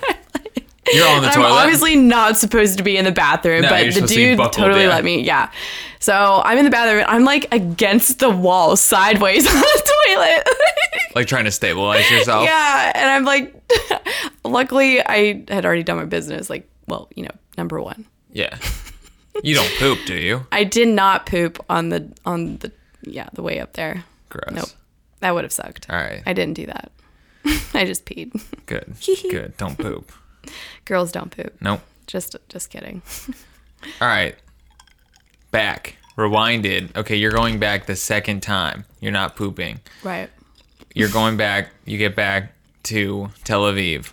You're 0.92 1.06
on 1.08 1.22
the 1.22 1.28
I'm 1.28 1.42
obviously 1.42 1.94
not 1.96 2.36
supposed 2.38 2.78
to 2.78 2.84
be 2.84 2.96
in 2.96 3.04
the 3.04 3.12
bathroom, 3.12 3.62
No, 3.62 3.68
but 3.68 3.84
the 3.84 3.92
supposed 3.92 4.12
to 4.12 4.16
be 4.18 4.24
dude 4.26 4.38
buckled, 4.38 4.54
totally 4.54 4.82
yeah. 4.82 4.88
let 4.88 5.04
me. 5.04 5.20
Yeah. 5.22 5.50
So 5.98 6.40
I'm 6.44 6.56
in 6.58 6.64
the 6.64 6.70
bathroom. 6.70 7.04
I'm 7.06 7.24
like 7.24 7.52
against 7.52 8.18
the 8.18 8.30
wall, 8.30 8.76
sideways 8.76 9.46
on 9.54 9.60
the 9.60 9.92
toilet. 10.08 10.48
like 11.14 11.26
trying 11.26 11.44
to 11.44 11.50
stabilize 11.50 12.10
yourself. 12.10 12.44
yeah, 12.44 12.92
and 12.94 13.10
I'm 13.10 13.24
like, 13.24 13.54
luckily 14.44 15.00
I 15.06 15.44
had 15.48 15.66
already 15.66 15.82
done 15.82 15.98
my 15.98 16.06
business. 16.06 16.48
Like, 16.48 16.68
well, 16.88 17.08
you 17.14 17.24
know, 17.24 17.34
number 17.58 17.80
one, 17.80 18.06
Yeah. 18.32 18.56
You 19.42 19.54
don't 19.54 19.70
poop, 19.78 19.98
do 20.06 20.14
you? 20.16 20.46
I 20.50 20.64
did 20.64 20.88
not 20.88 21.24
poop 21.24 21.64
on 21.70 21.90
the 21.90 22.12
on 22.26 22.56
the 22.58 22.72
yeah 23.02 23.28
the 23.32 23.42
way 23.42 23.60
up 23.60 23.74
there. 23.74 24.04
Gross. 24.28 24.50
Nope, 24.52 24.68
that 25.20 25.34
would 25.34 25.44
have 25.44 25.52
sucked. 25.52 25.88
All 25.88 25.96
right. 25.96 26.22
I 26.26 26.32
didn't 26.32 26.54
do 26.54 26.66
that. 26.66 26.90
I 27.72 27.84
just 27.86 28.04
peed. 28.04 28.32
Good. 28.66 28.94
Good. 29.30 29.56
Don't 29.56 29.78
poop. 29.78 30.12
Girls 30.84 31.12
don't 31.12 31.30
poop. 31.30 31.54
Nope. 31.60 31.80
Just 32.06 32.36
just 32.48 32.70
kidding. 32.70 33.02
All 34.00 34.08
right. 34.08 34.34
Back. 35.50 35.96
Rewinded. 36.16 36.94
Okay, 36.96 37.16
you're 37.16 37.32
going 37.32 37.58
back 37.58 37.86
the 37.86 37.96
second 37.96 38.42
time. 38.42 38.84
You're 39.00 39.12
not 39.12 39.36
pooping. 39.36 39.80
Right. 40.02 40.28
You're 40.94 41.08
going 41.08 41.36
back. 41.36 41.70
You 41.84 41.98
get 41.98 42.14
back 42.16 42.52
to 42.84 43.30
Tel 43.44 43.62
Aviv. 43.62 44.12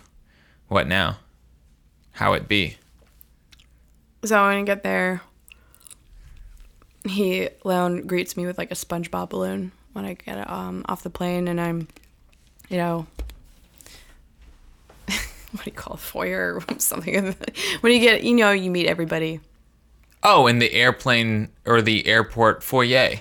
What 0.68 0.86
now? 0.86 1.18
How 2.12 2.32
it 2.34 2.48
be? 2.48 2.76
So 4.24 4.42
when 4.46 4.56
I 4.56 4.62
get 4.62 4.82
there, 4.82 5.22
he 7.04 7.48
Leon 7.64 8.06
greets 8.06 8.36
me 8.36 8.46
with 8.46 8.58
like 8.58 8.70
a 8.70 8.74
SpongeBob 8.74 9.30
balloon 9.30 9.72
when 9.92 10.04
I 10.04 10.14
get 10.14 10.48
um 10.50 10.84
off 10.88 11.02
the 11.02 11.10
plane, 11.10 11.48
and 11.48 11.60
I'm, 11.60 11.88
you 12.68 12.76
know, 12.76 13.06
what 15.52 15.64
do 15.64 15.70
you 15.70 15.76
call 15.76 15.94
it, 15.94 16.00
foyer 16.00 16.60
or 16.60 16.62
something? 16.78 17.34
when 17.80 17.92
you 17.92 18.00
get, 18.00 18.22
you 18.22 18.34
know, 18.34 18.52
you 18.52 18.70
meet 18.70 18.86
everybody. 18.86 19.40
Oh, 20.22 20.46
in 20.46 20.58
the 20.58 20.72
airplane 20.72 21.48
or 21.64 21.80
the 21.80 22.06
airport 22.06 22.62
foyer. 22.62 23.16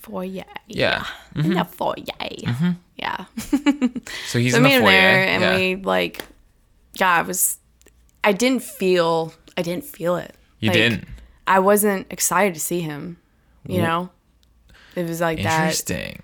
Foyer. 0.00 0.44
Yeah. 0.66 1.04
In 1.34 1.50
the 1.50 1.54
mm-hmm. 1.54 1.72
foyer. 1.72 2.04
Mm-hmm. 2.04 2.70
Yeah. 2.96 3.24
So 4.26 4.38
he's 4.38 4.52
so 4.52 4.58
in 4.58 4.62
the 4.64 4.70
foyer. 4.70 4.80
there, 4.80 5.26
and 5.26 5.42
yeah. 5.42 5.56
we 5.56 5.76
like, 5.76 6.24
yeah, 6.94 7.16
I 7.16 7.22
was, 7.22 7.58
I 8.24 8.32
didn't 8.32 8.62
feel, 8.62 9.32
I 9.56 9.62
didn't 9.62 9.84
feel 9.84 10.16
it. 10.16 10.34
you 10.60 10.70
Like, 10.70 10.78
didn't. 10.78 11.04
I 11.46 11.58
wasn't 11.58 12.06
excited 12.10 12.54
to 12.54 12.60
see 12.60 12.80
him. 12.80 13.18
You 13.66 13.80
know, 13.80 14.10
it 14.96 15.06
was 15.06 15.20
like 15.20 15.42
that. 15.42 15.60
Interesting. 15.62 16.22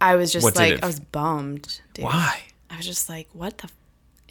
I 0.00 0.16
was 0.16 0.32
just 0.32 0.44
What 0.44 0.56
like, 0.56 0.82
I 0.82 0.86
was 0.86 1.00
bummed. 1.00 1.80
Dude. 1.94 2.04
Why? 2.04 2.40
I 2.70 2.76
was 2.76 2.86
just 2.86 3.08
like, 3.08 3.28
what 3.32 3.58
the 3.58 3.68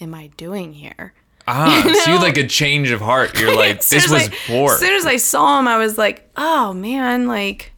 am 0.01 0.13
I 0.13 0.27
doing 0.37 0.73
here? 0.73 1.13
Ah, 1.47 1.81
so 1.83 1.89
you 1.89 1.95
know? 1.95 2.03
had 2.19 2.21
like 2.21 2.37
a 2.37 2.47
change 2.47 2.91
of 2.91 3.01
heart. 3.01 3.39
You're 3.39 3.55
like, 3.55 3.85
this 3.85 4.09
was 4.09 4.29
I- 4.29 4.33
poor. 4.47 4.73
As 4.73 4.79
soon 4.79 4.93
as 4.93 5.05
I 5.05 5.17
saw 5.17 5.59
him, 5.59 5.67
I 5.67 5.77
was 5.77 5.97
like, 5.97 6.29
oh 6.37 6.73
man, 6.73 7.27
like, 7.27 7.71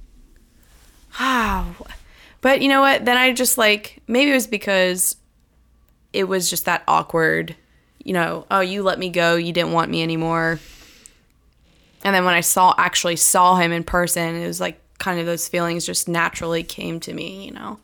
wow. 1.20 1.74
But 2.42 2.62
you 2.62 2.70
know 2.70 2.82
what? 2.82 3.06
Then 3.06 3.18
I 3.18 3.34
just 3.34 3.58
like, 3.58 4.02
maybe 4.08 4.32
it 4.32 4.36
was 4.36 4.48
because 4.48 5.16
it 6.12 6.26
was 6.26 6.50
just 6.50 6.66
that 6.66 6.84
awkward, 6.88 7.56
you 8.04 8.14
know, 8.14 8.46
oh, 8.52 8.62
you 8.62 8.84
let 8.84 9.00
me 9.00 9.10
go. 9.10 9.36
You 9.36 9.54
didn't 9.54 9.72
want 9.72 9.92
me 9.92 10.02
anymore. 10.02 10.60
And 12.04 12.16
then 12.16 12.26
when 12.26 12.34
I 12.34 12.42
saw, 12.42 12.74
actually 12.78 13.16
saw 13.16 13.56
him 13.56 13.72
in 13.72 13.84
person, 13.84 14.36
it 14.36 14.48
was 14.48 14.60
like 14.60 14.82
kind 14.98 15.20
of 15.20 15.28
those 15.28 15.48
feelings 15.48 15.86
just 15.86 16.08
naturally 16.08 16.64
came 16.64 17.00
to 17.02 17.14
me, 17.14 17.46
you 17.46 17.52
know? 17.52 17.80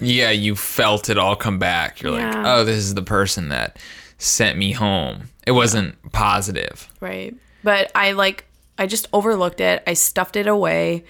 Yeah, 0.00 0.30
you 0.30 0.56
felt 0.56 1.08
it 1.08 1.18
all 1.18 1.36
come 1.36 1.58
back. 1.58 2.02
You're 2.02 2.12
like, 2.12 2.34
oh, 2.36 2.64
this 2.64 2.76
is 2.78 2.94
the 2.94 3.02
person 3.02 3.48
that 3.48 3.78
sent 4.18 4.58
me 4.58 4.72
home. 4.72 5.30
It 5.46 5.52
wasn't 5.52 6.12
positive. 6.12 6.88
Right. 7.00 7.34
But 7.62 7.90
I 7.94 8.12
like 8.12 8.44
I 8.78 8.86
just 8.86 9.08
overlooked 9.12 9.60
it. 9.60 9.82
I 9.86 9.94
stuffed 9.94 10.36
it 10.36 10.46
away. 10.46 11.04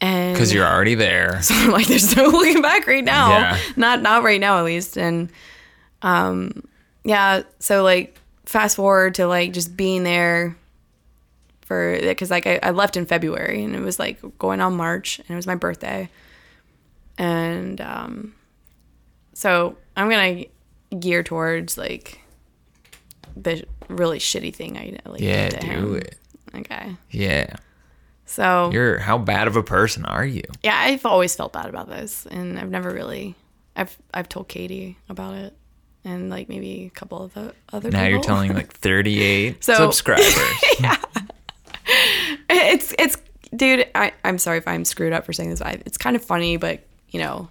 And 0.00 0.34
Because 0.34 0.52
you're 0.52 0.66
already 0.66 0.94
there. 0.94 1.40
So 1.42 1.54
I'm 1.54 1.70
like 1.70 1.86
there's 1.86 2.16
no 2.16 2.26
looking 2.26 2.62
back 2.62 2.86
right 2.86 3.04
now. 3.04 3.30
Yeah. 3.30 3.58
Not 3.76 4.02
not 4.02 4.22
right 4.22 4.40
now 4.40 4.58
at 4.58 4.64
least. 4.64 4.96
And 4.96 5.30
um 6.02 6.62
yeah, 7.04 7.42
so 7.58 7.82
like 7.82 8.18
fast 8.46 8.76
forward 8.76 9.14
to 9.16 9.26
like 9.26 9.52
just 9.52 9.76
being 9.76 10.02
there 10.02 10.56
for 11.62 11.98
because 12.00 12.30
like 12.30 12.46
I, 12.46 12.58
I 12.62 12.70
left 12.70 12.96
in 12.96 13.06
February 13.06 13.62
and 13.62 13.74
it 13.74 13.80
was 13.80 13.98
like 13.98 14.18
going 14.38 14.60
on 14.60 14.76
March 14.76 15.18
and 15.18 15.30
it 15.30 15.36
was 15.36 15.46
my 15.46 15.54
birthday. 15.54 16.08
And 17.20 17.80
um 17.82 18.34
so 19.34 19.76
I'm 19.96 20.08
gonna 20.08 20.44
gear 20.98 21.22
towards 21.22 21.76
like 21.76 22.18
the 23.36 23.62
really 23.88 24.18
shitty 24.18 24.54
thing 24.54 24.76
I 24.78 24.96
like 25.08 25.20
Yeah, 25.20 25.50
do 25.50 25.66
him. 25.66 25.96
it. 25.96 26.16
Okay. 26.54 26.96
Yeah. 27.10 27.56
So 28.24 28.70
You're 28.72 28.98
how 28.98 29.18
bad 29.18 29.48
of 29.48 29.56
a 29.56 29.62
person 29.62 30.04
are 30.04 30.24
you? 30.24 30.42
yeah, 30.62 30.78
I've 30.78 31.04
always 31.04 31.34
felt 31.34 31.52
bad 31.52 31.66
about 31.68 31.88
this, 31.88 32.26
and 32.26 32.58
I've 32.58 32.70
never 32.70 32.90
really, 32.90 33.34
I've 33.76 33.96
I've 34.14 34.28
told 34.28 34.48
Katie 34.48 34.96
about 35.08 35.34
it, 35.34 35.52
and 36.04 36.30
like 36.30 36.48
maybe 36.48 36.86
a 36.86 36.90
couple 36.90 37.22
of 37.24 37.34
the 37.34 37.52
other. 37.72 37.88
People. 37.88 38.00
Now 38.00 38.06
you're 38.06 38.20
telling 38.22 38.54
like 38.54 38.72
38 38.78 39.62
So- 39.64 39.74
subscribers. 39.90 40.24
it's 42.48 42.94
it's 42.98 43.16
dude. 43.54 43.88
I 43.94 44.12
I'm 44.24 44.38
sorry 44.38 44.58
if 44.58 44.68
I'm 44.68 44.84
screwed 44.84 45.12
up 45.12 45.24
for 45.26 45.32
saying 45.32 45.50
this. 45.50 45.60
I, 45.62 45.82
it's 45.84 45.98
kind 45.98 46.16
of 46.16 46.24
funny, 46.24 46.56
but 46.56 46.84
you 47.10 47.20
know, 47.20 47.48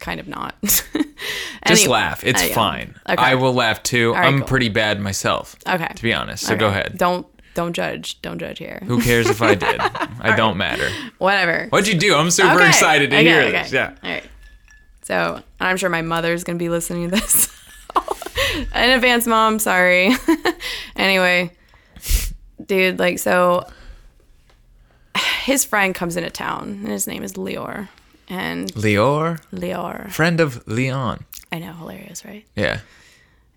kind 0.00 0.20
of 0.20 0.28
not. 0.28 0.54
Just 1.66 1.86
laugh. 1.86 2.24
It's 2.24 2.42
I 2.42 2.46
am. 2.46 2.52
fine. 2.52 2.94
Okay. 3.08 3.22
I 3.22 3.34
will 3.36 3.54
laugh 3.54 3.82
too. 3.82 4.12
right, 4.12 4.26
I'm 4.26 4.38
cool. 4.40 4.48
pretty 4.48 4.68
bad 4.68 5.00
myself. 5.00 5.56
Okay. 5.66 5.88
To 5.94 6.02
be 6.02 6.12
honest. 6.12 6.44
So 6.44 6.52
Okay. 6.54 6.60
go 6.60 6.68
ahead. 6.68 6.96
Don't 6.98 7.26
don't 7.54 7.72
judge. 7.72 8.20
Don't 8.20 8.38
judge 8.38 8.58
here. 8.58 8.82
Who 8.86 9.00
cares 9.00 9.30
if 9.30 9.40
I 9.40 9.54
did? 9.54 9.80
I 9.80 10.34
don't 10.36 10.56
matter. 10.56 10.88
Whatever. 11.18 11.68
What'd 11.70 11.86
you 11.86 11.98
do? 11.98 12.14
I'm 12.16 12.30
super 12.32 12.54
Okay, 12.54 12.68
excited 12.68 13.10
to 13.10 13.18
hear 13.20 13.42
okay. 13.42 13.52
this. 13.62 13.72
Yeah. 13.72 13.94
All 14.02 14.10
right. 14.10 14.24
So 15.02 15.40
I'm 15.60 15.76
sure 15.76 15.88
my 15.88 16.02
mother's 16.02 16.42
gonna 16.44 16.58
be 16.58 16.68
listening 16.68 17.10
to 17.10 17.16
this. 17.16 17.50
In 18.74 18.90
advance, 18.90 19.26
mom. 19.26 19.58
Sorry. 19.60 20.10
anyway, 20.96 21.52
dude, 22.66 22.98
like 22.98 23.18
so, 23.20 23.66
his 25.44 25.64
friend 25.64 25.94
comes 25.94 26.16
into 26.16 26.30
town, 26.30 26.80
and 26.82 26.88
his 26.88 27.06
name 27.06 27.22
is 27.22 27.34
Leor, 27.34 27.88
and 28.28 28.72
Leor, 28.74 29.40
Leor. 29.52 30.10
friend 30.12 30.40
of 30.40 30.66
Leon. 30.66 31.24
I 31.52 31.58
know, 31.58 31.72
hilarious, 31.72 32.24
right? 32.24 32.44
Yeah. 32.56 32.80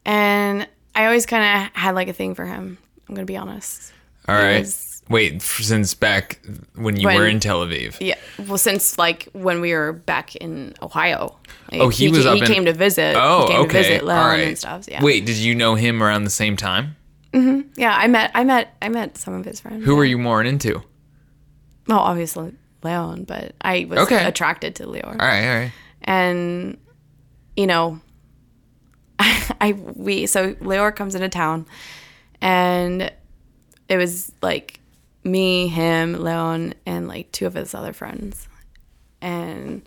And 0.06 0.68
I 0.96 1.06
always 1.06 1.26
kind 1.26 1.66
of 1.66 1.72
had 1.76 1.96
like 1.96 2.08
a 2.08 2.14
thing 2.14 2.36
for 2.36 2.46
him. 2.46 2.78
I'm 3.08 3.16
gonna 3.16 3.26
be 3.26 3.38
honest. 3.38 3.92
All 4.28 4.36
right. 4.36 4.60
Was- 4.60 4.94
Wait, 5.10 5.42
since 5.42 5.94
back 5.94 6.42
when 6.76 6.98
you 6.98 7.06
When- 7.06 7.16
were 7.16 7.26
in 7.28 7.40
Tel 7.40 7.66
Aviv. 7.66 7.96
Yeah. 8.02 8.16
Well, 8.46 8.58
since 8.58 8.98
like 8.98 9.30
when 9.32 9.62
we 9.62 9.72
were 9.74 9.94
back 9.94 10.36
in 10.36 10.74
Ohio. 10.82 11.38
Like, 11.72 11.80
Oh, 11.82 11.88
he 11.88 12.10
was 12.10 12.26
ca- 12.26 12.32
up 12.32 12.36
He 12.36 12.42
in- 12.42 12.48
came 12.48 12.66
to 12.66 12.74
visit. 12.74 13.16
Oh, 13.18 13.44
he 13.44 13.54
came 13.54 13.62
okay. 13.62 13.68
To 13.68 13.74
visit 13.74 14.04
Leon 14.06 14.20
All 14.20 14.28
right. 14.28 14.48
and 14.50 14.58
stuff. 14.58 14.86
Yeah. 14.90 15.02
Wait, 15.02 15.26
did 15.26 15.38
you 15.38 15.56
know 15.56 15.76
him 15.76 16.04
around 16.04 16.26
the 16.26 16.30
same 16.30 16.58
time? 16.58 16.98
Mm-hmm. 17.32 17.70
Yeah, 17.78 17.96
I 17.98 18.08
met. 18.08 18.32
I 18.36 18.44
met. 18.44 18.76
I 18.82 18.90
met 18.90 19.18
some 19.18 19.34
of 19.34 19.46
his 19.46 19.62
friends. 19.62 19.86
Who 19.86 19.92
yeah. 19.92 19.98
were 19.98 20.06
you 20.06 20.18
more 20.18 20.44
into? 20.44 20.82
Well, 21.88 22.00
obviously 22.00 22.52
Leon, 22.84 23.24
but 23.24 23.54
I 23.62 23.86
was 23.90 24.00
Okay. 24.00 24.24
attracted 24.26 24.76
to 24.76 24.86
Leor. 24.86 25.06
All 25.06 25.14
right, 25.14 25.48
all 25.50 25.56
right. 25.60 25.72
and 26.04 26.78
you 27.56 27.66
know 27.68 28.00
i 29.20 29.72
we 29.96 30.28
so 30.28 30.54
leor 30.56 30.96
comes 30.96 31.16
into 31.16 31.28
town 31.28 31.66
and 32.40 33.12
it 33.90 33.98
was 33.98 34.32
like 34.44 34.80
me 35.24 35.68
him 35.68 36.14
leon 36.14 36.76
and 36.86 37.08
like 37.08 37.32
two 37.32 37.48
of 37.48 37.56
his 37.56 37.74
other 37.74 37.94
friends 37.94 38.48
and 39.22 39.82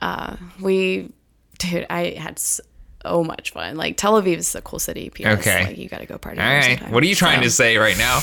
uh 0.00 0.36
we 0.60 1.10
dude 1.58 1.84
i 1.90 2.10
had 2.10 2.38
so 2.38 3.24
much 3.24 3.52
fun. 3.52 3.76
Like 3.76 3.96
Tel 3.96 4.20
Aviv 4.20 4.36
is 4.38 4.54
a 4.56 4.60
cool 4.60 4.78
city. 4.80 5.08
PS. 5.10 5.24
Okay. 5.24 5.66
Like 5.66 5.78
you 5.78 5.88
got 5.88 5.98
to 6.00 6.06
go 6.06 6.18
party. 6.18 6.40
All 6.40 6.46
right, 6.46 6.64
sometime. 6.76 6.92
What 6.92 7.02
are 7.02 7.06
you 7.06 7.14
trying 7.14 7.42
to 7.42 7.50
say 7.50 7.76
right 7.76 7.96
now? 7.96 8.20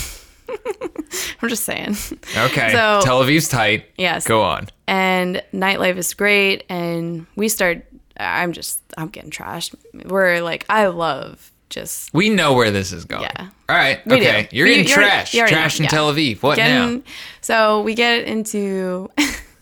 I'm 1.41 1.49
just 1.49 1.63
saying. 1.63 1.95
Okay. 2.37 2.71
So- 2.71 3.01
Tel 3.03 3.23
Aviv's 3.23 3.47
tight. 3.47 3.85
Yes. 3.97 4.25
Go 4.27 4.41
on. 4.43 4.67
and 4.87 5.41
nightlife 5.53 5.97
is 5.97 6.13
great 6.13 6.63
and 6.69 7.25
we 7.35 7.47
start 7.49 7.85
i'm 8.17 8.53
just 8.53 8.81
i'm 8.97 9.07
getting 9.09 9.29
trashed 9.31 9.73
we're 10.05 10.39
like 10.41 10.63
i 10.69 10.85
love 10.87 11.51
just 11.69 12.13
We 12.13 12.29
know 12.29 12.53
where 12.53 12.69
this 12.71 12.91
is 12.93 13.03
going. 13.05 13.23
Yeah. 13.23 13.49
All 13.67 13.75
right. 13.75 13.99
We 14.05 14.17
okay. 14.17 14.47
do. 14.49 14.55
You're 14.55 14.67
You- 14.67 14.73
getting 14.75 14.87
you 14.89 14.93
already- 14.95 15.09
trash. 15.09 15.33
you 15.33 15.39
already 15.41 15.55
Trash 15.55 15.79
in 15.79 15.83
yeah. 15.85 15.89
Tel 15.89 16.13
Aviv. 16.13 16.41
What 16.43 16.57
now? 16.59 17.01
so 17.41 17.81
we 17.81 17.95
get 17.95 18.23
into 18.25 19.09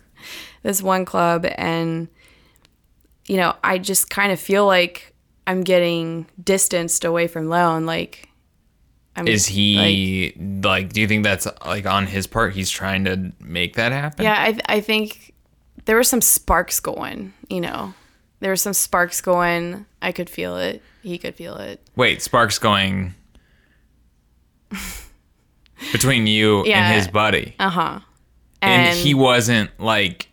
this 0.63 0.81
one 0.83 1.05
club 1.05 1.45
and 1.57 2.09
you 3.27 3.37
know 3.37 3.55
i 3.63 3.77
just 3.77 4.09
kind 4.09 4.31
of 4.33 4.39
feel 4.39 4.65
like 4.67 5.13
i'm 5.47 5.61
getting 5.61 6.25
distanced 6.43 7.05
away 7.05 7.27
from 7.27 7.49
leon 7.49 7.85
like 7.85 8.29
I'm, 9.15 9.27
Is 9.27 9.45
he 9.45 10.33
like, 10.63 10.91
Do 10.91 10.99
you 11.01 11.07
think 11.07 11.23
that's 11.23 11.47
like 11.65 11.85
on 11.85 12.07
his 12.07 12.25
part? 12.27 12.53
He's 12.53 12.69
trying 12.69 13.05
to 13.05 13.31
make 13.39 13.75
that 13.75 13.91
happen. 13.91 14.23
Yeah, 14.23 14.33
I, 14.35 14.59
I 14.67 14.79
think 14.81 15.33
there 15.85 15.95
were 15.95 16.03
some 16.03 16.21
sparks 16.21 16.79
going, 16.79 17.33
you 17.49 17.61
know. 17.61 17.93
There 18.39 18.49
were 18.51 18.55
some 18.57 18.73
sparks 18.73 19.21
going. 19.21 19.85
I 20.01 20.11
could 20.11 20.29
feel 20.29 20.57
it. 20.57 20.81
He 21.01 21.17
could 21.17 21.35
feel 21.35 21.55
it. 21.57 21.79
Wait, 21.95 22.21
Sparks 22.21 22.57
going 22.59 23.13
between 25.91 26.27
you 26.27 26.65
Yeah. 26.65 26.79
and 26.87 26.95
his 26.95 27.07
buddy, 27.07 27.55
Uh-huh. 27.59 27.99
and, 28.61 28.87
And, 28.89 28.97
he 28.97 29.13
wasn't 29.13 29.69
like 29.79 30.29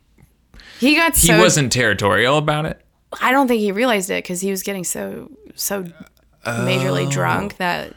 he 0.79 0.95
got 0.97 1.17
he 1.17 1.29
so 1.29 1.39
wasn't 1.39 1.73
territorial 1.73 2.39
about 2.39 2.67
it. 2.67 2.81
I 3.21 3.33
don't 3.33 3.49
think 3.49 3.61
he 3.61 3.73
realized 3.73 4.11
it 4.11 4.23
cuz 4.23 4.41
he 4.41 4.51
was 4.51 4.63
getting 4.63 4.85
so 4.85 5.31
so 5.55 5.85
majorly 6.47 7.07
Oh. 7.07 7.11
drunk 7.11 7.57
that 7.59 7.95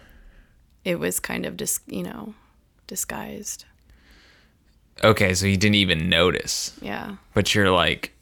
it 0.85 0.99
was 0.99 1.19
kind 1.19 1.45
of 1.45 1.57
dis, 1.57 1.79
you 1.87 2.03
know, 2.03 2.33
disguised. 2.87 3.65
Okay, 5.03 5.33
so 5.33 5.45
he 5.45 5.57
didn't 5.57 5.75
even 5.75 6.09
notice. 6.09 6.77
Yeah. 6.81 7.15
But 7.33 7.53
you're 7.55 7.71
like 7.71 8.13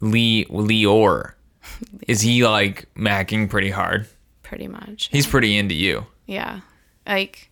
Lee 0.00 0.44
Leor. 0.46 1.32
Is 2.08 2.20
he 2.20 2.46
like 2.46 2.92
macking 2.94 3.48
pretty 3.48 3.70
hard? 3.70 4.08
Pretty 4.42 4.68
much. 4.68 5.08
He's 5.10 5.26
pretty 5.26 5.56
into 5.56 5.74
you. 5.74 6.06
Yeah. 6.26 6.60
Like, 7.06 7.50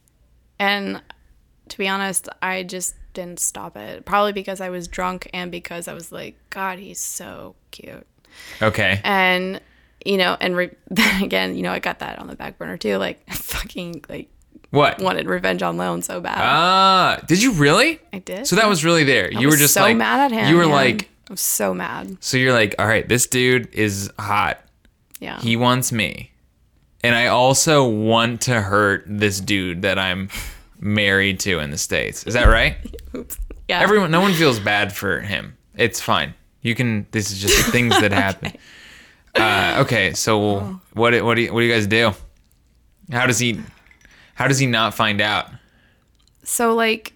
and 0.58 1.02
to 1.68 1.78
be 1.78 1.88
honest, 1.88 2.28
I 2.42 2.62
just 2.62 2.94
didn't 3.14 3.40
stop 3.40 3.76
it. 3.76 4.04
Probably 4.04 4.32
because 4.32 4.60
I 4.60 4.68
was 4.70 4.88
drunk 4.88 5.28
and 5.32 5.50
because 5.50 5.88
I 5.88 5.94
was 5.94 6.12
like, 6.12 6.36
God, 6.50 6.78
he's 6.78 7.00
so 7.00 7.54
cute. 7.70 8.06
Okay. 8.60 9.00
And, 9.04 9.60
you 10.04 10.16
know, 10.16 10.36
and 10.40 10.56
re- 10.56 10.70
then 10.90 11.22
again, 11.22 11.56
you 11.56 11.62
know, 11.62 11.72
I 11.72 11.78
got 11.78 11.98
that 12.00 12.18
on 12.18 12.26
the 12.26 12.36
back 12.36 12.58
burner 12.58 12.76
too. 12.76 12.96
Like, 12.96 13.22
I 13.28 13.34
fucking, 13.34 14.04
like, 14.08 14.28
What? 14.70 15.00
wanted 15.00 15.26
revenge 15.26 15.62
on 15.62 15.76
Leon 15.78 16.02
so 16.02 16.20
bad. 16.20 16.38
Ah, 16.38 17.20
did 17.26 17.42
you 17.42 17.52
really? 17.52 18.00
I 18.12 18.18
did. 18.18 18.46
So 18.46 18.56
that 18.56 18.68
was 18.68 18.84
really 18.84 19.04
there. 19.04 19.30
I 19.34 19.38
you 19.40 19.48
were 19.48 19.56
just 19.56 19.74
so 19.74 19.82
like 19.82 19.96
mad 19.96 20.32
at 20.32 20.32
him. 20.32 20.50
You 20.50 20.56
were 20.56 20.66
man. 20.66 20.72
like 20.72 21.10
I 21.28 21.32
was 21.32 21.40
so 21.40 21.72
mad. 21.72 22.18
so 22.20 22.36
you're 22.36 22.52
like, 22.52 22.74
"All 22.78 22.86
right, 22.86 23.08
this 23.08 23.26
dude 23.26 23.72
is 23.72 24.10
hot. 24.18 24.58
Yeah. 25.20 25.40
He 25.40 25.56
wants 25.56 25.90
me. 25.92 26.32
And 27.02 27.14
I 27.14 27.26
also 27.28 27.86
want 27.88 28.42
to 28.42 28.60
hurt 28.60 29.04
this 29.06 29.40
dude 29.40 29.82
that 29.82 29.98
I'm 29.98 30.28
married 30.80 31.38
to 31.40 31.58
in 31.60 31.70
the 31.70 31.78
states. 31.78 32.24
Is 32.24 32.34
that 32.34 32.46
right? 32.48 32.76
Oops. 33.14 33.38
Yeah. 33.68 33.80
Everyone 33.80 34.10
no 34.10 34.20
one 34.20 34.32
feels 34.34 34.58
bad 34.60 34.92
for 34.92 35.20
him. 35.20 35.56
It's 35.76 36.00
fine. 36.00 36.34
You 36.62 36.74
can 36.74 37.06
this 37.12 37.30
is 37.30 37.38
just 37.40 37.70
things 37.70 37.98
that 38.00 38.12
happen. 38.12 38.52
Uh, 39.34 39.82
okay, 39.84 40.12
so 40.14 40.78
what 40.92 41.10
do- 41.10 41.24
what 41.24 41.34
do 41.34 41.42
you, 41.42 41.52
what 41.52 41.60
do 41.60 41.66
you 41.66 41.72
guys 41.72 41.86
do? 41.86 42.12
How 43.10 43.26
does 43.26 43.38
he 43.38 43.60
how 44.34 44.48
does 44.48 44.58
he 44.58 44.66
not 44.66 44.94
find 44.94 45.20
out? 45.20 45.48
so, 46.42 46.74
like, 46.74 47.12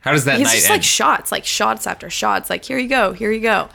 How 0.00 0.12
does 0.12 0.24
that 0.26 0.38
he's 0.38 0.46
night 0.46 0.54
just 0.54 0.66
end? 0.66 0.74
like 0.74 0.82
shots, 0.82 1.32
like 1.32 1.44
shots 1.44 1.86
after 1.86 2.10
shots. 2.10 2.50
Like 2.50 2.64
here 2.64 2.78
you 2.78 2.88
go, 2.88 3.12
here 3.12 3.30
you 3.30 3.40
go. 3.40 3.68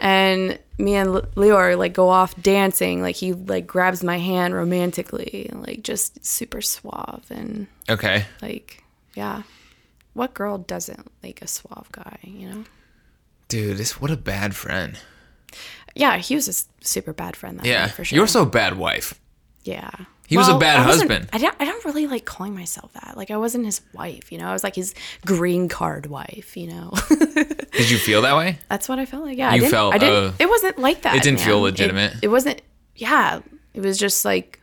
And 0.00 0.58
me 0.78 0.94
and 0.94 1.10
Leor 1.10 1.76
like 1.76 1.92
go 1.92 2.08
off 2.08 2.40
dancing. 2.40 3.02
Like 3.02 3.16
he 3.16 3.32
like 3.32 3.66
grabs 3.66 4.02
my 4.04 4.18
hand 4.18 4.54
romantically, 4.54 5.50
like 5.52 5.82
just 5.82 6.24
super 6.24 6.60
suave 6.60 7.24
and 7.30 7.66
okay. 7.88 8.24
like 8.42 8.82
yeah. 9.14 9.42
What 10.14 10.34
girl 10.34 10.58
doesn't 10.58 11.10
like 11.22 11.42
a 11.42 11.46
suave 11.46 11.90
guy, 11.92 12.18
you 12.22 12.48
know? 12.48 12.64
Dude, 13.48 13.76
this 13.76 14.00
what 14.00 14.10
a 14.10 14.16
bad 14.16 14.54
friend. 14.54 14.98
Yeah, 15.94 16.16
he 16.18 16.34
was 16.34 16.48
a 16.48 16.84
super 16.84 17.12
bad 17.12 17.36
friend 17.36 17.58
that 17.58 17.66
Yeah. 17.66 17.88
for 17.88 18.04
sure. 18.04 18.16
You're 18.16 18.26
so 18.26 18.44
bad 18.44 18.76
wife. 18.78 19.18
yeah. 19.64 19.90
He 20.26 20.36
was 20.36 20.46
a 20.50 20.58
bad 20.58 20.80
I 20.80 20.82
husband. 20.82 21.26
I 21.32 21.38
don't. 21.38 21.56
I 21.58 21.64
don't 21.64 21.82
really 21.86 22.06
like 22.06 22.26
calling 22.26 22.54
myself 22.54 22.92
that. 22.92 23.14
Like 23.16 23.30
I 23.30 23.38
wasn't 23.38 23.64
his 23.64 23.80
wife, 23.94 24.30
you 24.30 24.36
know. 24.36 24.46
I 24.46 24.52
was 24.52 24.62
like 24.62 24.74
his 24.74 24.94
green 25.24 25.70
card 25.70 26.04
wife, 26.04 26.54
you 26.54 26.66
know. 26.66 26.92
Did 27.08 27.90
you 27.90 27.96
feel 27.96 28.20
that 28.20 28.36
way? 28.36 28.58
That's 28.68 28.90
what 28.90 28.98
I 28.98 29.06
felt 29.06 29.24
like. 29.24 29.38
Yeah, 29.38 29.48
I 29.50 29.54
You 29.54 29.60
didn't, 29.62 29.70
felt, 29.72 29.94
I 29.94 29.96
didn't. 29.98 30.24
uh, 30.24 30.32
it 30.38 30.46
wasn't 30.50 30.78
like 30.78 31.00
that. 31.00 31.16
it 31.16 31.22
didn't 31.22 31.40
feel 31.40 31.62
legitimate? 31.62 32.12
It, 32.16 32.24
it 32.24 32.28
wasn't. 32.28 32.60
Yeah, 32.94 33.40
it 33.72 33.80
was 33.80 33.96
just 33.96 34.26
like 34.26 34.60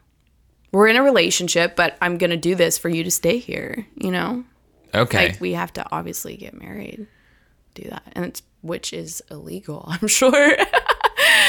we're 0.71 0.87
in 0.87 0.97
a 0.97 1.01
relationship, 1.03 1.75
but 1.75 1.97
I'm 1.99 2.19
gonna 2.19 2.37
do 2.37 2.53
this 2.53 2.77
for 2.77 2.89
you 2.89 3.03
to 3.03 3.09
stay 3.09 3.39
here. 3.39 3.87
You 3.95 4.11
know, 4.11 4.43
Okay. 4.93 5.29
like 5.29 5.41
we 5.41 5.53
have 5.53 5.73
to 5.73 5.85
obviously 5.91 6.37
get 6.37 6.53
married, 6.53 7.07
do 7.73 7.89
that, 7.89 8.03
and 8.11 8.23
it's 8.25 8.43
which 8.61 8.93
is 8.93 9.23
illegal. 9.31 9.85
I'm 9.99 10.07
sure. 10.07 10.55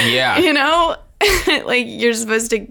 Yeah. 0.05 0.39
you 0.39 0.53
know, 0.53 0.97
like 1.65 1.87
you're 1.89 2.15
supposed 2.15 2.51
to. 2.51 2.67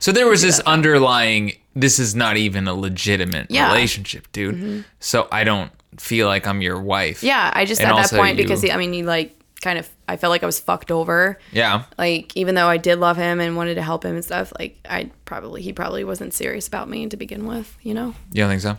So 0.00 0.12
there 0.12 0.26
was 0.28 0.42
this 0.42 0.60
underlying 0.60 1.52
this 1.74 1.98
is 1.98 2.14
not 2.14 2.36
even 2.36 2.66
a 2.68 2.74
legitimate 2.74 3.50
Yeah. 3.50 3.64
Mm-hmm. 3.66 3.74
relationship, 3.74 4.30
dude. 4.32 4.84
So 5.00 5.28
I 5.30 5.44
don't 5.44 5.70
feel 5.98 6.26
like 6.26 6.46
I'm 6.46 6.60
your 6.62 6.80
wife. 6.80 7.22
Yeah, 7.22 7.50
I 7.54 7.64
just 7.64 7.80
And 7.80 7.90
at 7.90 8.10
that 8.10 8.16
point 8.16 8.36
you- 8.38 8.44
because 8.44 8.62
he, 8.62 8.70
I 8.72 8.76
mean, 8.76 8.92
he 8.92 9.02
like 9.02 9.34
kind 9.62 9.78
of. 9.78 9.88
I 10.10 10.16
felt 10.16 10.30
like 10.30 10.42
I 10.42 10.46
was 10.46 10.58
fucked 10.58 10.90
over. 10.90 11.38
Yeah. 11.52 11.84
like 11.98 12.34
even 12.36 12.54
though 12.54 12.66
I 12.68 12.78
did 12.78 12.98
love 12.98 13.16
him 13.18 13.40
and 13.40 13.56
wanted 13.56 13.74
to 13.74 13.82
help 13.82 14.04
him 14.04 14.14
and 14.14 14.24
stuff, 14.24 14.52
like 14.58 14.78
I 14.88 15.10
probably 15.26 15.60
he 15.62 15.72
probably 15.72 16.02
wasn't 16.04 16.32
serious 16.32 16.66
about 16.66 16.88
me 16.88 17.06
to 17.08 17.16
begin 17.16 17.46
with. 17.46 17.76
You 17.82 17.94
know, 17.94 18.14
You 18.32 18.42
don't 18.44 18.50
think 18.50 18.62
so? 18.62 18.78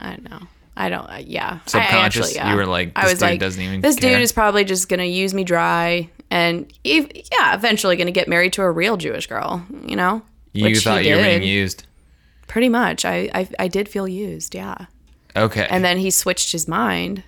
I 0.00 0.10
don't 0.10 0.28
know. 0.28 0.40
I 0.76 0.88
don't. 0.88 1.06
Uh, 1.08 1.20
yeah, 1.24 1.58
I 1.66 1.68
Subconscious? 1.70 2.36
actually, 2.36 2.50
You 2.50 2.56
were 2.56 2.66
like, 2.66 2.92
I 2.96 3.02
this 3.02 3.12
was 3.12 3.18
dude 3.20 3.28
like, 3.30 3.40
doesn't 3.40 3.62
even 3.62 3.80
this 3.82 3.96
care? 3.96 4.12
dude 4.14 4.22
is 4.22 4.32
probably 4.32 4.64
just 4.64 4.88
gonna 4.88 5.04
use 5.04 5.32
me 5.34 5.44
dry, 5.44 6.10
and 6.32 6.72
ev- 6.84 7.10
yeah, 7.32 7.54
eventually 7.54 7.96
gonna 7.96 8.10
get 8.10 8.26
married 8.28 8.52
to 8.54 8.62
a 8.62 8.70
real 8.70 8.96
Jewish 8.96 9.26
girl. 9.26 9.64
You 9.86 9.96
know, 9.96 10.22
You 10.52 10.64
Which 10.64 10.82
thought 10.84 11.04
you 11.04 11.14
were 11.16 11.22
being 11.22 11.42
used. 11.42 11.84
Pretty 12.48 12.68
much, 12.68 13.04
I, 13.04 13.30
I 13.34 13.48
I 13.58 13.68
did 13.68 13.88
feel 13.88 14.06
used. 14.08 14.54
Yeah, 14.54 14.86
Okay. 15.36 15.66
and 15.70 15.84
then 15.84 15.98
he 15.98 16.10
switched 16.10 16.52
his 16.52 16.66
mind, 16.68 17.22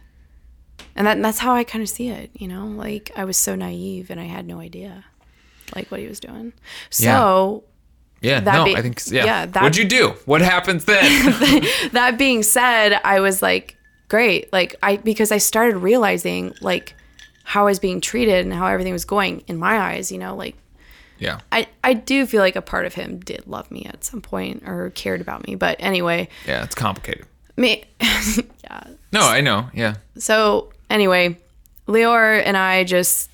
and 0.97 1.07
that 1.07 1.21
that's 1.23 1.39
how 1.39 1.55
I 1.55 1.65
kind 1.65 1.83
of 1.83 1.89
see 1.89 2.09
it. 2.09 2.31
You 2.35 2.49
know, 2.49 2.67
like 2.67 3.11
I 3.17 3.25
was 3.25 3.37
so 3.37 3.55
naive 3.55 4.11
and 4.11 4.19
I 4.21 4.25
had 4.25 4.47
no 4.47 4.59
idea, 4.61 5.05
like 5.75 5.91
what 5.91 6.01
he 6.01 6.07
was 6.07 6.21
doing. 6.21 6.53
So. 6.91 7.65
yeah, 8.21 8.41
that 8.41 8.55
no, 8.55 8.65
be- 8.65 8.77
I 8.77 8.83
think 8.83 9.01
yeah. 9.11 9.25
yeah, 9.25 9.47
that- 9.47 9.63
What'd 9.63 9.77
you 9.77 9.85
do? 9.85 10.15
What 10.25 10.41
happens 10.41 10.85
then? 10.87 11.05
that 11.93 12.17
being 12.19 12.43
said, 12.43 12.99
I 13.05 13.21
was 13.21 13.41
like, 13.43 13.77
great. 14.09 14.51
Like 14.53 14.77
I 14.83 14.97
because 14.97 15.31
I 15.33 15.39
started 15.39 15.77
realizing 15.79 16.53
like 16.61 16.95
how 17.45 17.63
I 17.63 17.65
was 17.67 17.79
being 17.79 18.01
treated 18.01 18.45
and 18.45 18.53
how 18.53 18.67
everything 18.67 18.93
was 18.93 19.05
going 19.05 19.45
in 19.47 19.57
my 19.59 19.79
eyes, 19.79 20.11
you 20.11 20.19
know, 20.19 20.35
like 20.35 20.57
yeah. 21.19 21.41
I, 21.53 21.69
I 21.85 21.95
do 21.95 22.27
feel 22.27 22.41
like 22.41 22.57
a 22.57 22.63
part 22.63 22.87
of 22.87 22.95
him 22.95 23.21
did 23.21 23.47
love 23.47 23.71
me 23.71 23.85
at 23.87 24.03
some 24.03 24.21
point 24.21 24.65
or 24.67 24.91
cared 24.91 25.21
about 25.21 25.47
me. 25.47 25.55
But 25.55 25.77
anyway, 25.79 26.29
Yeah, 26.47 26.65
it's 26.65 26.75
complicated. 26.75 27.27
me 27.57 27.85
yeah. 28.01 28.83
No, 29.13 29.21
I 29.21 29.41
know. 29.41 29.69
Yeah. 29.73 29.95
So 30.19 30.73
anyway, 30.91 31.39
Leor 31.87 32.43
and 32.45 32.57
I 32.57 32.83
just 32.85 33.31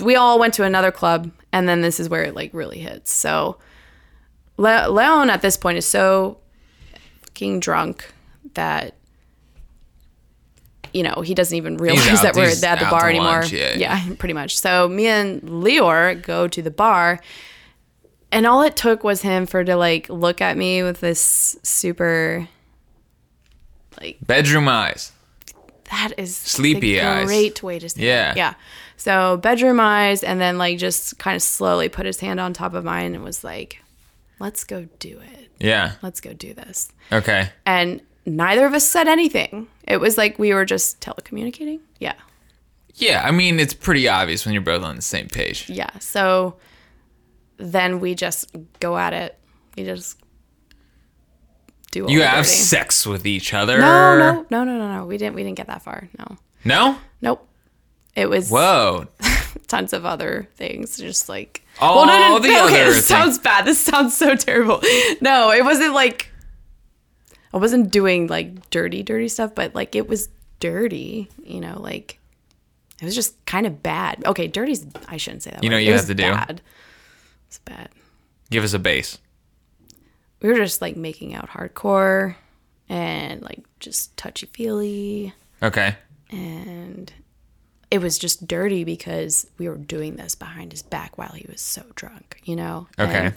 we 0.00 0.16
all 0.16 0.38
went 0.38 0.54
to 0.54 0.64
another 0.64 0.90
club 0.90 1.30
and 1.52 1.68
then 1.68 1.82
this 1.82 2.00
is 2.00 2.08
where 2.08 2.22
it 2.24 2.34
like 2.34 2.54
really 2.54 2.78
hits. 2.78 3.10
So 3.12 3.58
Le- 4.56 4.88
Leon 4.88 5.28
at 5.28 5.42
this 5.42 5.56
point 5.56 5.76
is 5.78 5.86
so 5.86 6.38
fucking 7.22 7.60
drunk 7.60 8.12
that 8.54 8.94
you 10.92 11.02
know, 11.02 11.22
he 11.22 11.34
doesn't 11.34 11.56
even 11.56 11.76
realize 11.76 12.06
out- 12.08 12.22
that 12.22 12.36
we're 12.36 12.48
at 12.48 12.78
the 12.78 12.86
bar 12.90 13.08
anymore. 13.08 13.40
lunch, 13.40 13.52
yeah. 13.52 14.06
pretty 14.18 14.34
much. 14.34 14.58
So 14.58 14.88
me 14.88 15.06
and 15.06 15.42
Leor 15.42 16.22
go 16.22 16.48
to 16.48 16.62
the 16.62 16.70
bar 16.70 17.20
and 18.30 18.46
all 18.46 18.62
it 18.62 18.76
took 18.76 19.04
was 19.04 19.22
him 19.22 19.46
for 19.46 19.64
to 19.64 19.76
like 19.76 20.08
look 20.08 20.40
at 20.40 20.56
me 20.56 20.82
with 20.82 21.00
this 21.00 21.56
super 21.62 22.48
like 24.00 24.18
Bedroom 24.26 24.68
eyes. 24.68 25.12
that 25.90 26.12
is 26.18 26.36
Sleepy 26.36 27.00
eyes. 27.00 27.26
Great 27.26 27.62
way 27.62 27.78
to 27.78 27.88
say 27.88 28.00
it. 28.02 28.04
Yeah. 28.04 28.30
it. 28.32 28.36
Yeah. 28.36 28.54
So 28.96 29.36
bedroom 29.36 29.80
eyes, 29.80 30.24
and 30.24 30.40
then 30.40 30.58
like 30.58 30.78
just 30.78 31.18
kind 31.18 31.36
of 31.36 31.42
slowly 31.42 31.88
put 31.88 32.04
his 32.04 32.20
hand 32.20 32.40
on 32.40 32.52
top 32.52 32.74
of 32.74 32.84
mine 32.84 33.14
and 33.14 33.22
was 33.24 33.44
like, 33.44 33.78
"Let's 34.40 34.64
go 34.64 34.88
do 34.98 35.20
it. 35.20 35.50
Yeah. 35.60 35.92
Let's 36.02 36.20
go 36.20 36.32
do 36.32 36.52
this." 36.52 36.90
Okay. 37.12 37.48
And 37.64 38.00
neither 38.28 38.66
of 38.66 38.74
us 38.74 38.86
said 38.86 39.08
anything. 39.08 39.68
It 39.86 39.98
was 40.00 40.16
like 40.18 40.38
we 40.38 40.52
were 40.54 40.64
just 40.64 41.00
telecommunicating. 41.00 41.80
Yeah. 41.98 42.14
Yeah, 42.94 43.22
I 43.24 43.30
mean 43.30 43.60
it's 43.60 43.74
pretty 43.74 44.08
obvious 44.08 44.44
when 44.44 44.52
you're 44.54 44.62
both 44.62 44.82
on 44.82 44.96
the 44.96 45.02
same 45.02 45.28
page. 45.28 45.68
Yeah. 45.70 45.90
So 46.00 46.56
then 47.56 48.00
we 48.00 48.14
just 48.14 48.54
go 48.80 48.96
at 48.98 49.12
it. 49.12 49.38
We 49.76 49.84
just 49.84 50.18
do 51.90 52.04
all 52.04 52.10
You 52.10 52.22
have 52.22 52.44
dirty. 52.44 52.48
sex 52.56 53.06
with 53.06 53.26
each 53.26 53.54
other. 53.54 53.78
No, 53.78 54.18
no, 54.18 54.46
no, 54.50 54.64
no, 54.64 54.78
no, 54.78 54.96
no. 54.96 55.06
We 55.06 55.16
didn't. 55.18 55.34
We 55.36 55.42
didn't 55.42 55.56
get 55.56 55.68
that 55.68 55.82
far. 55.82 56.08
No. 56.18 56.36
No? 56.64 56.98
Nope. 57.22 57.46
It 58.16 58.28
was 58.28 58.50
Whoa. 58.50 59.06
tons 59.68 59.92
of 59.92 60.04
other 60.04 60.48
things. 60.56 60.96
Just 60.98 61.28
like 61.28 61.62
Oh, 61.80 62.04
no, 62.04 62.40
the 62.40 62.48
okay, 62.48 62.82
other 62.82 62.92
this 62.92 63.06
sounds 63.06 63.38
bad. 63.38 63.64
This 63.64 63.78
sounds 63.78 64.16
so 64.16 64.34
terrible. 64.34 64.80
No, 65.20 65.52
it 65.52 65.64
wasn't 65.64 65.94
like 65.94 66.30
I 67.52 67.56
wasn't 67.56 67.90
doing 67.90 68.26
like 68.26 68.70
dirty, 68.70 69.02
dirty 69.02 69.28
stuff, 69.28 69.54
but 69.54 69.74
like 69.74 69.94
it 69.94 70.08
was 70.08 70.28
dirty. 70.60 71.28
You 71.42 71.60
know, 71.60 71.80
like 71.80 72.18
it 73.00 73.04
was 73.04 73.14
just 73.14 73.44
kind 73.46 73.66
of 73.66 73.82
bad. 73.82 74.24
Okay, 74.26 74.46
dirty's 74.46 74.86
I 75.08 75.16
shouldn't 75.16 75.42
say 75.42 75.50
that. 75.52 75.62
You 75.62 75.70
know 75.70 75.76
word. 75.76 75.80
what 75.80 75.82
It 75.82 75.86
you 75.86 75.92
have 75.94 76.06
to 76.06 76.14
do? 76.14 76.22
Bad. 76.30 76.62
It's 77.46 77.58
bad. 77.60 77.88
Give 78.50 78.64
us 78.64 78.74
a 78.74 78.78
base. 78.78 79.18
We 80.40 80.48
were 80.48 80.56
just 80.56 80.80
like 80.80 80.96
making 80.96 81.34
out 81.34 81.48
hardcore 81.50 82.36
and 82.88 83.42
like 83.42 83.60
just 83.80 84.16
touchy 84.16 84.46
feely. 84.46 85.34
Okay. 85.62 85.96
and 86.30 87.12
it 87.90 88.00
was 88.02 88.18
just 88.18 88.46
dirty 88.46 88.84
because 88.84 89.46
we 89.56 89.68
were 89.68 89.76
doing 89.78 90.16
this 90.16 90.34
behind 90.34 90.72
his 90.72 90.82
back 90.82 91.16
while 91.16 91.32
he 91.32 91.46
was 91.50 91.60
so 91.60 91.82
drunk, 91.94 92.40
you 92.44 92.54
know. 92.54 92.86
Okay. 92.98 93.26
And, 93.26 93.34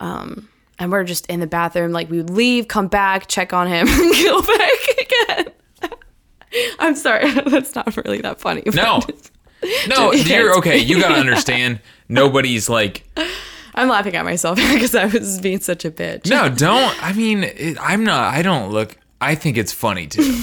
um, 0.00 0.48
and 0.80 0.90
we're 0.90 1.04
just 1.04 1.26
in 1.26 1.38
the 1.38 1.46
bathroom, 1.46 1.92
like 1.92 2.10
we 2.10 2.16
would 2.16 2.30
leave, 2.30 2.66
come 2.66 2.88
back, 2.88 3.28
check 3.28 3.52
on 3.52 3.68
him, 3.68 3.86
and 3.90 4.12
go 4.24 4.42
back 4.42 4.72
again. 4.98 5.52
I'm 6.80 6.96
sorry, 6.96 7.30
that's 7.46 7.74
not 7.76 7.96
really 7.96 8.20
that 8.22 8.40
funny. 8.40 8.62
No. 8.74 9.00
No, 9.88 10.10
Yeah, 10.12 10.38
you're 10.38 10.56
okay. 10.58 10.78
You 10.78 11.00
gotta 11.00 11.14
understand. 11.16 11.80
Nobody's 12.08 12.68
like, 12.68 13.04
I'm 13.74 13.88
laughing 13.88 14.16
at 14.16 14.24
myself 14.24 14.56
because 14.56 14.94
I 14.94 15.04
was 15.04 15.38
being 15.40 15.60
such 15.60 15.84
a 15.84 15.90
bitch. 15.90 16.28
no, 16.28 16.48
don't. 16.48 17.00
I 17.04 17.12
mean, 17.12 17.44
it, 17.44 17.76
I'm 17.80 18.02
not. 18.02 18.34
I 18.34 18.42
don't 18.42 18.72
look. 18.72 18.96
I 19.20 19.34
think 19.34 19.58
it's 19.58 19.70
funny 19.72 20.06
too. 20.06 20.42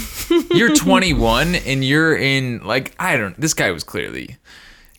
you're 0.52 0.74
21 0.76 1.56
and 1.56 1.84
you're 1.84 2.16
in 2.16 2.64
like 2.64 2.94
I 3.00 3.18
don't. 3.18 3.38
This 3.42 3.56
guy 3.56 3.72
was 3.72 3.84
clearly. 3.84 4.38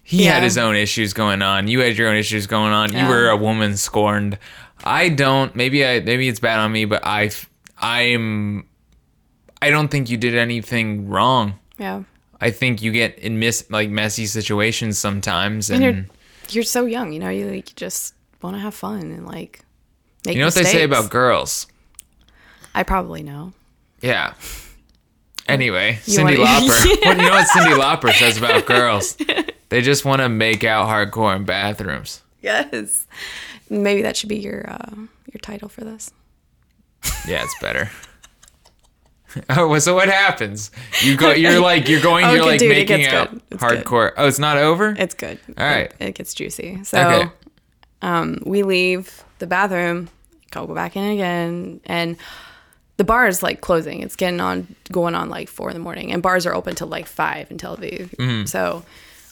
He 0.02 0.24
Yeah. 0.24 0.34
had 0.34 0.42
his 0.42 0.58
own 0.58 0.74
issues 0.74 1.12
going 1.12 1.40
on. 1.42 1.68
You 1.68 1.80
had 1.80 1.96
your 1.96 2.08
own 2.08 2.16
issues 2.16 2.46
going 2.48 2.72
on. 2.72 2.92
You 2.92 3.06
were 3.06 3.28
a 3.28 3.36
woman 3.36 3.76
scorned. 3.76 4.36
I 4.84 5.08
don't. 5.08 5.54
Maybe 5.56 5.84
I. 5.86 6.00
Maybe 6.00 6.28
it's 6.28 6.40
bad 6.40 6.58
on 6.58 6.72
me, 6.72 6.84
but 6.84 7.02
I. 7.04 7.30
I'm. 7.78 8.66
I 9.60 9.70
don't 9.70 9.88
think 9.88 10.08
you 10.10 10.16
did 10.16 10.34
anything 10.36 11.08
wrong. 11.08 11.54
Yeah. 11.78 12.04
I 12.40 12.50
think 12.52 12.80
you 12.82 12.92
get 12.92 13.18
in 13.18 13.38
miss 13.40 13.66
like 13.70 13.90
messy 13.90 14.26
situations 14.26 14.98
sometimes, 14.98 15.70
And 15.70 15.82
and, 15.82 15.96
you're 15.96 16.06
you're 16.50 16.62
so 16.64 16.86
young, 16.86 17.12
you 17.12 17.18
know, 17.18 17.28
you 17.28 17.46
like 17.50 17.68
you 17.70 17.74
just 17.74 18.14
want 18.42 18.54
to 18.54 18.60
have 18.60 18.74
fun 18.74 19.00
and 19.10 19.26
like 19.26 19.64
make 20.24 20.36
you 20.36 20.40
know 20.40 20.46
what 20.46 20.54
they 20.54 20.62
say 20.62 20.84
about 20.84 21.10
girls. 21.10 21.66
I 22.76 22.84
probably 22.84 23.24
know. 23.24 23.52
Yeah. 24.00 24.34
Anyway, 25.48 25.98
You 26.04 26.18
Cyndi 26.20 26.38
wanna- 26.38 26.60
Lauper. 26.60 27.04
What 27.06 27.16
you 27.16 27.22
know 27.24 27.30
what 27.30 27.48
Cyndi 27.48 27.80
Lauper 27.80 28.12
says 28.12 28.38
about 28.38 28.66
girls? 28.66 29.16
They 29.70 29.82
just 29.82 30.02
want 30.06 30.22
to 30.22 30.30
make 30.30 30.64
out 30.64 30.88
hardcore 30.88 31.36
in 31.36 31.44
bathrooms. 31.44 32.22
Yes. 32.40 33.06
Maybe 33.70 34.02
that 34.02 34.16
should 34.16 34.28
be 34.28 34.38
your 34.38 34.64
uh, 34.68 34.94
your 34.94 35.40
title 35.42 35.68
for 35.68 35.82
this. 35.82 36.10
Yeah, 37.26 37.42
it's 37.44 37.58
better. 37.60 37.90
Oh, 39.50 39.68
well, 39.68 39.80
so 39.80 39.94
what 39.94 40.08
happens? 40.08 40.70
You 41.02 41.14
go. 41.14 41.32
You're 41.32 41.60
like 41.60 41.86
you're 41.86 42.00
going. 42.00 42.26
You're 42.34 42.42
like 42.46 42.60
dude, 42.60 42.70
it 42.70 42.74
making 42.74 42.96
gets 43.02 43.12
out. 43.12 43.34
It's 43.50 43.62
good. 43.62 43.84
hardcore. 43.84 44.12
Oh, 44.16 44.26
it's 44.26 44.38
not 44.38 44.56
over. 44.56 44.96
It's 44.98 45.14
good. 45.14 45.38
All 45.58 45.66
right. 45.66 45.92
It, 46.00 46.08
it 46.08 46.14
gets 46.14 46.32
juicy. 46.32 46.82
So 46.84 46.98
Okay. 46.98 47.30
um, 48.00 48.38
we 48.46 48.62
leave 48.62 49.22
the 49.38 49.46
bathroom, 49.46 50.08
go 50.50 50.66
back 50.68 50.96
in 50.96 51.04
again, 51.10 51.80
and 51.84 52.16
the 52.96 53.04
bar 53.04 53.26
is 53.28 53.42
like 53.42 53.60
closing. 53.60 54.00
It's 54.00 54.16
getting 54.16 54.40
on, 54.40 54.74
going 54.90 55.14
on 55.14 55.28
like 55.28 55.48
four 55.50 55.68
in 55.68 55.74
the 55.74 55.80
morning, 55.82 56.10
and 56.10 56.22
bars 56.22 56.46
are 56.46 56.54
open 56.54 56.74
till 56.74 56.88
like 56.88 57.06
five 57.06 57.50
in 57.50 57.58
Tel 57.58 57.76
Aviv. 57.76 58.08
Mm-hmm. 58.16 58.46
So 58.46 58.82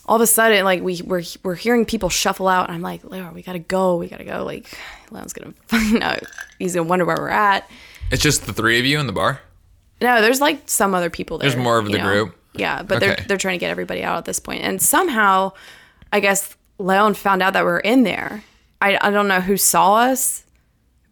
all 0.07 0.16
of 0.16 0.22
a 0.22 0.26
sudden, 0.26 0.64
like 0.64 0.82
we 0.82 1.02
we're 1.04 1.22
we're 1.42 1.54
hearing 1.57 1.84
people 1.84 2.09
shuffle 2.09 2.48
out, 2.48 2.68
and 2.68 2.74
I'm 2.74 2.82
like, 2.82 3.04
Leo, 3.04 3.30
we 3.32 3.42
gotta 3.42 3.59
go, 3.59 3.96
we 3.96 4.09
gotta 4.09 4.24
go. 4.24 4.44
Like 4.44 4.66
Leon's 5.11 5.32
gonna 5.32 5.52
find 5.66 6.02
out. 6.02 6.22
He's 6.59 6.74
gonna 6.74 6.88
wonder 6.88 7.04
where 7.04 7.16
we're 7.18 7.28
at. 7.28 7.68
It's 8.11 8.22
just 8.22 8.46
the 8.46 8.52
three 8.52 8.78
of 8.78 8.86
you 8.86 8.98
in 9.00 9.07
the 9.07 9.12
bar. 9.12 9.40
No, 10.00 10.20
there's 10.20 10.40
like 10.40 10.62
some 10.66 10.94
other 10.94 11.11
people 11.11 11.38
there. 11.38 11.48
There's 11.50 11.61
more 11.62 11.78
of 11.78 11.86
the 11.86 11.98
know? 11.98 12.04
group? 12.04 12.36
Yeah, 12.54 12.82
but 12.82 12.96
Okay. 12.98 13.07
they're 13.07 13.24
they're 13.28 13.36
trying 13.38 13.59
to 13.59 13.61
get 13.61 13.70
everybody 13.70 14.02
out 14.02 14.18
at 14.18 14.24
this 14.26 14.38
point. 14.38 14.62
And 14.62 14.80
somehow, 14.80 15.52
I 16.12 16.20
guess 16.20 16.54
Leon 16.78 17.14
found 17.14 17.42
out 17.42 17.52
that 17.54 17.64
we 17.64 17.70
are 17.70 17.80
in 17.80 18.02
there. 18.04 18.44
I 18.80 18.98
I 19.00 19.11
don't 19.11 19.26
know 19.28 19.40
who 19.40 19.57
saw 19.57 19.96
us, 19.96 20.44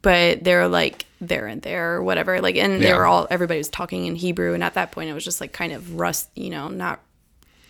but 0.03 0.45
they 0.45 0.55
were 0.55 0.69
like 0.69 1.05
there 1.21 1.47
and 1.47 1.63
there 1.63 1.95
or 1.95 2.03
whatever. 2.05 2.41
Like 2.41 2.57
and 2.57 2.81
they 2.83 2.89
Yeah. 2.89 2.97
were 2.97 3.07
all 3.07 3.27
everybody 3.31 3.59
was 3.59 3.69
talking 3.71 4.07
in 4.07 4.15
Hebrew 4.15 4.55
and 4.55 4.63
at 4.63 4.75
that 4.75 4.93
point 4.93 5.09
it 5.11 5.15
was 5.15 5.25
just 5.25 5.41
like 5.41 5.53
kind 5.53 5.73
of 5.73 5.97
rust, 5.99 6.29
you 6.37 6.51
know, 6.51 6.69
not 6.69 7.01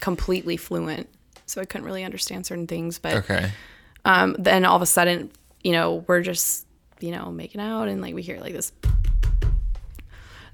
completely 0.00 0.56
fluent. 0.56 1.08
So 1.46 1.60
I 1.60 1.64
couldn't 1.64 1.86
really 1.86 2.04
understand 2.04 2.46
certain 2.46 2.66
things, 2.66 2.98
but 2.98 3.14
Okay. 3.14 3.50
um, 4.04 4.34
then 4.38 4.64
all 4.64 4.76
of 4.76 4.82
a 4.82 4.86
sudden, 4.86 5.30
you 5.62 5.72
know, 5.72 6.04
we're 6.06 6.22
just, 6.22 6.66
you 7.00 7.10
know, 7.10 7.30
making 7.30 7.60
out 7.60 7.88
and 7.88 8.00
like 8.00 8.14
we 8.14 8.22
hear 8.22 8.40
like 8.40 8.52
this, 8.54 8.72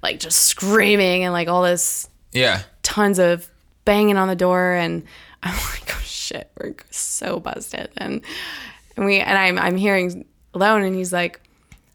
like 0.02 0.18
just 0.20 0.40
screaming 0.46 1.24
and 1.24 1.32
like 1.32 1.48
all 1.48 1.62
this 1.62 2.08
Yeah. 2.32 2.62
tons 2.82 3.18
of 3.18 3.48
banging 3.84 4.16
on 4.16 4.28
the 4.28 4.36
door 4.36 4.72
and 4.72 5.02
I'm 5.42 5.54
like, 5.54 5.90
oh 5.94 6.00
shit, 6.04 6.50
we're 6.60 6.74
so 6.90 7.40
busted. 7.40 7.90
And 7.96 8.20
and 8.96 9.06
we 9.06 9.18
and 9.20 9.38
I'm 9.38 9.58
I'm 9.58 9.76
hearing 9.76 10.26
alone, 10.52 10.82
and 10.82 10.94
he's 10.94 11.12
like, 11.12 11.40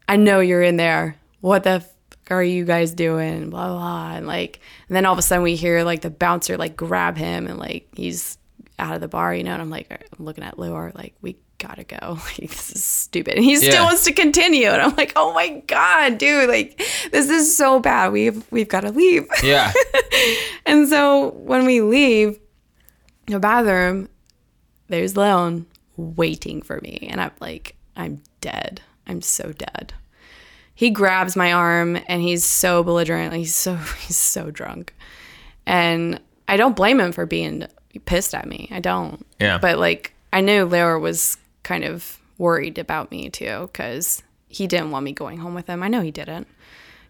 I 0.08 0.16
know 0.16 0.40
you're 0.40 0.62
in 0.62 0.76
there. 0.76 1.16
What 1.42 1.62
the 1.62 1.70
f- 1.70 1.92
are 2.30 2.42
you 2.42 2.64
guys 2.64 2.92
doing? 2.92 3.50
Blah 3.50 3.68
blah. 3.68 3.76
blah. 3.78 4.16
And 4.16 4.26
like 4.26 4.58
and 4.88 4.96
then 4.96 5.06
all 5.06 5.12
of 5.12 5.18
a 5.18 5.22
sudden 5.22 5.44
we 5.44 5.54
hear 5.54 5.84
like 5.84 6.00
the 6.00 6.10
bouncer 6.10 6.56
like 6.56 6.74
grab 6.76 7.16
him 7.16 7.46
and 7.46 7.58
like 7.58 7.86
he's 7.94 8.36
out 8.78 8.94
of 8.94 9.00
the 9.00 9.08
bar, 9.08 9.34
you 9.34 9.42
know, 9.42 9.52
and 9.52 9.62
I'm 9.62 9.70
like 9.70 9.90
I'm 10.18 10.24
looking 10.24 10.44
at 10.44 10.56
Leor 10.56 10.94
like 10.94 11.14
we 11.22 11.36
gotta 11.58 11.84
go. 11.84 12.18
Like 12.38 12.50
this 12.50 12.72
is 12.72 12.84
stupid. 12.84 13.34
And 13.36 13.44
he 13.44 13.52
Yeah. 13.54 13.70
still 13.70 13.84
wants 13.84 14.04
to 14.04 14.12
continue. 14.12 14.68
And 14.68 14.82
I'm 14.82 14.94
like, 14.96 15.12
oh 15.16 15.32
my 15.32 15.62
God, 15.66 16.18
dude, 16.18 16.48
like 16.48 16.76
this 17.12 17.30
is 17.30 17.56
so 17.56 17.80
bad. 17.80 18.12
We've 18.12 18.44
we've 18.52 18.68
gotta 18.68 18.90
leave. 18.90 19.26
Yeah. 19.42 19.72
And 20.66 20.88
so 20.88 21.30
when 21.30 21.64
we 21.66 21.80
leave 21.80 22.38
the 23.26 23.38
bathroom, 23.40 24.08
there's 24.88 25.16
Leon 25.16 25.66
waiting 25.96 26.62
for 26.62 26.80
me. 26.80 27.08
And 27.10 27.20
I'm 27.20 27.32
like, 27.40 27.76
I'm 27.96 28.22
dead. 28.40 28.82
I'm 29.06 29.22
so 29.22 29.52
dead. 29.52 29.94
He 30.74 30.90
grabs 30.90 31.36
my 31.36 31.52
arm 31.52 31.98
and 32.06 32.20
he's 32.20 32.44
so 32.44 32.82
belligerent. 32.82 33.32
He's 33.34 33.54
so 33.54 33.74
he's 34.06 34.16
so 34.18 34.50
drunk. 34.50 34.94
And 35.64 36.20
I 36.48 36.56
don't 36.56 36.76
blame 36.76 37.00
him 37.00 37.12
for 37.12 37.24
being 37.26 37.66
pissed 38.00 38.34
at 38.34 38.46
me. 38.46 38.68
I 38.70 38.80
don't. 38.80 39.24
Yeah. 39.40 39.58
But 39.58 39.78
like 39.78 40.12
I 40.32 40.40
knew 40.40 40.64
Leo 40.64 40.98
was 40.98 41.36
kind 41.62 41.84
of 41.84 42.18
worried 42.38 42.78
about 42.78 43.10
me 43.10 43.30
too 43.30 43.68
because 43.72 44.22
he 44.48 44.66
didn't 44.66 44.90
want 44.90 45.04
me 45.04 45.12
going 45.12 45.38
home 45.38 45.54
with 45.54 45.66
him. 45.66 45.82
I 45.82 45.88
know 45.88 46.00
he 46.00 46.10
didn't 46.10 46.46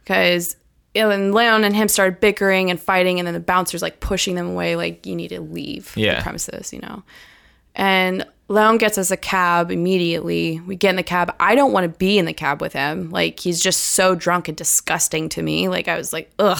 because 0.02 0.56
and 0.94 1.34
Leon 1.34 1.64
and 1.64 1.76
him 1.76 1.88
started 1.88 2.20
bickering 2.20 2.70
and 2.70 2.80
fighting, 2.80 3.18
and 3.20 3.26
then 3.26 3.34
the 3.34 3.40
bouncers 3.40 3.82
like 3.82 4.00
pushing 4.00 4.34
them 4.34 4.48
away, 4.48 4.76
like 4.76 5.04
you 5.04 5.14
need 5.14 5.28
to 5.28 5.40
leave 5.42 5.92
Yeah. 5.94 6.16
the 6.16 6.22
premises, 6.22 6.72
you 6.72 6.80
know. 6.80 7.02
And 7.74 8.24
Leon 8.48 8.78
gets 8.78 8.96
us 8.96 9.10
a 9.10 9.16
cab 9.18 9.70
immediately. 9.70 10.60
We 10.60 10.76
get 10.76 10.90
in 10.90 10.96
the 10.96 11.02
cab. 11.02 11.34
I 11.38 11.54
don't 11.54 11.72
want 11.72 11.84
to 11.84 11.98
be 11.98 12.16
in 12.18 12.24
the 12.24 12.32
cab 12.32 12.62
with 12.62 12.72
him. 12.72 13.10
Like 13.10 13.40
he's 13.40 13.60
just 13.60 13.80
so 13.80 14.14
drunk 14.14 14.48
and 14.48 14.56
disgusting 14.56 15.28
to 15.30 15.42
me. 15.42 15.68
Like 15.68 15.86
I 15.88 15.98
was 15.98 16.12
like, 16.14 16.30
ugh. 16.38 16.58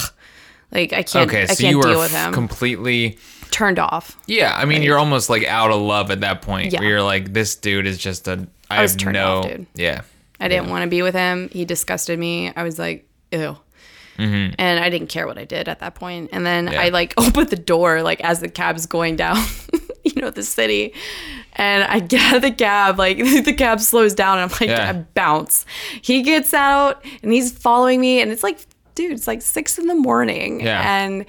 Like 0.73 0.93
I 0.93 1.03
can't. 1.03 1.31
Okay. 1.31 1.43
I 1.45 1.47
So 1.47 1.63
can't 1.63 1.77
you 1.77 1.81
deal 1.83 1.93
were 1.95 1.99
with 2.01 2.13
him. 2.13 2.33
completely. 2.35 3.19
Turned 3.51 3.79
off. 3.79 4.19
Yeah. 4.27 4.55
I 4.57 4.65
mean, 4.65 4.83
you're 4.83 4.99
almost 4.99 5.31
like 5.31 5.45
out 5.45 5.71
of 5.71 5.81
love 5.81 6.11
at 6.11 6.21
that 6.21 6.43
point. 6.43 6.73
Yeah. 6.73 6.81
Where 6.81 6.89
you're 6.89 7.03
like, 7.03 7.33
this 7.33 7.57
dude 7.57 7.87
is 7.87 7.99
just 7.99 8.29
a. 8.29 8.47
I, 8.71 8.83
was 8.83 8.93
have 8.93 9.01
turned 9.01 9.15
no. 9.15 9.39
off, 9.39 9.49
dude. 9.49 9.67
Yeah. 9.75 10.03
I 10.41 10.49
didn't 10.49 10.69
want 10.69 10.83
to 10.83 10.89
be 10.89 11.03
with 11.03 11.15
him. 11.15 11.49
He 11.51 11.65
disgusted 11.65 12.19
me. 12.19 12.53
I 12.55 12.63
was 12.63 12.79
like, 12.79 13.09
ew. 13.31 13.57
And 14.19 14.81
I 14.81 14.89
didn't 14.89 15.09
care 15.09 15.27
what 15.27 15.37
I 15.37 15.45
did 15.45 15.69
at 15.69 15.81
that 15.81 15.95
point. 15.95 16.31
And 16.33 16.45
then 16.45 16.67
Mm-hmm. 16.67 16.75
Yeah. 16.75 16.83
I 16.83 16.89
like 16.89 17.15
opened 17.19 17.51
the 17.51 17.57
door 17.57 18.03
like 18.03 18.21
as 18.23 18.41
the 18.41 18.49
cab's 18.49 18.87
going 18.87 19.17
down, 19.17 19.37
you 20.05 20.21
know, 20.21 20.31
the 20.31 20.43
city. 20.43 20.95
And 21.55 21.85
I 21.85 22.01
get 22.01 22.21
out 22.23 22.37
of 22.37 22.43
the 22.43 22.51
cab, 22.51 22.99
like 22.99 23.19
the 23.19 23.55
cab 23.55 23.81
slows 23.81 24.15
down 24.15 24.39
and 24.39 24.51
I'm 24.51 24.59
like, 24.61 24.71
Yeah. 24.71 24.91
I 24.91 24.93
bounce. 24.93 25.67
He 26.01 26.23
gets 26.23 26.55
out 26.55 27.05
and 27.23 27.33
he's 27.33 27.53
following 27.53 28.01
me 28.01 28.21
and 28.21 28.31
it's 28.31 28.43
like, 28.43 28.59
dude, 28.95 29.13
it's 29.13 29.27
like 29.27 29.43
six 29.43 29.79
in 29.79 29.87
the 29.87 29.95
morning. 29.95 30.61
Yeah. 30.61 30.83
And 31.05 31.27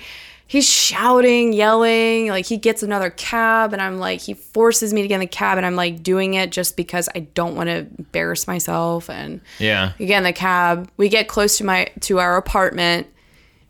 he's 0.48 0.68
shouting, 0.70 1.52
yelling, 1.54 2.28
like 2.30 2.46
he 2.46 2.58
gets 2.58 2.82
another 2.84 3.10
cab 3.10 3.74
and 3.74 3.82
I'm 3.82 3.98
like, 4.00 4.22
he 4.22 4.34
forces 4.34 4.94
me 4.94 5.02
to 5.02 5.08
get 5.08 5.16
in 5.16 5.20
the 5.22 5.28
cab 5.28 5.58
and 5.58 5.66
I'm 5.66 5.76
like 5.76 6.02
doing 6.04 6.36
it 6.36 6.52
just 6.52 6.78
because 6.78 7.10
I 7.14 7.20
don't 7.20 7.56
want 7.56 7.68
to 7.68 7.88
embarrass 7.98 8.48
myself 8.48 9.10
and 9.10 9.42
Yeah. 9.60 9.92
we 10.00 10.06
get 10.06 10.18
in 10.20 10.24
the 10.24 10.34
cab 10.34 10.90
we 10.98 11.10
get 11.10 11.28
close 11.28 11.58
to 11.58 11.64
my 11.66 11.88
to 12.02 12.20
our 12.20 12.38
apartment 12.38 13.08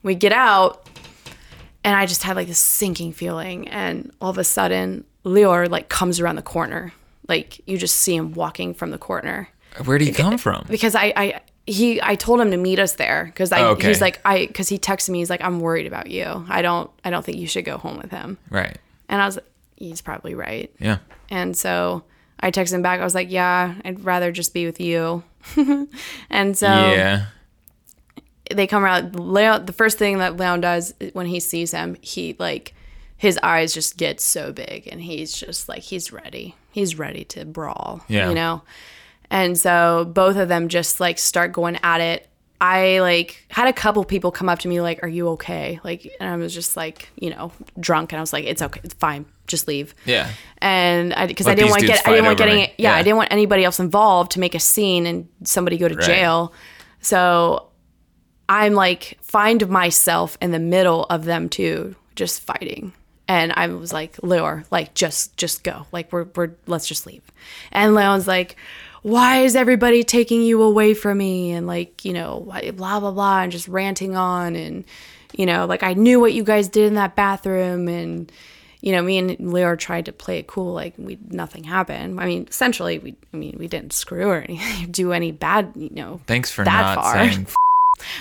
we 0.04 0.14
get 0.16 0.32
out 0.32 0.88
and 1.84 1.96
I 1.96 2.06
just 2.06 2.24
had 2.24 2.36
like 2.36 2.48
this 2.48 2.60
sinking 2.60 3.14
feeling. 3.14 3.68
And 3.70 4.12
all 4.22 4.30
of 4.30 4.38
a 4.38 4.44
sudden, 4.44 5.06
Leor 5.24 5.70
like 5.70 5.88
comes 5.90 6.20
around 6.20 6.36
the 6.36 6.42
corner. 6.42 6.92
Like 7.30 7.62
you 7.68 7.78
just 7.78 7.96
see 7.96 8.16
him 8.16 8.34
walking 8.34 8.74
from 8.74 8.92
the 8.92 8.98
corner 8.98 9.50
Where 9.86 9.98
did 9.98 10.08
he 10.08 10.14
come 10.14 10.38
from? 10.38 10.66
because 10.70 10.96
I, 10.96 11.14
I 11.16 11.42
he 11.68 12.02
I 12.02 12.16
told 12.16 12.40
him 12.42 12.50
to 12.52 12.58
meet 12.58 12.80
us 12.80 12.94
there 12.94 13.26
because 13.26 13.52
I 13.52 13.62
Oh, 13.62 13.68
okay. 13.72 13.90
he's 13.90 14.02
like 14.02 14.20
I 14.26 14.46
because 14.48 14.70
he 14.70 14.80
texted 14.80 15.10
me 15.10 15.20
he's 15.20 15.30
like 15.30 15.44
I'm 15.44 15.60
worried 15.60 15.86
about 15.86 16.10
you 16.10 16.46
I 16.50 16.62
don't 16.62 16.90
I 17.04 17.10
don't 17.12 17.24
think 17.26 17.38
you 17.38 17.46
should 17.48 17.66
go 17.66 17.78
home 17.78 17.98
with 17.98 18.10
him 18.10 18.38
Right. 18.50 18.78
and 19.10 19.22
I 19.22 19.26
was 19.26 19.36
like 19.36 19.46
he's 19.76 20.02
probably 20.02 20.34
right 20.34 20.74
Yeah. 20.80 20.98
and 21.30 21.56
so 21.56 22.04
I 22.40 22.50
texted 22.52 22.74
him 22.74 22.82
back 22.82 23.00
I 23.00 23.04
was 23.04 23.14
like 23.14 23.30
yeah 23.30 23.76
I'd 23.86 24.04
rather 24.04 24.32
just 24.32 24.54
be 24.54 24.66
with 24.66 24.80
you 24.80 25.24
and 26.30 26.58
so 26.58 26.68
yeah. 26.68 27.26
they 28.54 28.66
come 28.68 28.84
around 28.84 29.20
Leon 29.20 29.66
the 29.66 29.74
first 29.74 29.98
thing 29.98 30.20
that 30.20 30.38
Leon 30.38 30.62
does 30.62 30.94
when 31.14 31.26
he 31.28 31.40
sees 31.40 31.72
him 31.72 31.98
he 32.02 32.36
like 32.40 32.74
his 33.18 33.38
eyes 33.44 33.74
just 33.74 33.98
get 33.98 34.22
so 34.22 34.54
big 34.54 34.88
and 34.88 35.02
he's 35.02 35.34
just 35.34 35.68
like 35.68 35.82
he's 35.84 36.14
ready 36.14 36.56
he's 36.72 36.98
ready 36.98 37.24
to 37.26 37.44
brawl 37.46 38.04
Yeah. 38.08 38.30
you 38.30 38.36
know 38.36 38.62
and 39.30 39.58
so 39.58 40.10
both 40.14 40.38
of 40.38 40.48
them 40.48 40.68
just 40.70 41.00
like 41.00 41.18
start 41.20 41.52
going 41.52 41.78
at 41.84 42.02
it 42.02 42.28
i 42.62 43.00
like 43.00 43.46
had 43.50 43.68
a 43.68 43.74
couple 43.74 44.04
people 44.04 44.32
come 44.32 44.50
up 44.50 44.60
to 44.60 44.68
me 44.68 44.82
like 44.82 45.04
are 45.04 45.08
you 45.08 45.30
okay 45.30 45.80
like 45.84 46.10
and 46.20 46.30
i 46.30 46.36
was 46.36 46.54
just 46.54 46.76
like 46.78 47.10
you 47.16 47.30
know 47.30 47.52
drunk 47.80 48.12
and 48.12 48.18
i 48.18 48.22
was 48.22 48.34
like 48.34 48.46
it's 48.46 48.62
okay 48.62 48.82
it's 48.84 48.94
fine 48.96 49.26
just 49.46 49.68
leave 49.68 49.96
Yeah. 50.06 50.30
and 50.58 51.14
I 51.14 51.26
because 51.26 51.48
I 51.48 51.56
didn't 51.56 51.70
want 51.70 51.80
to 51.82 51.88
get 51.88 52.06
I 52.06 52.10
didn't 52.12 52.26
want 52.26 52.38
getting 52.38 52.60
yeah, 52.60 52.68
Yeah. 52.78 52.96
I 52.96 53.02
didn't 53.04 53.16
want 53.16 53.32
anybody 53.32 53.64
else 53.64 53.80
involved 53.80 54.32
to 54.34 54.42
make 54.42 54.56
a 54.56 54.60
scene 54.60 55.06
and 55.06 55.30
somebody 55.46 55.78
go 55.78 55.88
to 55.88 55.96
Right. 55.96 56.06
jail. 56.06 56.52
So 57.00 57.70
I'm 58.50 58.74
like 58.74 59.18
find 59.22 59.66
myself 59.70 60.38
in 60.42 60.52
the 60.52 60.60
middle 60.60 61.06
of 61.06 61.24
them 61.24 61.48
too, 61.48 61.96
just 62.16 62.42
fighting. 62.42 62.92
And 63.30 63.54
I 63.56 63.68
was 63.68 63.94
like, 63.94 64.18
Leor, 64.18 64.66
like 64.70 64.94
just 64.94 65.38
just 65.38 65.64
go. 65.64 65.86
Like 65.94 66.12
we're 66.12 66.26
we're 66.36 66.52
let's 66.66 66.88
just 66.88 67.06
leave. 67.08 67.24
And 67.72 67.96
Leon's 67.96 68.28
like, 68.28 68.58
why 69.08 69.38
is 69.38 69.56
everybody 69.56 70.04
taking 70.04 70.42
you 70.42 70.62
away 70.62 70.94
from 70.94 71.18
me? 71.18 71.52
And 71.52 71.66
like, 71.66 72.04
you 72.04 72.12
know, 72.12 72.42
blah 72.74 73.00
blah 73.00 73.12
blah 73.12 73.42
and 73.42 73.52
just 73.52 73.70
ranting 73.70 74.18
on 74.18 74.58
and 74.58 74.84
you 75.34 75.46
know, 75.46 75.66
like 75.66 75.82
I 75.82 75.94
knew 75.94 76.20
what 76.20 76.34
you 76.34 76.44
guys 76.44 76.68
did 76.68 76.88
in 76.88 76.96
that 76.96 77.16
bathroom 77.16 77.88
and 77.88 78.30
you 78.82 78.92
know, 78.92 79.02
me 79.02 79.18
and 79.18 79.32
Leor 79.38 79.80
tried 79.80 80.06
to 80.06 80.12
play 80.12 80.40
it 80.40 80.48
cool, 80.48 80.74
like 80.74 80.94
we 80.98 81.18
nothing 81.30 81.64
happened. 81.64 82.20
I 82.20 82.26
mean, 82.26 82.48
essentially, 82.50 83.00
we, 83.00 83.16
I 83.34 83.38
mean, 83.38 83.56
we 83.58 83.68
didn't 83.68 83.94
screw 83.94 84.28
or 84.28 84.42
anything, 84.42 84.92
do 84.92 85.14
any 85.14 85.32
bad, 85.32 85.72
you 85.76 85.90
know. 85.92 86.20
Thanks 86.28 86.52
for 86.52 86.66
that 86.66 86.96
not 86.96 87.04
far. 87.04 87.14
saying. 87.14 87.42
F- 87.48 87.56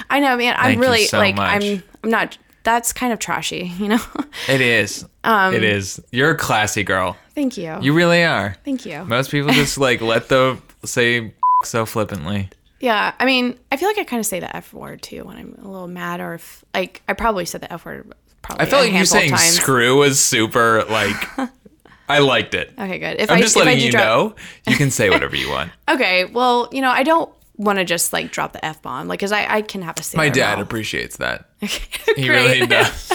I 0.08 0.20
know, 0.20 0.36
man. 0.36 0.54
I'm 0.56 0.74
you 0.74 0.80
really 0.80 1.04
so 1.04 1.18
like, 1.18 1.34
much. 1.34 1.64
I'm, 1.64 1.82
I'm 2.04 2.10
not. 2.10 2.38
That's 2.62 2.92
kind 2.92 3.12
of 3.12 3.18
trashy, 3.18 3.72
you 3.78 3.88
know. 3.88 4.00
it 4.48 4.60
is. 4.60 5.04
Um, 5.24 5.52
it 5.52 5.62
is. 5.64 6.00
You're 6.10 6.30
a 6.30 6.36
classy 6.36 6.84
girl. 6.84 7.16
Thank 7.34 7.58
you. 7.58 7.76
You 7.80 7.92
really 7.92 8.24
are. 8.24 8.56
Thank 8.64 8.86
you. 8.86 9.04
Most 9.04 9.30
people 9.30 9.50
just 9.50 9.78
like 9.78 10.00
let 10.00 10.28
the 10.28 10.58
say 10.84 11.32
so 11.64 11.86
flippantly. 11.86 12.50
Yeah, 12.80 13.14
I 13.18 13.24
mean, 13.24 13.58
I 13.72 13.76
feel 13.78 13.88
like 13.88 13.98
I 13.98 14.04
kind 14.04 14.20
of 14.20 14.26
say 14.26 14.38
the 14.40 14.54
f 14.54 14.72
word 14.74 15.00
too 15.02 15.24
when 15.24 15.36
I'm 15.36 15.58
a 15.62 15.68
little 15.68 15.88
mad, 15.88 16.20
or 16.20 16.34
if 16.34 16.64
like 16.74 17.02
I 17.08 17.14
probably 17.14 17.44
said 17.46 17.62
the 17.62 17.72
f 17.72 17.84
word. 17.84 18.12
Probably 18.42 18.64
I 18.66 18.68
felt 18.68 18.84
a 18.84 18.88
like 18.90 18.98
you 18.98 19.04
saying 19.06 19.30
times. 19.30 19.42
screw 19.56 19.96
was 19.98 20.22
super 20.22 20.84
like. 20.84 21.16
I 22.08 22.20
liked 22.20 22.54
it. 22.54 22.72
Okay, 22.78 23.00
good. 23.00 23.16
If 23.18 23.30
I'm 23.32 23.38
I, 23.38 23.40
just 23.40 23.56
letting 23.56 23.80
you 23.80 23.90
drop- 23.90 24.04
know. 24.04 24.34
You 24.68 24.76
can 24.76 24.92
say 24.92 25.10
whatever 25.10 25.34
you 25.34 25.50
want. 25.50 25.72
Okay, 25.88 26.24
well, 26.26 26.68
you 26.70 26.80
know, 26.82 26.90
I 26.90 27.02
don't 27.02 27.32
want 27.56 27.78
to 27.80 27.84
just 27.84 28.12
like 28.12 28.30
drop 28.30 28.52
the 28.52 28.64
f 28.64 28.80
bomb, 28.82 29.08
like, 29.08 29.18
cause 29.18 29.32
I, 29.32 29.46
I 29.56 29.62
can 29.62 29.82
have 29.82 29.96
a 29.98 30.16
My 30.16 30.28
dad 30.28 30.58
mouth. 30.58 30.66
appreciates 30.66 31.16
that. 31.16 31.48
Great. 31.58 31.80
He 32.16 32.28
really 32.28 32.66
does. 32.66 33.10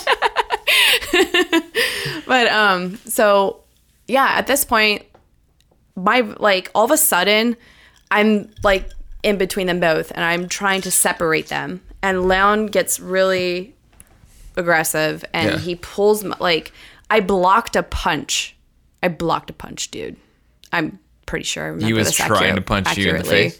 But 2.26 2.47
um, 2.47 2.95
so 3.05 3.62
yeah, 4.07 4.26
at 4.36 4.47
this 4.47 4.64
point, 4.66 5.03
my 5.96 6.22
like 6.22 6.70
all 6.76 6.86
of 6.86 6.92
a 6.92 6.98
sudden, 6.98 7.56
I'm 8.10 8.50
like 8.64 8.89
in 9.24 9.38
between 9.38 9.68
them 9.68 9.80
both, 9.80 10.12
and 10.16 10.24
I'm 10.24 10.48
trying 10.48 10.82
to 10.82 10.92
separate 10.92 11.48
them. 11.48 11.82
And 12.02 12.28
Leon 12.28 12.68
gets 12.68 13.00
really 13.00 13.76
aggressive, 14.58 15.24
and 15.34 15.52
Yeah. 15.52 15.58
he 15.60 15.76
pulls 15.76 16.24
my, 16.24 16.36
like 16.39 16.72
I 17.10 17.20
blocked 17.20 17.76
a 17.76 17.84
punch. 17.84 18.56
I 19.04 19.08
blocked 19.08 19.50
a 19.50 19.54
punch, 19.54 19.92
dude. 19.92 20.16
I'm 20.72 21.00
pretty 21.26 21.44
sure. 21.46 21.64
I 21.64 21.68
remember 21.68 21.96
was 21.96 22.08
this 22.08 22.16
trying 22.16 22.32
accurate- 22.32 22.56
to 22.56 22.62
punch 22.62 22.98
you 22.98 23.10
in 23.12 23.18
the 23.18 23.24
face? 23.24 23.60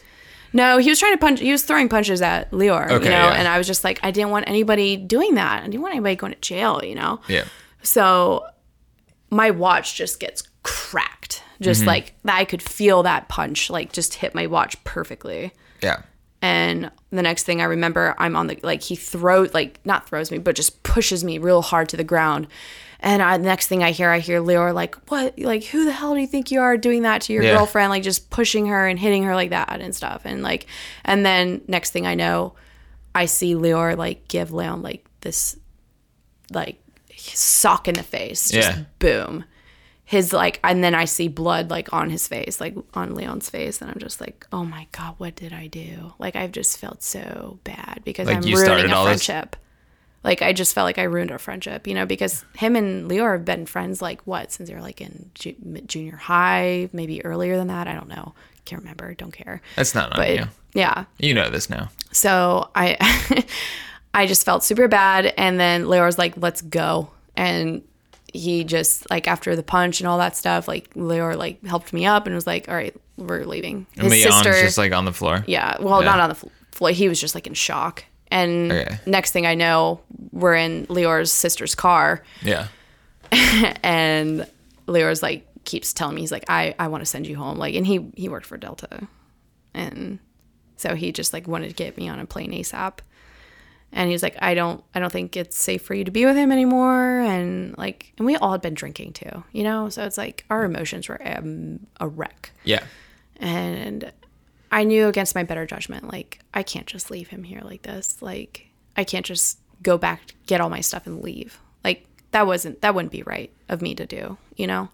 No, 0.54 0.76
he 0.78 0.90
was 0.90 0.98
trying 0.98 1.12
to 1.14 1.18
punch. 1.18 1.40
He 1.40 1.50
was 1.50 1.62
throwing 1.62 1.88
punches 1.88 2.20
at 2.20 2.50
Leor, 2.50 2.84
Okay, 2.90 3.04
you 3.06 3.10
know, 3.10 3.28
yeah. 3.28 3.32
and 3.34 3.48
I 3.48 3.56
was 3.56 3.66
just 3.66 3.84
like, 3.84 3.98
I 4.02 4.10
didn't 4.10 4.30
want 4.30 4.46
anybody 4.48 4.98
doing 4.98 5.34
that. 5.36 5.62
I 5.62 5.66
didn't 5.66 5.80
want 5.80 5.94
anybody 5.94 6.14
going 6.14 6.34
to 6.34 6.40
jail, 6.40 6.82
you 6.84 6.94
know. 6.94 7.20
Yeah. 7.26 7.44
So 7.82 8.44
my 9.30 9.50
watch 9.50 9.94
just 9.96 10.20
gets 10.20 10.42
cracked. 10.62 11.41
Just 11.62 11.80
mm-hmm. 11.80 11.88
like 11.88 12.14
I 12.24 12.44
could 12.44 12.62
feel 12.62 13.02
that 13.04 13.28
punch 13.28 13.70
like 13.70 13.92
just 13.92 14.14
hit 14.14 14.34
my 14.34 14.46
watch 14.46 14.82
perfectly. 14.84 15.52
Yeah. 15.82 16.02
And 16.40 16.90
the 17.10 17.22
next 17.22 17.44
thing 17.44 17.60
I 17.60 17.64
remember, 17.64 18.14
I'm 18.18 18.34
on 18.34 18.48
the 18.48 18.58
like 18.62 18.82
he 18.82 18.96
throws 18.96 19.54
like 19.54 19.78
not 19.84 20.08
throws 20.08 20.30
me, 20.30 20.38
but 20.38 20.56
just 20.56 20.82
pushes 20.82 21.22
me 21.22 21.38
real 21.38 21.62
hard 21.62 21.88
to 21.90 21.96
the 21.96 22.04
ground. 22.04 22.48
And 23.04 23.20
I, 23.20 23.36
the 23.36 23.44
next 23.44 23.66
thing 23.66 23.82
I 23.82 23.90
hear, 23.90 24.10
I 24.10 24.20
hear 24.20 24.40
Leor 24.40 24.72
like, 24.72 24.94
"What? 25.10 25.36
Like, 25.36 25.64
who 25.64 25.84
the 25.84 25.92
hell 25.92 26.14
do 26.14 26.20
you 26.20 26.26
think 26.26 26.52
you 26.52 26.60
are 26.60 26.76
doing 26.76 27.02
that 27.02 27.22
to 27.22 27.32
your 27.32 27.42
Yeah. 27.42 27.56
girlfriend? 27.56 27.90
Like, 27.90 28.04
just 28.04 28.30
pushing 28.30 28.66
her 28.66 28.86
and 28.86 28.96
hitting 28.96 29.24
her 29.24 29.34
like 29.34 29.50
that 29.50 29.80
and 29.80 29.94
stuff." 29.94 30.22
And 30.24 30.42
like, 30.42 30.66
and 31.04 31.26
then 31.26 31.62
next 31.66 31.90
thing 31.90 32.06
I 32.06 32.14
know, 32.14 32.54
I 33.12 33.26
see 33.26 33.54
Leor 33.54 33.96
like 33.96 34.28
give 34.28 34.52
Leon 34.52 34.82
like 34.82 35.04
this, 35.20 35.56
like 36.52 36.76
sock 37.16 37.88
in 37.88 37.94
the 37.94 38.04
face. 38.04 38.50
Just 38.50 38.68
Yeah. 38.68 38.84
boom. 39.00 39.44
His 40.12 40.30
like, 40.34 40.60
and 40.62 40.84
then 40.84 40.94
I 40.94 41.06
see 41.06 41.28
blood 41.28 41.70
like 41.70 41.90
on 41.90 42.10
his 42.10 42.28
face, 42.28 42.60
like 42.60 42.74
on 42.92 43.14
Leon's 43.14 43.48
face, 43.48 43.80
and 43.80 43.90
I'm 43.90 43.98
just 43.98 44.20
like, 44.20 44.46
oh 44.52 44.62
my 44.62 44.86
god, 44.92 45.14
what 45.16 45.34
did 45.36 45.54
I 45.54 45.68
do? 45.68 46.12
Like 46.18 46.36
I've 46.36 46.52
just 46.52 46.76
felt 46.76 47.02
so 47.02 47.58
bad 47.64 48.02
because 48.04 48.26
Like, 48.26 48.36
I'm 48.36 48.42
ruining 48.42 48.90
a 48.92 48.94
all 48.94 49.06
this? 49.06 49.24
friendship. 49.24 49.56
Like 50.22 50.42
I 50.42 50.52
just 50.52 50.74
felt 50.74 50.84
like 50.84 50.98
I 50.98 51.04
ruined 51.04 51.30
our 51.30 51.38
friendship, 51.38 51.86
you 51.86 51.94
know, 51.94 52.04
because 52.04 52.44
him 52.56 52.76
and 52.76 53.08
Leo 53.08 53.24
have 53.24 53.46
been 53.46 53.64
friends 53.64 54.02
like 54.02 54.20
what 54.26 54.52
since 54.52 54.68
they 54.68 54.74
were 54.74 54.82
like 54.82 55.00
in 55.00 55.30
ju- 55.34 55.56
junior 55.86 56.16
high, 56.16 56.90
maybe 56.92 57.24
earlier 57.24 57.56
than 57.56 57.68
that. 57.68 57.88
I 57.88 57.94
don't 57.94 58.08
know, 58.08 58.34
can't 58.66 58.82
remember, 58.82 59.14
don't 59.14 59.32
care. 59.32 59.62
That's 59.76 59.94
not 59.94 60.12
on 60.12 60.16
But 60.18 60.36
you. 60.36 60.44
yeah, 60.74 61.06
You 61.18 61.32
know 61.32 61.48
this 61.48 61.70
now. 61.70 61.88
so 62.12 62.70
I 62.74 62.98
I 64.14 64.26
just 64.26 64.44
felt 64.44 64.62
super 64.62 64.88
bad 64.88 65.32
and 65.38 65.58
then 65.58 65.88
Leo 65.88 66.04
was 66.04 66.18
like, 66.18 66.34
let's 66.36 66.60
go. 66.60 67.10
And 67.34 67.80
he 68.32 68.64
just 68.64 69.08
like 69.10 69.28
after 69.28 69.54
the 69.56 69.62
punch 69.62 70.00
and 70.00 70.08
all 70.08 70.18
that 70.18 70.36
stuff, 70.36 70.66
like 70.68 70.92
Leor 70.94 71.36
like 71.36 71.64
helped 71.66 71.92
me 71.92 72.06
up 72.06 72.26
and 72.26 72.34
was 72.34 72.46
like, 72.46 72.68
all 72.68 72.74
right, 72.74 72.94
we're 73.16 73.44
leaving. 73.44 73.86
And 73.96 74.08
Leon's 74.08 74.42
just 74.42 74.78
like 74.78 74.92
on 74.92 75.04
the 75.04 75.12
floor. 75.12 75.44
yeah, 75.46 75.76
well, 75.80 76.00
Yeah. 76.02 76.08
not 76.10 76.20
on 76.20 76.28
the 76.30 76.34
fl- 76.34 76.48
floor. 76.72 76.90
He 76.90 77.08
was 77.08 77.20
just 77.20 77.34
like 77.34 77.46
in 77.46 77.54
shock. 77.54 78.04
And 78.30 78.72
Okay. 78.72 78.98
next 79.06 79.32
thing 79.32 79.46
I 79.46 79.54
know, 79.54 80.00
we're 80.32 80.54
in 80.54 80.86
Leor's 80.86 81.30
sister's 81.30 81.74
car 81.74 82.22
Yeah. 82.42 82.68
and 83.82 84.46
Leor's 84.86 85.22
like 85.22 85.46
keeps 85.64 85.92
telling 85.92 86.14
me 86.14 86.22
he's 86.22 86.32
like 86.32 86.44
I 86.48 86.74
I 86.78 86.88
want 86.88 87.02
to 87.02 87.06
send 87.06 87.26
you 87.26 87.36
home 87.36 87.56
like 87.58 87.74
and 87.74 87.86
he 87.86 88.10
he 88.16 88.28
worked 88.28 88.46
for 88.46 88.56
Delta 88.56 89.06
and 89.74 90.18
so 90.76 90.94
he 90.94 91.12
just 91.12 91.32
like 91.32 91.46
wanted 91.46 91.68
to 91.68 91.74
get 91.74 91.96
me 91.96 92.08
on 92.08 92.18
a 92.18 92.26
plane 92.26 92.50
ASAP 92.52 92.98
and 93.92 94.08
he 94.08 94.12
was 94.14 94.22
like 94.22 94.36
I 94.40 94.54
don't 94.54 94.82
I 94.94 95.00
don't 95.00 95.12
think 95.12 95.36
it's 95.36 95.56
safe 95.56 95.82
for 95.82 95.94
you 95.94 96.04
to 96.04 96.10
be 96.10 96.24
with 96.24 96.36
him 96.36 96.50
anymore 96.52 97.20
and 97.20 97.76
like 97.78 98.12
and 98.18 98.26
we 98.26 98.36
all 98.36 98.52
had 98.52 98.62
been 98.62 98.74
drinking 98.74 99.12
too 99.12 99.44
you 99.52 99.62
know 99.64 99.88
so 99.88 100.04
it's 100.04 100.18
like 100.18 100.44
our 100.50 100.64
emotions 100.64 101.08
were 101.08 101.20
um, 101.26 101.80
a 102.00 102.08
wreck 102.08 102.50
Yeah. 102.64 102.82
and 103.36 104.10
I 104.70 104.84
knew 104.84 105.06
against 105.08 105.34
my 105.34 105.42
better 105.42 105.66
judgment, 105.66 106.10
like 106.10 106.38
I 106.54 106.62
can't 106.62 106.86
just 106.86 107.10
leave 107.10 107.28
him 107.28 107.44
here 107.44 107.60
like 107.62 107.82
this. 107.82 108.22
Like 108.22 108.68
I 108.96 109.04
can't 109.04 109.26
just 109.26 109.58
go 109.82 109.98
back, 109.98 110.34
get 110.46 110.62
all 110.62 110.70
my 110.70 110.80
stuff, 110.80 111.06
and 111.06 111.20
leave. 111.22 111.58
Like 111.84 112.06
that 112.30 112.46
wasn't 112.46 112.80
that 112.80 112.94
wouldn't 112.94 113.12
be 113.12 113.22
right 113.22 113.52
of 113.68 113.82
me 113.82 113.94
to 113.96 114.06
do. 114.06 114.38
You 114.56 114.66
know. 114.66 114.88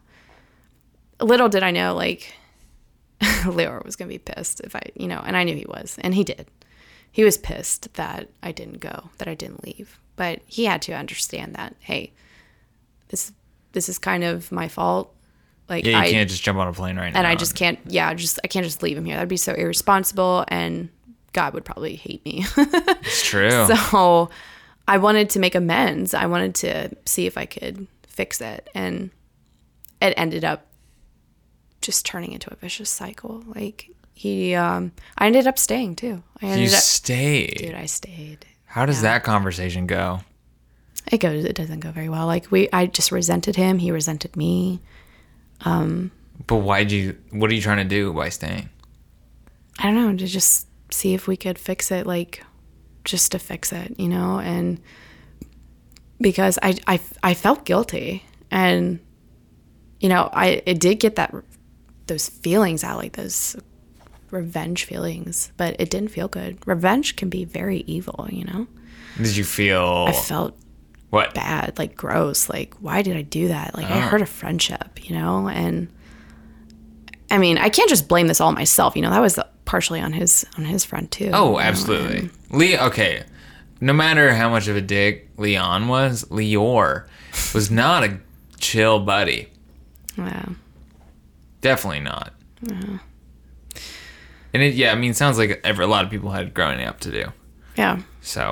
Little 1.21 1.49
did 1.49 1.63
I 1.63 1.71
know, 1.71 1.95
like 1.95 2.35
Leor 3.21 3.85
was 3.85 3.95
gonna 3.95 4.09
be 4.09 4.19
pissed 4.19 4.59
if 4.61 4.75
I, 4.75 4.83
you 4.97 5.07
know, 5.07 5.23
and 5.25 5.37
I 5.37 5.45
knew 5.45 5.55
he 5.55 5.65
was, 5.69 5.97
and 6.01 6.13
he 6.13 6.25
did. 6.25 6.49
He 7.11 7.25
was 7.25 7.37
pissed 7.37 7.93
that 7.95 8.29
I 8.43 8.53
didn't 8.53 8.79
go, 8.81 9.11
that 9.19 9.27
I 9.29 9.35
didn't 9.35 9.65
leave, 9.65 9.99
but 10.17 10.41
he 10.47 10.67
had 10.67 10.83
to 10.83 10.93
understand 10.93 11.55
that. 11.55 11.75
Hey, 11.81 12.13
this 13.09 13.33
this 13.73 13.89
is 13.89 13.99
kind 13.99 14.25
of 14.25 14.51
my 14.53 14.69
fault. 14.69 15.15
Like 15.69 15.85
Yeah, 15.85 15.93
you 15.93 15.99
I, 15.99 16.11
can't 16.11 16.31
just 16.31 16.43
jump 16.43 16.59
on 16.59 16.69
a 16.69 16.73
plane 16.73 16.97
right 16.97 17.13
now. 17.13 17.19
and 17.19 17.27
I 17.27 17.35
just 17.35 17.55
can't. 17.55 17.79
Yeah, 17.87 18.13
just 18.15 18.39
I 18.45 18.47
can't 18.49 18.65
just 18.65 18.83
leave 18.83 18.97
him 18.97 19.05
here. 19.05 19.17
That'd 19.17 19.29
be 19.29 19.37
so 19.37 19.53
irresponsible, 19.55 20.45
and 20.49 20.89
God 21.33 21.55
would 21.55 21.65
probably 21.65 21.97
hate 21.97 22.25
me. 22.25 22.45
It's 22.57 23.23
true. 23.27 23.51
so 23.67 24.31
I 24.87 24.99
wanted 24.99 25.31
to 25.31 25.39
make 25.39 25.55
amends. 25.55 26.15
I 26.15 26.27
wanted 26.27 26.55
to 26.57 26.91
see 27.05 27.27
if 27.27 27.37
I 27.37 27.47
could 27.47 27.87
fix 28.07 28.41
it, 28.41 28.69
and 28.75 29.11
it 30.01 30.15
ended 30.17 30.45
up 30.45 30.67
just 31.81 32.05
turning 32.07 32.33
into 32.33 32.51
a 32.53 32.57
vicious 32.57 32.91
cycle. 32.91 33.43
Like 33.47 33.91
he, 34.19 34.55
um, 34.57 34.91
I 35.17 35.27
ended 35.27 35.47
up 35.47 35.59
staying 35.61 35.95
too. 35.95 36.25
I 36.43 36.47
you 36.47 36.53
ended 36.53 36.75
up, 36.75 36.81
stayed. 36.81 37.59
dude. 37.59 37.75
I 37.75 37.87
stayed. 37.87 38.45
How 38.65 38.85
does 38.85 39.03
that 39.03 39.23
conversation 39.23 39.87
go? 39.87 40.21
it 41.11 41.19
goes 41.19 41.43
it 41.45 41.55
doesn't 41.55 41.81
go 41.81 41.91
very 41.91 42.09
well. 42.11 42.27
Like 42.27 42.51
we 42.51 42.69
I 42.71 42.85
just 42.87 43.11
resented 43.13 43.57
him, 43.57 43.79
he 43.79 43.91
resented 43.93 44.37
me. 44.37 44.81
Um 45.65 46.11
But 46.47 46.57
why'd 46.57 46.91
you? 46.93 47.17
What 47.31 47.51
are 47.51 47.55
you 47.55 47.63
trying 47.63 47.79
to 47.79 47.85
do 47.97 48.13
by 48.13 48.29
staying? 48.29 48.69
I 49.79 49.85
don't 49.85 49.95
know, 49.95 50.17
to 50.19 50.27
just 50.27 50.67
see 50.91 51.15
if 51.15 51.27
we 51.27 51.37
could 51.37 51.59
fix 51.59 51.91
it, 51.91 52.05
like 52.07 52.45
just 53.05 53.33
to 53.33 53.39
fix 53.39 53.73
it, 53.73 53.99
you 53.99 54.09
know, 54.09 54.39
and 54.41 54.81
because 56.21 56.59
I 56.63 56.75
I, 56.87 57.01
I 57.23 57.35
felt 57.35 57.65
guilty 57.65 58.25
and 58.51 58.99
you 60.01 60.09
know, 60.11 60.29
I 60.33 60.63
it 60.67 60.79
did 60.81 60.97
get 61.01 61.17
that 61.17 61.35
those 62.07 62.29
feelings 62.29 62.85
out, 62.85 62.99
like 62.99 63.13
those 63.17 63.57
revenge 64.31 64.85
feelings, 64.85 65.53
but 65.57 65.77
it 65.79 65.91
didn't 65.91 66.11
feel 66.11 66.29
good. 66.29 66.59
Revenge 66.67 67.17
can 67.17 67.29
be 67.29 67.45
very 67.45 67.79
evil, 67.87 68.29
you 68.31 68.45
know. 68.45 68.67
Did 69.17 69.37
you 69.37 69.45
feel 69.45 70.07
I 70.09 70.13
felt 70.13 70.57
what? 71.11 71.35
bad, 71.35 71.79
like 71.79 71.97
gross. 71.97 72.49
Like, 72.49 72.75
why 72.81 73.03
did 73.03 73.17
I 73.17 73.23
do 73.23 73.49
that? 73.49 73.75
Like, 73.75 73.87
I 73.87 73.99
oh. 73.99 74.09
hurt 74.09 74.23
a 74.23 74.27
friendship, 74.27 75.09
you 75.09 75.15
know? 75.15 75.49
And 75.49 75.89
I 77.31 77.39
mean, 77.39 77.59
I 77.59 77.69
can't 77.69 77.89
just 77.89 78.09
blame 78.09 78.27
this 78.29 78.41
all 78.41 78.53
myself, 78.53 78.97
you 78.97 79.03
know? 79.03 79.11
That 79.11 79.21
was 79.21 79.39
partially 79.65 80.01
on 80.01 80.13
his 80.13 80.47
on 80.57 80.65
his 80.65 80.85
front 80.85 81.11
too. 81.11 81.31
Oh, 81.33 81.53
know? 81.53 81.61
absolutely. 81.61 82.31
Lee. 82.51 82.79
Okay. 82.79 83.25
No 83.81 83.93
matter 83.93 84.35
how 84.35 84.49
much 84.49 84.67
of 84.67 84.77
a 84.77 84.81
dick 84.81 85.31
Leon 85.37 85.89
was, 85.89 86.25
Leor 86.25 87.07
was 87.55 87.71
not 87.71 88.03
a 88.03 88.19
chill 88.59 88.99
buddy. 88.99 89.49
Yeah. 90.17 90.47
Definitely 91.61 92.01
not. 92.01 92.35
And 94.55 94.63
it, 94.63 94.75
yeah, 94.75 94.93
I 94.93 94.95
mean, 94.95 95.11
it 95.11 95.17
sounds 95.17 95.37
like 95.39 95.61
a 95.65 95.73
lot 95.87 96.05
of 96.05 96.11
people 96.11 96.31
had 96.31 96.55
growing 96.55 96.83
up 96.85 97.01
to 97.01 97.11
do. 97.11 97.33
Yeah. 97.77 98.01
So, 98.23 98.43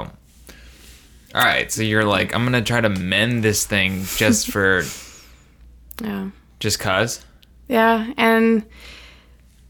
all 1.34 1.42
right. 1.42 1.70
So 1.72 1.82
you're 1.82 2.05
like, 2.05 2.34
I'm 2.34 2.44
gonna 2.44 2.62
try 2.62 2.80
to 2.80 2.88
mend 2.88 3.42
this 3.42 3.66
thing 3.66 4.05
just 4.16 4.47
for, 4.53 4.82
Yeah. 6.03 6.30
just 6.61 6.78
cause. 6.80 7.24
Yeah, 7.68 8.12
and 8.16 8.64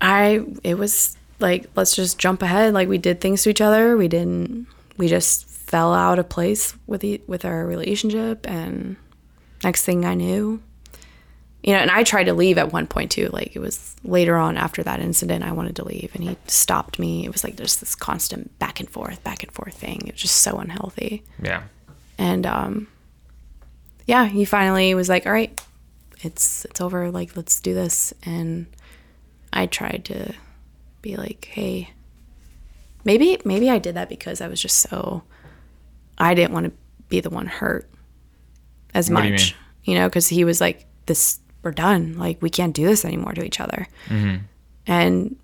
I 0.00 0.44
it 0.62 0.76
was 0.76 1.16
like 1.40 1.66
let's 1.74 1.94
just 1.96 2.18
jump 2.18 2.42
ahead. 2.42 2.74
Like 2.74 2.88
we 2.88 2.98
did 2.98 3.20
things 3.20 3.42
to 3.44 3.50
each 3.50 3.60
other. 3.60 3.96
We 3.96 4.08
didn't. 4.08 4.66
We 4.98 5.08
just 5.08 5.46
fell 5.46 5.92
out 5.94 6.18
of 6.18 6.28
place 6.28 6.74
with 6.86 7.00
the, 7.02 7.20
with 7.26 7.44
our 7.44 7.66
relationship, 7.66 8.48
and 8.48 8.96
next 9.64 9.84
thing 9.84 10.04
I 10.04 10.14
knew, 10.14 10.62
you 11.66 11.74
know. 11.74 11.80
And 11.80 11.90
I 11.90 12.02
tried 12.02 12.24
to 12.24 12.32
leave 12.32 12.56
at 12.56 12.72
one 12.72 12.86
point 12.86 13.10
too. 13.10 13.28
Like 13.30 13.54
it 13.54 13.58
was 13.58 13.94
later 14.02 14.36
on 14.36 14.56
after 14.56 14.82
that 14.82 15.00
incident, 15.00 15.44
I 15.44 15.52
wanted 15.52 15.76
to 15.76 15.84
leave, 15.84 16.12
and 16.14 16.24
he 16.24 16.38
stopped 16.46 16.98
me. 16.98 17.26
It 17.26 17.32
was 17.32 17.44
like 17.44 17.56
just 17.56 17.80
this 17.80 17.94
constant 17.94 18.58
back 18.58 18.80
and 18.80 18.88
forth, 18.88 19.22
back 19.22 19.42
and 19.42 19.52
forth 19.52 19.74
thing. 19.74 20.06
It 20.06 20.14
was 20.14 20.22
just 20.22 20.38
so 20.38 20.56
unhealthy. 20.56 21.22
Yeah. 21.42 21.64
And 22.16 22.46
um, 22.46 22.88
yeah, 24.06 24.26
he 24.26 24.46
finally 24.46 24.94
was 24.94 25.10
like, 25.10 25.26
"All 25.26 25.32
right, 25.32 25.60
it's 26.22 26.64
it's 26.64 26.80
over. 26.80 27.10
Like, 27.10 27.36
let's 27.36 27.60
do 27.60 27.74
this." 27.74 28.14
And 28.22 28.66
I 29.52 29.66
tried 29.66 30.06
to 30.06 30.32
be 31.02 31.16
like, 31.16 31.44
"Hey, 31.50 31.90
maybe 33.04 33.38
maybe 33.44 33.68
I 33.68 33.78
did 33.78 33.96
that 33.96 34.08
because 34.08 34.40
I 34.40 34.48
was 34.48 34.62
just 34.62 34.78
so 34.78 35.24
I 36.18 36.34
didn't 36.34 36.52
want 36.52 36.66
to 36.66 36.72
be 37.08 37.20
the 37.20 37.30
one 37.30 37.46
hurt 37.46 37.88
as 38.94 39.10
What 39.10 39.22
do 39.22 39.26
you 39.28 39.32
much, 39.32 39.54
you, 39.84 39.94
know, 39.94 40.08
because 40.08 40.28
he 40.28 40.44
was 40.44 40.60
like, 40.60 40.86
"This, 41.06 41.40
we're 41.66 41.72
done. 41.72 42.16
Like, 42.16 42.40
we 42.40 42.48
can't 42.50 42.74
do 42.74 42.86
this 42.86 43.04
anymore 43.04 43.32
to 43.34 43.44
each 43.44 43.60
other." 43.60 43.88
Mm-hmm. 44.08 44.36
And 44.86 45.36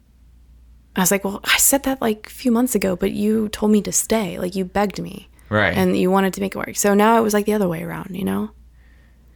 I 0.96 1.00
was 1.00 1.10
like, 1.10 1.24
"Well, 1.24 1.40
I 1.44 1.56
said 1.58 1.82
that 1.84 2.00
like 2.00 2.28
a 2.28 2.30
few 2.30 2.52
months 2.52 2.74
ago, 2.74 2.96
but 2.96 3.10
you 3.12 3.48
told 3.50 3.72
me 3.72 3.82
to 3.82 3.92
stay. 3.92 4.38
Like, 4.38 4.54
you 4.54 4.64
begged 4.64 5.00
me." 5.02 5.28
Right. 5.50 5.76
and 5.76 5.94
you 5.98 6.10
wanted 6.10 6.32
to 6.34 6.40
make 6.40 6.54
it 6.54 6.58
work. 6.58 6.76
So 6.76 6.94
now 6.94 7.18
it 7.18 7.20
was 7.20 7.34
like 7.34 7.44
the 7.44 7.52
other 7.52 7.68
way 7.68 7.82
around, 7.82 8.16
you 8.16 8.24
know. 8.24 8.52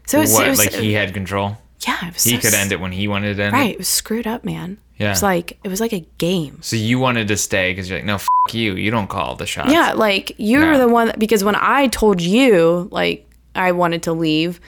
So 0.07 0.16
it 0.16 0.22
was, 0.22 0.32
what? 0.32 0.47
it 0.47 0.51
was 0.51 0.59
like 0.59 0.72
he 0.72 0.95
had 0.95 1.12
control. 1.12 1.59
yeah, 1.87 2.09
it 2.09 2.14
was 2.14 2.24
He 2.24 2.37
so 2.37 2.41
could 2.41 2.55
end 2.55 2.72
it 2.72 2.80
when 2.80 2.91
he 2.93 3.07
wanted 3.07 3.37
to 3.37 3.43
end 3.45 3.53
Right, 3.53 3.68
it. 3.70 3.72
it 3.74 3.78
was 3.78 3.89
screwed 3.89 4.26
up, 4.26 4.43
man. 4.43 4.78
Yeah. 4.97 5.09
it 5.09 5.11
was 5.11 5.22
like 5.22 5.59
it 5.62 5.68
was 5.68 5.78
like 5.78 5.93
a 5.93 6.07
game. 6.16 6.62
So 6.62 6.74
you 6.76 6.99
wanted 6.99 7.28
to 7.28 7.37
stay 7.37 7.70
because 7.72 7.91
you're 7.91 7.99
like, 7.99 8.07
no, 8.07 8.14
f- 8.14 8.26
you. 8.51 8.76
You 8.76 8.91
don't 8.91 9.09
call 9.09 9.37
the 9.37 9.45
shots. 9.45 9.70
Yeah, 9.70 9.93
like 9.93 10.32
you 10.39 10.61
were 10.61 10.72
Yeah. 10.72 10.78
the 10.78 10.89
one 10.89 11.09
that, 11.09 11.18
because 11.18 11.45
when 11.45 11.57
I 11.57 11.89
told 11.89 12.22
you 12.22 12.89
like 12.91 13.28
I 13.55 13.72
wanted 13.72 14.03
to 14.05 14.14
leave 14.14 14.59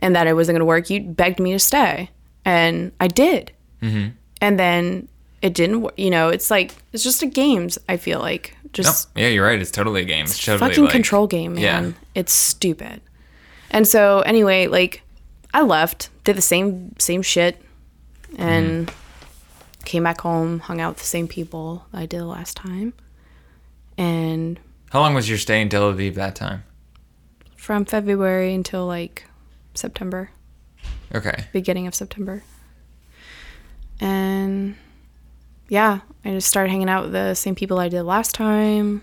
and 0.00 0.14
that 0.16 0.26
it 0.26 0.34
wasn't 0.34 0.54
going 0.54 0.60
to 0.60 0.64
work, 0.66 0.90
you 0.90 1.00
begged 1.00 1.40
me 1.40 1.52
to 1.52 1.58
stay, 1.58 2.10
and 2.44 2.92
I 3.00 3.08
did. 3.08 3.52
Mm-hmm. 3.82 4.08
And 4.40 4.58
then 4.58 5.08
it 5.42 5.54
didn't. 5.54 5.82
wor- 5.82 5.92
You 5.96 6.10
know, 6.10 6.28
it's 6.28 6.50
like 6.50 6.74
it's 6.92 7.02
just 7.04 7.22
a 7.22 7.26
games. 7.26 7.78
I 7.88 7.96
feel 7.96 8.18
like 8.20 8.56
No, 8.64 8.70
just 8.72 9.08
yeah, 9.14 9.28
you're 9.28 9.46
right. 9.46 9.60
It's 9.60 9.70
totally 9.70 10.02
a 10.02 10.04
game. 10.04 10.24
It's 10.24 10.42
totally 10.42 10.70
fucking 10.70 10.84
like, 10.84 10.92
control 10.92 11.26
game, 11.26 11.56
yeah. 11.58 11.80
man. 11.80 11.94
It's 12.14 12.32
stupid. 12.32 13.00
And 13.70 13.86
so 13.88 14.20
anyway, 14.20 14.66
like 14.66 15.02
I 15.52 15.62
left, 15.62 16.10
did 16.24 16.36
the 16.36 16.42
same 16.42 16.94
same 16.98 17.22
shit, 17.22 17.60
and 18.36 18.86
Mm-hmm. 18.88 19.84
came 19.84 20.02
back 20.04 20.20
home, 20.22 20.60
hung 20.60 20.80
out 20.80 20.90
with 20.94 20.98
the 20.98 21.04
same 21.06 21.28
people 21.28 21.86
I 21.92 22.06
did 22.06 22.20
the 22.20 22.26
last 22.26 22.56
time, 22.56 22.92
and 23.98 24.58
How 24.90 25.00
long 25.00 25.14
was 25.14 25.28
your 25.28 25.38
stay 25.38 25.60
in 25.60 25.68
Tel 25.68 25.92
Aviv 25.92 26.14
that 26.14 26.34
time? 26.36 26.64
from 27.56 27.84
February 27.86 28.52
until 28.52 28.86
like 28.86 29.24
September, 29.74 30.30
Okay. 31.14 31.46
beginning 31.52 31.86
of 31.86 31.94
September, 31.94 32.42
and 34.00 34.76
yeah, 35.68 36.00
I 36.24 36.30
just 36.30 36.48
started 36.48 36.70
hanging 36.70 36.88
out 36.88 37.04
with 37.04 37.12
the 37.12 37.34
same 37.34 37.54
people 37.54 37.78
I 37.78 37.88
did 37.88 38.02
last 38.02 38.34
time. 38.34 39.02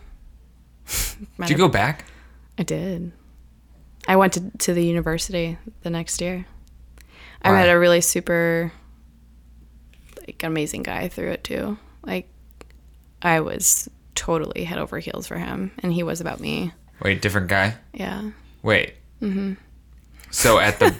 Did 1.39 1.49
you 1.49 1.57
go 1.57 1.67
back? 1.67 2.05
I 2.57 2.63
did. 2.63 3.11
I 4.07 4.15
went 4.15 4.33
to, 4.33 4.51
to 4.59 4.73
the 4.73 4.83
university 4.83 5.57
the 5.81 5.89
next 5.89 6.21
year. 6.21 6.45
I 7.43 7.51
met 7.51 7.69
a 7.69 7.79
really 7.79 8.01
super, 8.01 8.71
like, 10.19 10.43
amazing 10.43 10.83
guy 10.83 11.07
through 11.07 11.29
it 11.31 11.43
too. 11.43 11.77
Like, 12.03 12.29
I 13.21 13.39
was 13.39 13.89
totally 14.15 14.63
head 14.63 14.77
over 14.77 14.99
heels 14.99 15.27
for 15.27 15.37
him, 15.37 15.71
and 15.79 15.91
he 15.93 16.03
was 16.03 16.21
about 16.21 16.39
me. 16.39 16.71
Wait, 17.01 17.21
different 17.21 17.47
guy. 17.47 17.75
Yeah. 17.93 18.31
Wait. 18.61 18.93
Mm-hmm. 19.21 19.53
So 20.31 20.57
at 20.59 20.79
the 20.79 20.95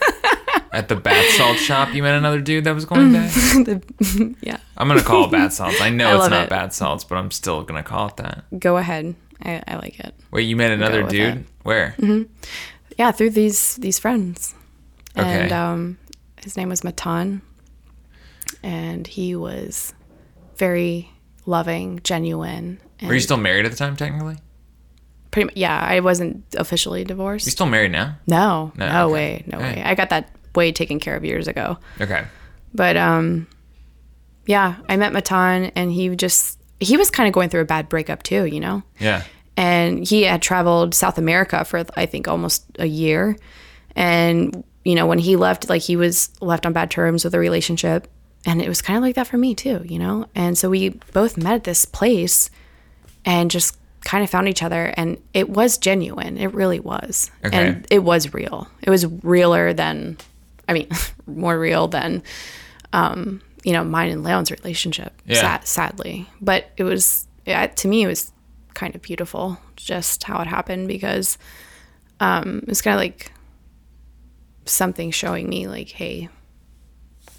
at 0.73 0.87
the 0.89 0.95
bath 0.95 1.25
salt 1.35 1.57
shop, 1.57 1.93
you 1.93 2.03
met 2.03 2.15
another 2.15 2.39
dude 2.41 2.65
that 2.65 2.75
was 2.75 2.85
going 2.85 3.13
back. 3.13 3.31
Yeah. 4.41 4.57
I'm 4.77 4.87
gonna 4.87 5.01
call 5.03 5.25
it 5.25 5.31
bath 5.31 5.53
salts. 5.53 5.81
I 5.81 5.89
know 5.89 6.09
I 6.19 6.21
it's 6.21 6.29
not 6.29 6.43
it. 6.45 6.49
bath 6.49 6.73
salts, 6.73 7.03
but 7.03 7.15
I'm 7.15 7.31
still 7.31 7.63
gonna 7.63 7.83
call 7.83 8.07
it 8.07 8.17
that. 8.17 8.43
Go 8.59 8.77
ahead. 8.77 9.15
I, 9.43 9.63
I 9.67 9.75
like 9.77 9.99
it. 9.99 10.13
Wait, 10.31 10.43
you 10.43 10.55
met 10.55 10.71
another 10.71 11.03
dude? 11.03 11.21
it. 11.21 11.35
Mm-hmm. 11.35 11.43
Where? 11.63 11.95
Yeah, 12.97 13.11
through 13.11 13.31
these 13.31 13.75
these 13.77 13.97
friends. 13.99 14.53
And 15.15 15.25
Okay. 15.51 15.53
um, 15.55 15.97
his 16.43 16.55
name 16.57 16.69
was 16.69 16.83
Matan, 16.83 17.41
and 18.63 19.05
he 19.07 19.35
was 19.35 19.93
very 20.57 21.09
loving, 21.45 21.99
genuine. 22.03 22.79
And 22.99 23.07
Were 23.09 23.15
you 23.15 23.19
still 23.19 23.37
married 23.37 23.65
at 23.65 23.71
the 23.71 23.77
time, 23.77 23.95
technically? 23.95 24.37
Pretty 25.31 25.45
much, 25.45 25.55
yeah, 25.57 25.79
I 25.79 25.99
wasn't 26.01 26.43
officially 26.57 27.03
divorced. 27.03 27.45
You 27.47 27.51
still 27.51 27.65
married 27.65 27.91
now? 27.91 28.17
No, 28.27 28.71
No, 28.75 28.87
no, 28.91 29.05
okay. 29.05 29.13
way, 29.13 29.43
no 29.47 29.57
way. 29.59 29.81
I 29.83 29.95
got 29.95 30.09
that 30.09 30.29
way 30.55 30.71
taken 30.71 30.99
care 30.99 31.15
of 31.15 31.23
years 31.25 31.47
ago. 31.47 31.77
Okay. 31.99 32.25
But 32.73 32.97
um, 32.97 33.47
yeah, 34.45 34.75
I 34.89 34.97
met 34.97 35.13
Matan, 35.13 35.71
and 35.75 35.91
he 35.91 36.15
just 36.15 36.59
he 36.79 36.97
was 36.97 37.09
kind 37.11 37.27
of 37.27 37.33
going 37.33 37.49
through 37.49 37.61
a 37.61 37.65
bad 37.65 37.89
breakup 37.89 38.23
too, 38.23 38.45
you 38.45 38.59
know. 38.59 38.83
Yeah. 38.99 39.23
And 39.57 40.07
he 40.07 40.23
had 40.23 40.41
traveled 40.41 40.95
South 40.95 41.17
America 41.17 41.63
for 41.65 41.85
I 41.95 42.05
think 42.05 42.27
almost 42.27 42.65
a 42.79 42.85
year, 42.85 43.35
and 43.95 44.63
you 44.83 44.95
know 44.95 45.05
when 45.05 45.19
he 45.19 45.35
left, 45.35 45.69
like 45.69 45.81
he 45.81 45.95
was 45.95 46.29
left 46.41 46.65
on 46.65 46.73
bad 46.73 46.89
terms 46.91 47.23
with 47.23 47.33
the 47.33 47.39
relationship, 47.39 48.07
and 48.45 48.61
it 48.61 48.67
was 48.69 48.81
kind 48.81 48.97
of 48.97 49.03
like 49.03 49.15
that 49.15 49.27
for 49.27 49.37
me 49.37 49.53
too, 49.53 49.81
you 49.85 49.99
know. 49.99 50.25
And 50.35 50.57
so 50.57 50.69
we 50.69 50.89
both 51.13 51.37
met 51.37 51.53
at 51.55 51.63
this 51.65 51.85
place, 51.85 52.49
and 53.25 53.51
just 53.51 53.77
kind 54.01 54.23
of 54.23 54.29
found 54.29 54.47
each 54.47 54.63
other, 54.63 54.93
and 54.97 55.17
it 55.33 55.49
was 55.49 55.77
genuine. 55.77 56.37
It 56.37 56.53
really 56.53 56.79
was, 56.79 57.29
Okay. 57.45 57.57
and 57.57 57.87
it 57.89 57.99
was 57.99 58.33
real. 58.33 58.67
It 58.81 58.89
was 58.89 59.05
realer 59.23 59.73
than, 59.73 60.17
I 60.67 60.73
mean, 60.73 60.89
more 61.27 61.57
real 61.59 61.87
than, 61.87 62.23
um, 62.93 63.41
you 63.63 63.73
know, 63.73 63.83
mine 63.83 64.09
and 64.11 64.23
Leon's 64.23 64.49
relationship. 64.51 65.13
Yeah. 65.25 65.41
Sad, 65.41 65.67
sadly, 65.67 66.27
but 66.41 66.71
it 66.77 66.83
was 66.83 67.27
yeah, 67.45 67.65
to 67.67 67.87
me 67.87 68.03
it 68.03 68.07
was 68.07 68.31
kind 68.73 68.93
of 68.95 69.01
beautiful 69.01 69.57
just 69.75 70.23
how 70.23 70.39
it 70.41 70.47
happened 70.47 70.87
because 70.87 71.37
um, 72.19 72.59
it 72.59 72.67
was 72.67 72.81
kind 72.81 72.93
of 72.95 72.99
like 72.99 73.31
something 74.65 75.11
showing 75.11 75.49
me 75.49 75.67
like, 75.67 75.89
hey, 75.89 76.29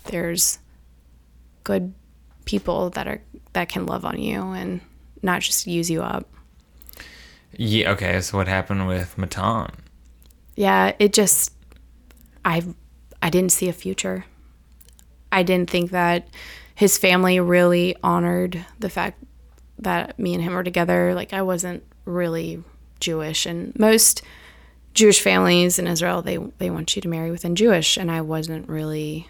there's 0.07 0.59
good 1.65 1.95
people 2.45 2.91
that 2.91 3.07
are 3.07 3.23
that 3.53 3.69
can 3.69 3.87
love 3.87 4.05
on 4.05 4.19
you 4.19 4.41
and 4.43 4.81
not 5.23 5.41
just 5.43 5.67
use 5.67 5.91
you 5.91 6.03
up. 6.03 6.29
Yeah. 7.57 7.93
Okay. 7.93 8.21
So 8.21 8.39
what 8.39 8.49
happened 8.49 8.87
with 8.87 9.17
Matan? 9.19 9.71
yeah 10.55 10.93
it 10.99 11.15
just 11.15 11.51
i 12.45 12.61
i 13.23 13.31
didn't 13.31 13.53
see 13.53 13.71
a 13.71 13.73
future 13.73 14.27
i 15.33 15.43
didn't 15.43 15.71
think 15.71 15.93
that 15.93 16.29
his 16.75 16.99
family 16.99 17.41
really 17.41 17.97
honored 18.03 18.63
the 18.79 18.91
fact 18.91 19.19
that 19.79 20.19
me 20.19 20.35
and 20.35 20.43
him 20.43 20.53
were 20.53 20.63
together 20.63 21.15
like 21.15 21.33
i 21.33 21.41
wasn't 21.41 21.83
really 22.05 22.63
jewish 23.01 23.47
and 23.47 23.73
most 23.79 24.23
Jewish 24.95 25.23
families 25.23 25.79
in 25.79 25.87
Israel 25.87 26.21
they 26.21 26.37
they 26.59 26.69
want 26.69 26.95
you 26.95 27.01
to 27.01 27.09
marry 27.09 27.31
within 27.31 27.57
Jewish, 27.57 27.97
and 27.97 28.11
I 28.11 28.21
wasn't 28.21 28.69
really 28.69 29.27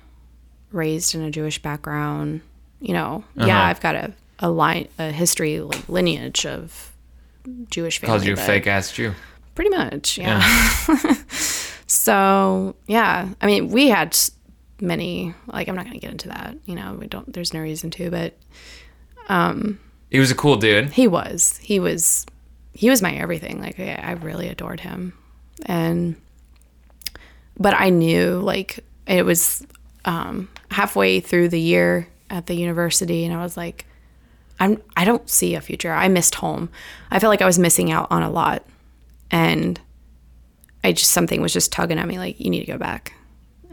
raised 0.73 1.15
in 1.15 1.23
a 1.23 1.31
Jewish 1.31 1.63
background. 1.63 2.41
You 2.81 2.95
know, 2.95 3.23
yeah, 3.37 3.45
Uh-huh. 3.45 3.71
I've 3.71 3.81
got 3.81 3.95
a 3.95 4.13
a 4.41 4.51
line 4.51 4.89
a 4.99 5.13
history 5.13 5.61
like 5.61 5.89
lineage 5.89 6.45
of 6.47 6.92
Jewish 7.71 7.99
family. 7.99 8.13
Calls 8.13 8.27
you 8.27 8.35
a 8.35 8.37
fake 8.37 8.67
ass 8.67 8.93
Jew. 8.93 9.13
Pretty 9.55 9.71
much, 9.71 10.17
yeah. 10.19 10.41
so 11.87 12.75
yeah, 12.87 13.29
I 13.41 13.47
mean, 13.47 13.69
we 13.69 13.89
had 13.89 14.17
many. 14.81 15.35
Like, 15.47 15.69
I'm 15.69 15.75
not 15.77 15.85
going 15.85 15.95
to 15.99 16.01
get 16.01 16.11
into 16.11 16.29
that. 16.29 16.57
You 16.65 16.75
know, 16.75 16.95
we 16.95 17.07
don't. 17.07 17.31
There's 17.33 17.53
no 17.53 17.61
reason 17.61 17.91
to, 17.93 18.11
but 18.11 18.37
He 20.11 20.19
was 20.19 20.31
a 20.31 20.35
cool 20.35 20.57
dude. 20.57 20.91
he 20.91 21.07
was. 21.09 21.59
He 21.59 21.79
was. 21.79 22.27
He 22.75 22.89
was 22.89 23.03
my 23.03 23.13
everything. 23.15 23.61
Like, 23.61 23.79
I, 23.79 23.95
I 23.95 24.13
really 24.13 24.49
adored 24.49 24.81
him, 24.81 25.13
and 25.67 26.17
but 27.59 27.75
I 27.75 27.91
knew 27.91 28.41
like 28.41 28.81
it 29.07 29.25
was 29.27 29.67
um, 30.05 30.49
halfway 30.71 31.21
through 31.21 31.49
the 31.51 31.61
year 31.61 32.09
at 32.31 32.47
the 32.47 32.55
university, 32.55 33.25
and 33.25 33.35
I 33.35 33.43
was 33.43 33.57
like, 33.57 33.87
I'm. 34.63 34.81
I 34.97 35.05
don't 35.05 35.29
see 35.29 35.55
a 35.55 35.61
future. 35.61 35.93
I 35.93 36.09
missed 36.09 36.35
home. 36.37 36.69
I 37.11 37.19
felt 37.19 37.31
like 37.31 37.43
I 37.43 37.47
was 37.47 37.59
missing 37.59 37.91
out 37.91 38.09
on 38.11 38.23
a 38.23 38.31
lot, 38.31 38.65
and 39.31 39.81
I 40.85 40.93
just 40.93 41.11
something 41.11 41.41
was 41.43 41.53
just 41.53 41.73
tugging 41.73 41.99
at 41.99 42.07
me 42.07 42.19
like 42.19 42.39
you 42.41 42.51
need 42.51 42.61
to 42.61 42.73
go 42.73 42.79
back, 42.79 43.13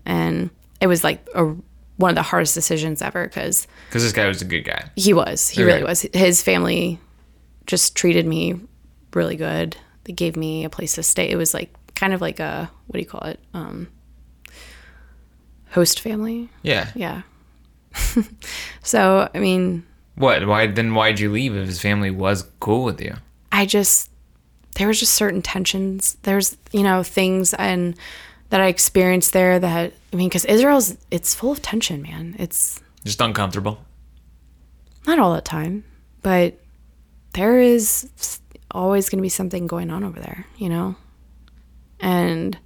and 0.06 0.50
it 0.82 0.88
was 0.88 1.04
like 1.04 1.28
a 1.36 1.54
one 1.98 2.10
of 2.12 2.16
the 2.16 2.22
hardest 2.24 2.54
decisions 2.56 3.02
ever 3.02 3.26
because 3.28 3.68
Because 3.90 4.04
this 4.04 4.14
guy 4.14 4.28
was 4.28 4.42
a 4.42 4.46
good 4.46 4.62
guy. 4.64 4.90
he 4.96 5.14
was. 5.14 5.50
He 5.50 5.62
Okay. 5.62 5.72
really 5.72 5.84
was. 5.84 6.02
His 6.14 6.42
family 6.42 6.98
just 7.68 7.96
treated 7.96 8.26
me 8.26 8.60
really 9.14 9.36
good. 9.36 9.76
They 10.06 10.14
gave 10.14 10.36
me 10.38 10.64
a 10.64 10.70
place 10.70 10.96
to 10.96 11.04
stay. 11.04 11.30
It 11.30 11.36
was 11.36 11.54
like 11.54 11.74
kind 11.96 12.14
of 12.14 12.22
like 12.22 12.40
a 12.40 12.72
what 12.88 12.94
do 12.94 13.00
you 13.00 13.06
call 13.06 13.24
it? 13.30 13.40
Um, 13.54 13.90
host 15.72 16.00
family. 16.00 16.50
Yeah. 16.64 16.90
Yeah. 16.96 17.22
so 18.82 19.30
I 19.34 19.40
mean, 19.40 19.84
What? 20.20 20.46
Why 20.46 20.68
then? 20.68 20.94
Why'd 20.94 21.20
you 21.20 21.32
leave 21.32 21.56
if 21.56 21.66
his 21.68 21.82
family 21.82 22.12
was 22.12 22.46
cool 22.60 22.84
with 22.84 23.02
you? 23.02 23.16
I 23.52 23.66
just 23.66 24.12
there 24.76 24.88
was 24.88 25.00
just 25.00 25.14
certain 25.14 25.42
tensions. 25.42 26.18
There's 26.24 26.58
you 26.72 26.84
know 26.84 27.04
things 27.04 27.54
and 27.54 27.96
that 28.50 28.60
I 28.62 28.68
experienced 28.68 29.32
there 29.34 29.60
that 29.60 29.94
I 30.12 30.16
mean 30.16 30.28
because 30.30 30.44
Israel's 30.46 30.98
it's 31.10 31.34
full 31.34 31.52
of 31.54 31.62
tension, 31.62 32.02
man. 32.02 32.36
It's 32.38 32.82
Just 33.06 33.22
uncomfortable. 33.22 33.80
not 35.08 35.20
all 35.20 35.34
the 35.34 35.42
time, 35.42 35.86
but 36.22 36.60
there 37.34 37.58
is 37.60 38.10
always 38.72 39.08
going 39.10 39.20
to 39.20 39.24
be 39.24 39.30
something 39.30 39.68
going 39.68 39.90
on 39.90 40.04
over 40.04 40.20
there, 40.20 40.46
you 40.58 40.68
know? 40.70 40.96
And 42.02 42.58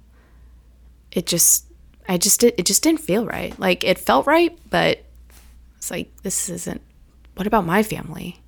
it 1.12 1.26
just 1.26 1.66
I 2.08 2.18
just 2.18 2.42
it 2.42 2.66
just 2.66 2.82
didn't 2.82 3.00
feel 3.00 3.24
right. 3.26 3.56
Like 3.60 3.84
it 3.84 3.98
felt 3.98 4.26
right, 4.26 4.58
but 4.70 5.04
it's 5.76 5.90
like 5.92 6.10
this 6.22 6.48
isn't 6.48 6.80
what 7.36 7.46
about 7.46 7.66
my 7.66 7.82
family? 7.82 8.40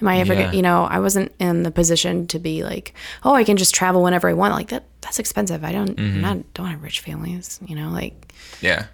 Am 0.00 0.08
I 0.08 0.18
ever 0.18 0.34
Yeah. 0.34 0.52
you 0.52 0.60
know, 0.60 0.84
I 0.84 0.98
wasn't 0.98 1.32
in 1.38 1.62
the 1.62 1.70
position 1.70 2.26
to 2.28 2.38
be 2.38 2.62
like, 2.64 2.92
oh, 3.24 3.34
I 3.34 3.44
can 3.44 3.56
just 3.56 3.74
travel 3.74 4.02
whenever 4.02 4.28
I 4.28 4.34
want. 4.34 4.54
Like 4.54 4.68
that 4.68 4.84
that's 5.00 5.18
expensive. 5.18 5.64
I 5.64 5.72
don't 5.72 5.98
I'm 5.98 6.20
not 6.20 6.54
don't 6.54 6.66
have 6.66 6.82
rich 6.82 7.00
families, 7.00 7.58
you 7.66 7.74
know, 7.74 7.88
like 7.90 8.32
Yeah. 8.60 8.86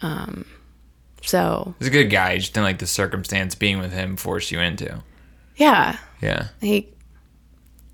Um, 0.00 0.44
so 1.22 1.74
He's 1.78 1.88
a 1.88 1.90
good 1.90 2.10
guy. 2.10 2.36
Just 2.38 2.52
didn't 2.54 2.64
like 2.66 2.78
the 2.78 2.86
circumstance 2.86 3.54
being 3.54 3.78
with 3.78 3.92
him 3.92 4.16
forced 4.16 4.52
you 4.52 4.60
into. 4.60 5.02
yeah. 5.56 5.96
Yeah. 6.22 6.48
like 6.62 6.92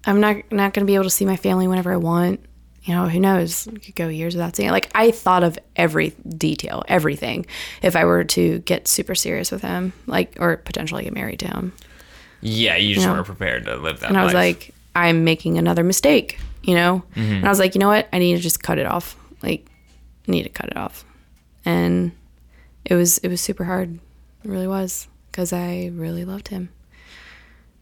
I'm 0.05 0.21
not 0.21 0.37
not 0.53 0.75
gonna 0.75 0.87
be 0.87 0.95
able 0.95 1.05
to 1.05 1.11
see 1.11 1.25
my 1.25 1.37
family 1.37 1.67
whenever 1.69 1.93
I 1.93 1.97
want. 1.97 2.41
You 2.83 2.95
know, 2.95 3.09
who 3.09 3.21
knows? 3.21 3.69
I 3.69 3.73
could 3.73 3.95
go 3.95 4.09
years 4.09 4.35
without 4.35 4.57
seeing 4.57 4.69
it. 4.71 4.73
Like 4.73 4.91
I 4.95 5.11
thought 5.11 5.43
of 5.45 5.59
every 5.77 6.11
detail, 6.27 6.83
everything, 6.89 7.45
if 7.83 7.95
I 7.95 8.05
were 8.07 8.25
to 8.25 8.61
get 8.61 8.89
super 8.89 9.15
serious 9.15 9.53
with 9.53 9.61
him, 9.63 9.93
like 10.07 10.37
or 10.41 10.57
potentially 10.57 11.05
get 11.05 11.13
married 11.13 11.41
to 11.41 11.47
him. 11.47 11.73
Yeah. 12.41 12.77
You 12.77 12.95
just 12.95 13.07
Yeah. 13.07 13.13
weren't 13.13 13.27
prepared 13.27 13.67
to 13.67 13.77
live 13.77 14.01
that. 14.01 14.09
And 14.09 14.17
I 14.17 14.25
was 14.25 14.33
life. 14.33 14.57
like, 14.57 14.75
I'm 14.97 15.25
making 15.25 15.59
another 15.59 15.85
mistake, 15.85 16.41
you 16.63 16.75
know? 16.75 17.03
Mm-hmm. 17.15 17.33
And 17.35 17.45
I 17.45 17.49
was 17.51 17.59
like, 17.59 17.75
you 17.75 17.79
know 17.81 17.89
what? 17.89 18.09
I 18.15 18.19
need 18.19 18.37
to 18.37 18.41
just 18.41 18.63
cut 18.63 18.79
it 18.79 18.87
off. 18.87 19.15
Like, 19.43 19.67
I 20.27 20.33
need 20.33 20.45
to 20.45 20.49
cut 20.49 20.71
it 20.71 20.77
off. 20.79 21.05
And 21.67 22.13
it 22.87 22.95
was 22.95 23.19
it 23.19 23.29
was 23.29 23.43
super 23.43 23.65
hard. 23.65 23.99
It 24.43 24.49
really 24.49 24.67
was 24.69 25.07
because 25.31 25.53
I 25.53 25.91
really 25.93 26.25
loved 26.25 26.49
him. 26.49 26.71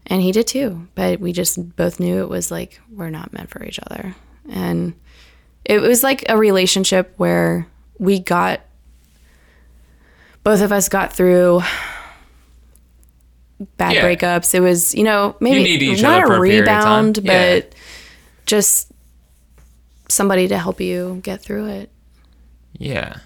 And 0.07 0.21
he 0.21 0.33
did 0.33 0.45
too. 0.47 0.87
But 0.93 1.21
we 1.21 1.31
just 1.31 1.77
both 1.77 2.01
knew 2.01 2.21
it 2.21 2.29
was 2.29 2.51
like 2.51 2.81
we're 2.91 3.09
not 3.09 3.31
meant 3.31 3.49
for 3.49 3.63
each 3.63 3.79
other. 3.89 4.13
And 4.49 4.93
it 5.65 5.81
was 5.81 6.03
like 6.03 6.25
a 6.29 6.37
relationship 6.37 7.13
where 7.17 7.67
we 7.97 8.19
got 8.19 8.61
both 10.43 10.61
of 10.61 10.71
us 10.71 10.89
got 10.89 11.13
through 11.13 11.61
bad 13.77 13.93
Yeah. 13.95 14.03
breakups. 14.05 14.53
It 14.53 14.61
was, 14.61 14.95
you 14.95 15.03
know, 15.03 15.35
maybe 15.39 15.69
each 15.85 16.01
not 16.01 16.23
a 16.23 16.25
a 16.25 16.27
period 16.29 16.61
of 16.61 16.65
time. 16.67 16.77
rebound, 17.07 17.19
Yeah. 17.23 17.59
but 17.59 17.75
just 18.45 18.91
somebody 20.07 20.47
to 20.47 20.57
help 20.57 20.79
you 20.81 21.19
get 21.23 21.41
through 21.41 21.67
it. 21.67 21.91
yeah. 22.77 23.17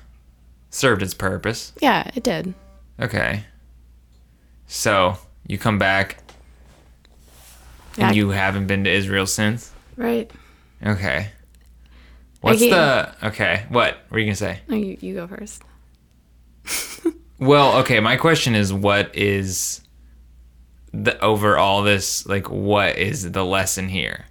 Served 0.72 1.04
its 1.04 1.14
purpose. 1.14 1.72
Yeah, 1.80 2.10
it 2.16 2.24
did. 2.24 2.56
Okay. 3.00 3.44
So 4.66 5.18
you 5.46 5.60
come 5.60 5.78
back 5.78 6.18
Yeah, 7.96 8.08
and 8.08 8.16
you 8.16 8.32
haven't 8.32 8.66
been 8.66 8.84
to 8.86 8.90
Israel 8.90 9.28
since. 9.28 9.70
right. 9.98 10.32
Okay. 10.86 11.30
What's 12.42 12.60
the 12.60 13.14
okay? 13.24 13.66
What 13.70 13.98
were 14.10 14.20
you 14.20 14.26
gonna 14.26 14.36
say? 14.36 14.60
No, 14.68 14.76
you, 14.76 14.98
you 15.00 15.14
go 15.16 15.28
first. 15.28 15.62
Well, 17.40 17.80
okay. 17.80 18.00
My 18.00 18.16
question 18.16 18.56
is, 18.56 18.72
what 18.72 19.14
is 19.18 19.82
the 20.94 21.20
over 21.20 21.58
all 21.58 21.82
this? 21.84 22.26
Like, 22.26 22.50
what 22.50 22.98
is 22.98 23.32
the 23.34 23.44
lesson 23.44 23.90
here? 23.90 24.28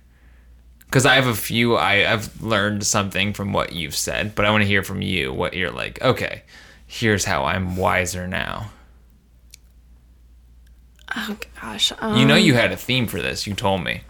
Because 0.87 1.05
I 1.05 1.17
have 1.17 1.27
a 1.27 1.35
few. 1.35 1.75
I, 1.77 2.11
I've 2.11 2.41
learned 2.43 2.87
something 2.87 3.35
from 3.35 3.53
what 3.53 3.73
you've 3.73 3.97
said, 3.97 4.35
but 4.35 4.47
I 4.47 4.51
want 4.51 4.63
to 4.63 4.67
hear 4.69 4.83
from 4.83 5.03
you. 5.03 5.31
What 5.31 5.53
you're 5.53 5.71
like. 5.73 6.01
Okay, 6.01 6.43
here's 6.87 7.27
how 7.27 7.45
I'm 7.45 7.77
wiser 7.77 8.27
now. 8.27 8.71
Oh 11.15 11.37
gosh. 11.61 11.93
Um, 11.99 12.17
You 12.17 12.25
know, 12.25 12.37
you 12.37 12.55
had 12.55 12.73
a 12.73 12.77
theme 12.77 13.07
for 13.07 13.21
this. 13.21 13.47
You 13.47 13.55
told 13.55 13.85
me. 13.85 14.03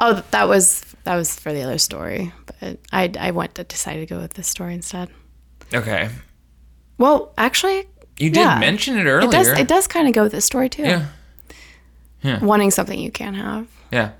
oh, 0.00 0.24
that 0.32 0.48
was 0.48 0.93
that 1.04 1.16
was 1.16 1.38
for 1.38 1.52
the 1.52 1.62
other 1.62 1.78
story, 1.78 2.32
but 2.60 2.78
I 2.92 3.12
I 3.18 3.30
went 3.30 3.54
to 3.56 3.64
decide 3.64 3.96
to 3.96 4.06
go 4.06 4.18
with 4.20 4.34
this 4.34 4.48
story 4.48 4.74
instead. 4.74 5.08
Okay. 5.72 6.08
Well, 6.98 7.32
actually, 7.38 7.86
You 8.18 8.30
did 8.30 8.40
Yeah. 8.40 8.58
mention 8.60 8.96
it 8.98 9.04
earlier. 9.06 9.28
it 9.28 9.32
does 9.32 9.48
it 9.48 9.68
does 9.68 9.86
kind 9.86 10.06
of 10.08 10.14
go 10.14 10.22
with 10.22 10.32
this 10.32 10.44
story 10.44 10.68
too. 10.68 11.00
Yeah. 12.22 12.42
Wanting 12.42 12.70
something 12.70 12.98
you 12.98 13.10
can't 13.10 13.36
have. 13.36 13.66
Yeah. 13.92 14.12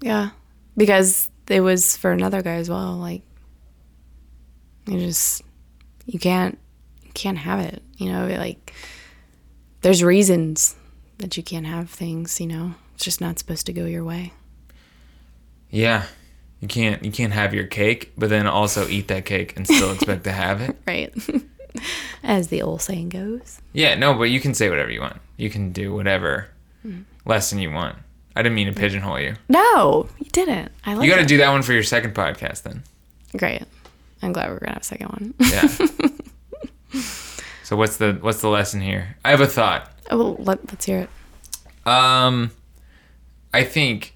Yeah, 0.00 0.30
because 0.76 1.30
it 1.48 1.60
was 1.60 1.96
for 1.96 2.12
another 2.12 2.42
guy 2.42 2.54
as 2.54 2.68
well. 2.68 2.96
Like, 2.96 3.22
you 4.86 4.98
just 4.98 5.42
you 6.06 6.18
can't 6.18 6.58
you 7.02 7.10
can't 7.14 7.38
have 7.38 7.60
it. 7.60 7.82
You 7.96 8.10
know, 8.12 8.26
like 8.26 8.72
there's 9.82 10.02
reasons 10.04 10.76
that 11.18 11.36
you 11.36 11.42
can't 11.42 11.66
have 11.66 11.88
things. 11.90 12.40
You 12.40 12.46
know, 12.48 12.74
it's 12.94 13.04
just 13.04 13.20
not 13.20 13.38
supposed 13.38 13.66
to 13.66 13.72
go 13.72 13.84
your 13.86 14.04
way. 14.04 14.32
Yeah. 15.72 16.04
You 16.60 16.68
can't 16.68 17.04
you 17.04 17.10
can't 17.10 17.32
have 17.32 17.52
your 17.52 17.66
cake, 17.66 18.12
but 18.16 18.30
then 18.30 18.46
also 18.46 18.86
eat 18.86 19.08
that 19.08 19.24
cake 19.24 19.54
and 19.56 19.66
still 19.66 19.90
expect 19.96 20.22
to 20.24 20.32
have 20.32 20.60
it. 20.60 20.76
Right, 20.86 21.12
as 22.22 22.48
the 22.48 22.62
old 22.62 22.80
saying 22.82 23.08
goes. 23.08 23.60
Yeah, 23.72 23.96
no, 23.96 24.14
but 24.14 24.24
you 24.30 24.38
can 24.38 24.54
say 24.54 24.70
whatever 24.70 24.92
you 24.92 25.00
want. 25.00 25.16
You 25.36 25.50
can 25.50 25.72
do 25.72 25.92
whatever 25.92 26.50
lesson 27.24 27.58
you 27.58 27.72
want. 27.72 27.96
I 28.36 28.42
didn't 28.42 28.54
mean 28.54 28.68
to 28.68 28.72
pigeonhole 28.72 29.18
you. 29.18 29.34
No, 29.48 30.08
you 30.20 30.30
didn't. 30.30 30.70
I 30.86 30.94
like 30.94 31.04
You 31.04 31.10
got 31.10 31.16
to 31.18 31.22
it. 31.24 31.28
do 31.28 31.38
that 31.38 31.50
one 31.50 31.62
for 31.62 31.72
your 31.72 31.82
second 31.82 32.14
podcast 32.14 32.62
then. 32.62 32.84
Great. 33.36 33.62
I'm 34.22 34.32
glad 34.32 34.48
we're 34.50 34.60
gonna 34.60 34.74
have 34.74 34.82
a 34.82 34.84
second 34.84 35.08
one. 35.08 35.34
Yeah. 35.40 35.66
so 37.64 37.76
what's 37.76 37.96
the 37.96 38.12
what's 38.20 38.40
the 38.40 38.48
lesson 38.48 38.80
here? 38.80 39.16
I 39.24 39.30
have 39.30 39.40
a 39.40 39.46
thought. 39.48 39.90
oh, 40.10 40.16
well, 40.16 40.36
let, 40.38 40.68
let's 40.68 40.84
hear 40.84 41.00
it. 41.00 41.88
Um 41.88 42.52
I 43.52 43.64
think 43.64 44.14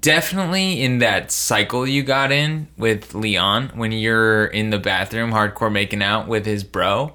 definitely 0.00 0.80
in 0.82 0.98
that 0.98 1.30
cycle 1.30 1.86
you 1.86 2.02
got 2.02 2.32
in 2.32 2.68
with 2.76 3.14
Leon 3.14 3.70
when 3.74 3.92
you're 3.92 4.46
in 4.46 4.70
the 4.70 4.78
bathroom 4.78 5.30
hardcore 5.32 5.70
making 5.70 6.02
out 6.02 6.26
with 6.26 6.46
his 6.46 6.64
bro 6.64 7.14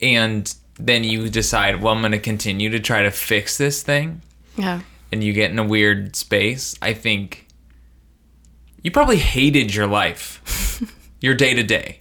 and 0.00 0.54
then 0.78 1.04
you 1.04 1.28
decide, 1.28 1.80
well, 1.80 1.94
I'm 1.94 2.00
going 2.00 2.12
to 2.12 2.18
continue 2.18 2.68
to 2.70 2.80
try 2.80 3.02
to 3.02 3.10
fix 3.10 3.56
this 3.56 3.82
thing 3.82 4.20
Yeah. 4.56 4.80
and 5.12 5.22
you 5.24 5.32
get 5.32 5.50
in 5.50 5.58
a 5.58 5.64
weird 5.64 6.14
space. 6.16 6.74
I 6.82 6.92
think 6.92 7.46
you 8.82 8.90
probably 8.90 9.18
hated 9.18 9.74
your 9.74 9.86
life, 9.86 10.82
your 11.20 11.34
day 11.34 11.54
to 11.54 11.62
day, 11.62 12.00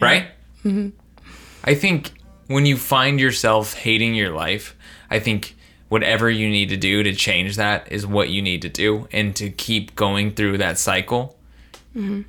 right? 0.00 0.28
Mm-hmm. 0.64 0.88
I 1.64 1.74
think 1.74 2.10
when 2.48 2.66
you 2.66 2.76
find 2.76 3.18
yourself 3.20 3.74
hating 3.74 4.14
your 4.14 4.30
life, 4.30 4.76
I 5.10 5.20
think 5.20 5.55
whatever 5.88 6.28
you 6.30 6.48
need 6.48 6.68
to 6.68 6.76
do 6.76 7.02
to 7.02 7.14
change 7.14 7.56
that 7.56 7.90
is 7.92 8.06
what 8.06 8.28
you 8.28 8.42
need 8.42 8.60
to 8.62 8.68
do 8.68 9.06
and 9.12 9.34
to 9.36 9.48
keep 9.50 9.94
going 9.94 10.32
through 10.32 10.58
that 10.58 10.78
cycle 10.78 11.36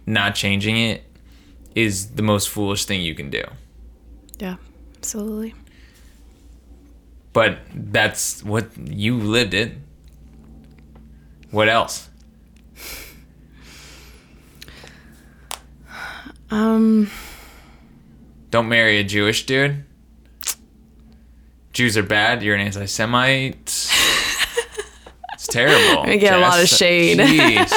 not 0.05 0.33
changing 0.33 0.77
it 0.77 1.03
is 1.75 2.11
the 2.11 2.21
most 2.21 2.47
foolish 2.49 2.85
thing 2.85 3.01
you 3.01 3.13
can 3.13 3.29
do. 3.29 3.43
Yeah, 4.39 4.55
absolutely. 4.97 5.53
But 7.33 7.59
that's 7.73 8.43
what 8.43 8.69
you 8.77 9.17
lived 9.17 9.53
it. 9.53 9.73
What 11.51 11.69
else? 11.69 12.09
Um, 16.49 17.11
Don't 18.51 18.69
marry 18.69 18.99
a 18.99 19.03
Jewish 19.03 19.45
dude. 19.45 19.83
Jews 21.77 21.95
are 21.95 22.01
bad. 22.01 22.41
You're 22.41 22.55
an 22.55 22.61
anti-Semite. 22.61 23.55
It's 25.33 25.47
terrible. 25.47 26.01
I 26.09 26.17
get 26.17 26.33
a 26.33 26.39
lot 26.39 26.59
of 26.59 26.67
shade. 26.67 27.19
Jeez, 27.19 27.71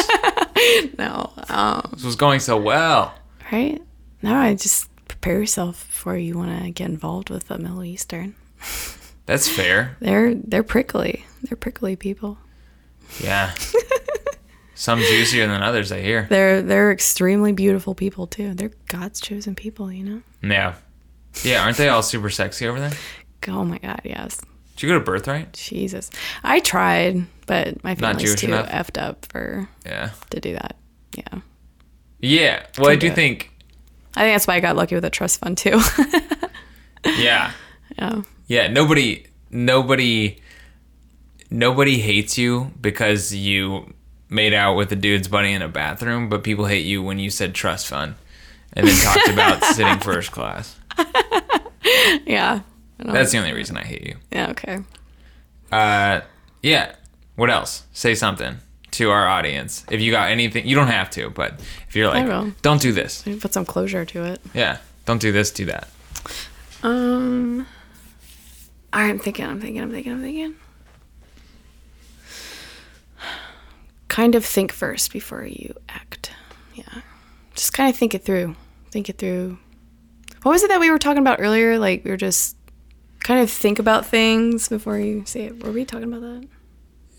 no. 0.99 1.31
Um, 1.51 1.91
this 1.93 2.05
was 2.05 2.17
going 2.17 2.41
so 2.41 2.57
well. 2.57 3.13
right? 3.53 3.79
No, 4.23 4.35
I 4.35 4.55
just 4.55 4.89
prepare 5.07 5.41
yourself 5.41 5.87
before 5.87 6.17
you 6.17 6.39
want 6.39 6.63
to 6.65 6.71
get 6.71 6.89
involved 6.89 7.29
with 7.29 7.49
the 7.49 7.59
Middle 7.59 7.85
Eastern. 7.85 8.37
That's 9.27 9.47
fair. 9.51 9.99
They're 10.01 10.35
they're 10.35 10.63
prickly. 10.63 11.27
They're 11.43 11.59
prickly 11.59 11.95
people. 11.95 12.39
Yeah. 13.23 13.55
Some 14.75 15.01
juicier 15.01 15.47
than 15.47 15.63
others, 15.63 15.93
I 15.93 16.01
hear. 16.01 16.27
They're 16.31 16.63
they're 16.63 16.91
extremely 16.91 17.53
beautiful 17.53 17.95
people 17.95 18.27
too. 18.27 18.55
They're 18.55 18.73
God's 18.89 19.21
chosen 19.21 19.55
people, 19.55 19.93
you 19.93 20.05
know. 20.05 20.23
Yeah. 20.43 20.77
Yeah, 21.45 21.65
aren't 21.65 21.77
they 21.77 21.91
all 21.91 22.03
super 22.03 22.31
sexy 22.31 22.67
over 22.67 22.81
there? 22.81 22.93
Oh 23.49 23.65
my 23.65 23.79
God, 23.79 24.01
yes. 24.05 24.41
Did 24.77 24.83
you 24.85 24.89
go 24.91 24.99
to 24.99 25.05
Birthright? 25.05 25.53
Jesus, 25.53 26.11
I 26.43 26.61
tried, 26.61 27.25
but 27.47 27.83
my 27.85 27.95
family's 27.95 28.35
too 28.35 28.47
enough? 28.49 28.69
effed 28.69 29.01
up 29.01 29.27
for 29.31 29.69
Yeah. 29.85 30.11
to 30.31 30.41
do 30.41 30.53
that. 30.55 30.77
Yeah, 31.17 31.41
Yeah. 32.21 32.67
Well, 32.79 32.89
I 32.89 32.93
Couldn't 32.95 33.01
do 33.01 33.09
do 33.11 33.15
think. 33.15 33.51
I 34.17 34.23
think 34.23 34.35
that's 34.35 34.47
why 34.47 34.55
I 34.55 34.61
got 34.61 34.77
lucky 34.77 34.95
with 34.95 35.05
a 35.05 35.11
trust 35.11 35.41
fund 35.41 35.57
too. 35.59 35.81
Yeah. 37.05 37.53
yeah, 37.99 38.23
Yeah. 38.47 38.69
Nobody. 38.69 39.25
Nobody. 39.51 40.39
Nobody 41.51 41.99
hates 41.99 42.37
you 42.39 42.73
because 42.81 43.35
you 43.35 43.95
made 44.29 44.53
out 44.55 44.75
with 44.75 44.93
a 44.93 44.97
dude's 44.97 45.27
buddy 45.29 45.53
in 45.53 45.63
a 45.63 45.69
bathroom, 45.69 46.29
but 46.29 46.45
people 46.45 46.67
hate 46.67 46.85
you 46.85 47.03
when 47.03 47.19
you 47.19 47.31
said 47.31 47.55
trust 47.55 47.89
fund, 47.89 48.15
and 48.75 48.87
then 48.87 48.95
talked 48.97 49.29
about 49.29 49.65
sitting 49.75 49.99
first 49.99 50.31
class. 50.31 50.79
yeah, 52.27 52.61
I 52.61 52.70
That's 53.05 53.33
the 53.33 53.39
only 53.39 53.53
reason 53.53 53.77
I 53.77 53.85
hate 53.85 54.07
you. 54.07 54.17
yeah. 54.31 54.51
Okay. 54.51 54.79
Uh, 55.73 56.21
yeah. 56.63 56.95
What 57.37 57.51
else? 57.51 57.85
Say 57.93 58.15
something 58.15 58.57
to 58.93 59.11
our 59.11 59.27
audience. 59.27 59.85
If 59.91 60.01
you 60.01 60.11
got 60.11 60.31
anything, 60.31 60.67
you 60.67 60.75
don't 60.77 60.89
have 60.89 61.11
to, 61.11 61.31
but 61.31 61.61
if 61.89 61.97
you're 61.97 62.09
like, 62.09 62.27
will. 62.27 62.53
don't 62.63 62.81
do 62.81 62.93
this. 62.93 63.23
Put 63.41 63.53
some 63.53 63.65
closure 63.65 64.05
to 64.05 64.25
it. 64.25 64.41
Yeah. 64.53 64.79
Don't 65.07 65.21
do 65.21 65.33
this, 65.33 65.51
do 65.51 65.65
that. 65.67 65.89
Um. 66.83 67.67
All 68.93 69.01
right, 69.01 69.11
I'm 69.11 69.19
thinking. 69.19 69.47
I'm 69.47 69.61
thinking. 69.61 69.81
I'm 69.81 69.91
thinking. 69.91 70.13
I'm 70.13 70.23
thinking. 70.23 70.55
Kind 74.09 74.35
of 74.35 74.45
think 74.45 74.73
first 74.73 75.13
before 75.13 75.45
you 75.45 75.75
act. 75.89 76.33
Yeah. 76.75 77.03
Just 77.55 77.73
kind 77.73 77.89
of 77.89 77.97
think 77.97 78.15
it 78.15 78.25
through. 78.25 78.57
Think 78.91 79.09
it 79.09 79.19
through. 79.19 79.59
What 80.43 80.53
was 80.53 80.63
it 80.63 80.69
that 80.69 80.81
we 80.81 80.91
were 80.91 80.99
talking 80.99 81.23
about 81.23 81.41
earlier? 81.41 81.79
Like 81.79 82.05
we 82.05 82.11
were 82.11 82.17
just 82.17 82.57
kind 83.23 83.41
of 83.41 83.51
think 83.51 83.79
about 83.79 84.07
things 84.07 84.69
before 84.69 84.99
you 84.99 85.25
say 85.27 85.45
it. 85.45 85.63
Were 85.63 85.73
we 85.73 85.85
talking 85.85 86.13
about 86.13 86.23
that? 86.23 86.49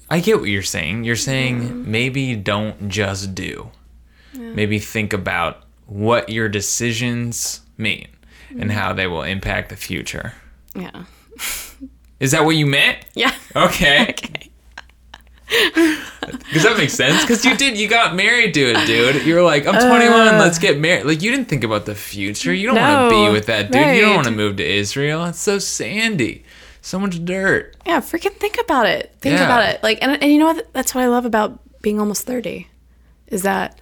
I 0.10 0.20
get 0.20 0.40
what 0.40 0.50
you're 0.50 0.62
saying. 0.62 1.06
You're 1.06 1.16
saying 1.16 1.90
maybe 1.90 2.36
don't 2.36 2.90
just 2.90 3.34
do. 3.34 3.72
Maybe 4.34 4.80
think 4.80 5.14
about 5.14 5.64
what 5.86 6.30
your 6.30 6.50
decisions 6.50 7.62
mean 7.78 8.08
and 8.50 8.62
mm-hmm. 8.62 8.70
how 8.72 8.94
they 8.94 9.08
will 9.08 9.24
impact 9.24 9.70
the 9.70 9.76
future. 9.76 10.34
Yeah. 10.76 11.04
Is 12.20 12.32
that 12.32 12.46
what 12.46 12.56
you 12.56 12.66
meant? 12.66 13.00
Yeah. 13.14 13.34
Okay. 13.56 14.04
okay. 14.10 14.51
Does 15.52 16.64
that 16.64 16.76
make 16.78 16.90
sense? 16.90 17.22
Because 17.22 17.44
you 17.46 17.56
did, 17.58 17.78
you 17.78 17.88
got 17.88 18.16
married 18.16 18.54
to 18.54 18.62
it, 18.72 18.86
dude. 18.88 19.26
You 19.26 19.36
were 19.36 19.42
like, 19.42 19.66
I'm 19.66 19.74
21, 19.74 20.38
let's 20.40 20.60
get 20.60 20.80
married. 20.80 21.06
Like, 21.06 21.22
you 21.22 21.32
didn't 21.32 21.48
think 21.50 21.64
about 21.64 21.86
the 21.86 21.96
future. 21.96 22.54
You 22.54 22.68
don't 22.68 22.78
want 22.78 23.12
to 23.12 23.16
be 23.28 23.32
with 23.32 23.48
that 23.48 23.72
dude. 23.72 23.96
You 23.96 24.02
don't 24.02 24.16
want 24.16 24.28
to 24.28 24.32
move 24.32 24.58
to 24.58 24.66
Israel. 24.66 25.26
It's 25.26 25.40
so 25.40 25.60
sandy, 25.60 26.46
so 26.82 27.00
much 27.00 27.24
dirt. 27.26 27.76
Yeah, 27.86 28.00
freaking 28.00 28.34
think 28.34 28.58
about 28.60 28.86
it. 28.86 29.14
Think 29.20 29.38
Yeah. 29.40 29.46
about 29.46 29.68
it. 29.70 29.84
Like, 29.84 30.00
and, 30.02 30.12
and 30.22 30.32
you 30.32 30.40
know 30.40 30.46
what? 30.46 30.72
That's 30.74 30.96
what 30.96 31.04
I 31.04 31.08
love 31.08 31.26
about 31.26 31.60
being 31.82 32.00
almost 32.00 32.26
30 32.26 32.68
is 33.28 33.44
that 33.44 33.80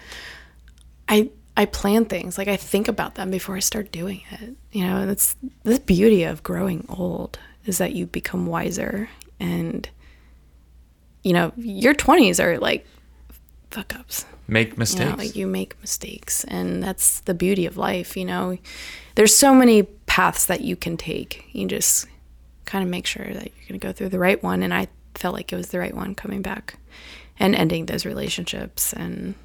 I 1.07 1.29
I 1.57 1.65
plan 1.65 2.05
things. 2.05 2.37
Like 2.37 2.47
I 2.47 2.55
think 2.55 2.87
about 2.87 3.15
them 3.15 3.29
before 3.31 3.57
I 3.57 3.59
start 3.59 3.91
doing 3.91 4.21
it. 4.31 4.55
You 4.71 4.85
know, 4.85 5.05
that's 5.05 5.35
the 5.63 5.79
beauty 5.81 6.23
of 6.23 6.41
growing 6.43 6.85
old 6.87 7.37
is 7.65 7.79
that 7.79 7.91
you 7.93 8.05
become 8.05 8.45
wiser 8.45 9.09
and 9.39 9.89
you 11.23 11.33
know, 11.33 11.51
your 11.57 11.93
20s 11.93 12.43
are 12.43 12.57
like 12.59 12.85
fuck 13.71 13.95
ups. 13.95 14.25
Make 14.47 14.71
You 14.71 14.75
mistakes. 14.77 15.09
know, 15.11 15.15
like 15.15 15.35
you 15.35 15.45
make 15.45 15.79
mistakes, 15.79 16.43
and 16.45 16.81
that's 16.81 17.19
the 17.21 17.35
beauty 17.35 17.67
of 17.67 17.77
life. 17.77 18.17
You 18.17 18.25
know, 18.25 18.57
there's 19.15 19.35
so 19.35 19.53
many 19.53 19.83
paths 19.83 20.47
that 20.47 20.61
you 20.61 20.75
can 20.75 20.97
take. 20.97 21.45
You 21.51 21.67
just 21.67 22.07
kind 22.65 22.83
of 22.83 22.89
make 22.89 23.05
sure 23.05 23.25
that 23.25 23.43
you're 23.43 23.67
going 23.67 23.79
to 23.79 23.87
go 23.87 23.91
through 23.93 24.09
the 24.09 24.17
right 24.19 24.41
one. 24.41 24.63
And 24.63 24.73
I 24.73 24.87
felt 25.13 25.35
like 25.35 25.53
it 25.53 25.55
was 25.55 25.67
the 25.69 25.77
right 25.79 25.93
one 25.95 26.15
coming 26.15 26.41
back 26.41 26.77
and 27.39 27.53
ending 27.55 27.85
those 27.85 28.05
relationships. 28.07 28.91
And 28.93 29.35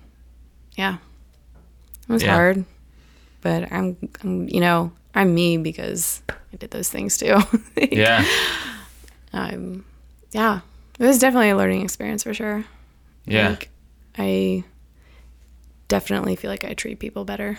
yeah, 0.77 0.97
it 2.09 2.13
was 2.13 2.23
Yeah. 2.23 2.33
hard, 2.35 2.65
but 3.43 3.71
I'm, 3.73 3.97
I'm, 4.23 4.49
you 4.49 4.61
know, 4.61 4.91
I'm 5.15 5.35
me 5.35 5.59
because 5.59 6.23
I 6.31 6.57
did 6.57 6.71
those 6.71 6.89
things 6.91 7.17
too. 7.19 7.39
yeah. 7.77 8.25
um, 9.35 9.85
yeah, 10.33 10.61
it 10.99 11.05
was 11.07 11.19
definitely 11.19 11.51
a 11.51 11.57
learning 11.57 11.83
experience 11.83 12.23
for 12.23 12.35
sure. 12.35 12.65
Yeah. 13.27 13.51
Like, 13.51 13.71
I 14.19 14.65
definitely 15.89 16.37
feel 16.37 16.51
like 16.51 16.65
I 16.65 16.75
treat 16.75 16.99
people 16.99 17.25
better. 17.25 17.59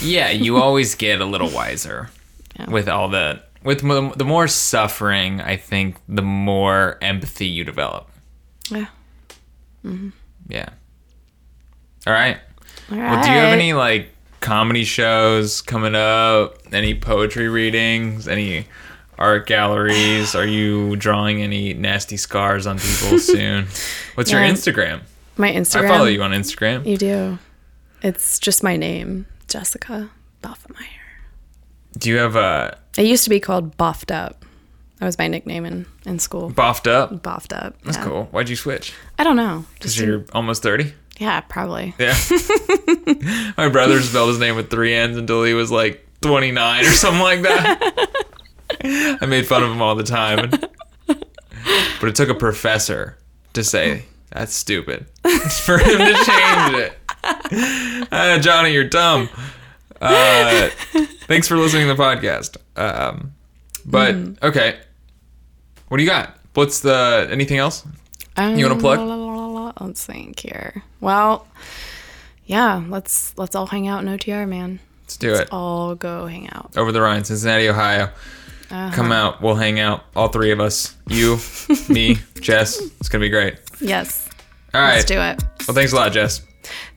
Yeah, 0.00 0.30
you 0.30 0.56
always 0.62 0.94
get 0.94 1.20
a 1.20 1.24
little 1.26 1.50
wiser 1.50 2.10
Yeah. 2.58 2.70
with 2.70 2.88
all 2.88 3.08
the 3.08 3.42
with 3.62 3.84
m- 3.84 4.12
the 4.16 4.24
more 4.24 4.48
suffering. 4.48 5.40
I 5.40 5.56
think 5.56 5.96
the 6.08 6.22
more 6.22 6.98
empathy 7.02 7.46
you 7.46 7.64
develop. 7.64 8.08
Yeah. 8.70 8.86
Mm-hmm. 9.84 10.10
Yeah. 10.48 10.68
All 12.06 12.12
right. 12.12 12.38
All 12.90 12.96
Well, 12.98 13.22
do 13.24 13.30
you 13.30 13.36
have 13.36 13.52
any 13.52 13.72
like 13.72 14.10
comedy 14.40 14.84
shows 14.84 15.60
coming 15.60 15.94
up? 15.96 16.58
Any 16.72 16.94
poetry 16.94 17.48
readings? 17.48 18.28
Any 18.28 18.66
art 19.18 19.46
galleries? 19.46 20.34
Are 20.34 20.46
you 20.46 20.96
drawing 20.96 21.42
any 21.42 21.74
nasty 21.74 22.16
scars 22.16 22.66
on 22.66 22.78
people 22.78 23.18
soon? 23.18 23.66
What's 24.14 24.30
your 24.30 24.40
Instagram? 24.40 25.00
my 25.36 25.52
Instagram? 25.52 25.84
I 25.84 25.88
follow 25.88 26.04
you 26.06 26.22
on 26.22 26.30
Instagram. 26.32 26.86
You 26.86 26.96
do. 26.96 27.38
It's 28.02 28.38
just 28.38 28.62
my 28.62 28.76
name, 28.76 29.26
Jessica 29.48 30.10
Boffmeyer. 30.42 30.86
Do 31.98 32.08
you 32.10 32.16
have 32.18 32.36
a 32.36 32.78
It 32.96 33.06
used 33.06 33.24
to 33.24 33.30
be 33.30 33.40
called 33.40 33.76
Boffed 33.76 34.14
Up. 34.14 34.44
That 34.98 35.06
was 35.06 35.18
my 35.18 35.28
nickname 35.28 35.66
in, 35.66 35.84
in 36.06 36.18
school. 36.18 36.50
boffed 36.50 36.90
up? 36.90 37.22
Boffed 37.22 37.54
Up. 37.54 37.74
That's 37.82 37.98
yeah. 37.98 38.04
cool. 38.04 38.24
Why'd 38.30 38.48
you 38.48 38.56
switch? 38.56 38.94
I 39.18 39.24
don't 39.24 39.36
know. 39.36 39.66
Because 39.74 39.98
you're 40.00 40.24
almost 40.32 40.62
thirty. 40.62 40.94
yeah, 41.18 41.40
probably. 41.40 41.94
Yeah. 41.98 42.16
My 43.58 43.68
brother 43.68 44.00
spelled 44.00 44.30
his 44.30 44.38
name 44.38 44.56
with 44.56 44.70
three 44.70 44.94
N's 44.94 45.18
until 45.18 45.44
he 45.44 45.52
was 45.52 45.70
like 45.70 46.06
29 46.22 46.84
or 46.84 46.90
something 46.90 47.20
like 47.22 47.42
that. 47.42 48.24
I 49.20 49.26
made 49.26 49.46
fun 49.46 49.62
of 49.62 49.70
him 49.70 49.82
all 49.82 49.94
the 49.94 50.02
time. 50.02 50.50
But 52.00 52.08
it 52.10 52.14
took 52.14 52.28
a 52.28 52.34
professor 52.34 53.18
to 53.54 53.64
say, 53.64 54.04
that's 54.30 54.54
stupid, 54.54 55.06
for 55.64 55.78
him 55.78 55.98
to 55.98 56.14
change 56.14 56.74
it. 56.74 56.98
Uh, 58.12 58.38
Johnny, 58.38 58.72
you're 58.72 58.88
dumb. 58.88 59.28
Uh, 60.00 60.68
thanks 61.26 61.48
for 61.48 61.56
listening 61.56 61.88
to 61.88 61.94
the 61.94 62.00
podcast. 62.00 62.56
Um, 62.76 63.32
but, 63.84 64.14
okay. 64.44 64.78
What 65.88 65.96
do 65.96 66.04
you 66.04 66.08
got? 66.08 66.38
What's 66.54 66.80
the, 66.80 67.26
anything 67.28 67.58
else? 67.58 67.84
You 68.38 68.68
wanna 68.68 68.78
plug? 68.78 69.00
Um, 69.00 69.08
la, 69.08 69.14
la, 69.16 69.46
la. 69.46 69.72
Let's 69.80 70.04
think 70.04 70.38
here. 70.38 70.84
Well, 71.00 71.46
yeah, 72.44 72.84
let's 72.88 73.36
let's 73.38 73.56
all 73.56 73.66
hang 73.66 73.88
out 73.88 74.04
in 74.04 74.08
OTR, 74.08 74.46
man. 74.48 74.78
Let's 75.02 75.16
do 75.16 75.34
it. 75.34 75.48
All 75.50 75.94
go 75.94 76.26
hang 76.26 76.50
out. 76.50 76.72
over 76.76 76.92
the 76.92 77.00
Rhine, 77.00 77.24
Cincinnati, 77.24 77.68
Ohio. 77.68 78.10
Uh-huh. 78.70 78.94
Come 78.94 79.12
out. 79.12 79.40
We'll 79.40 79.54
hang 79.54 79.78
out. 79.80 80.04
All 80.16 80.28
three 80.28 80.50
of 80.50 80.60
us. 80.60 80.96
You, 81.08 81.38
me, 81.88 82.16
Jess. 82.40 82.80
It's 82.80 83.08
going 83.08 83.20
to 83.20 83.24
be 83.26 83.30
great. 83.30 83.58
Yes, 83.80 84.28
All 84.74 84.80
right. 84.80 84.94
let's 84.94 85.04
do 85.04 85.20
it. 85.20 85.42
Well, 85.68 85.74
thanks 85.74 85.92
a 85.92 85.96
lot, 85.96 86.12
Jess. 86.12 86.42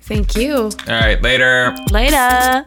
Thank 0.01 0.36
you. 0.36 0.55
All 0.55 0.72
right. 0.88 1.22
Later. 1.22 1.76
Later. 1.91 2.65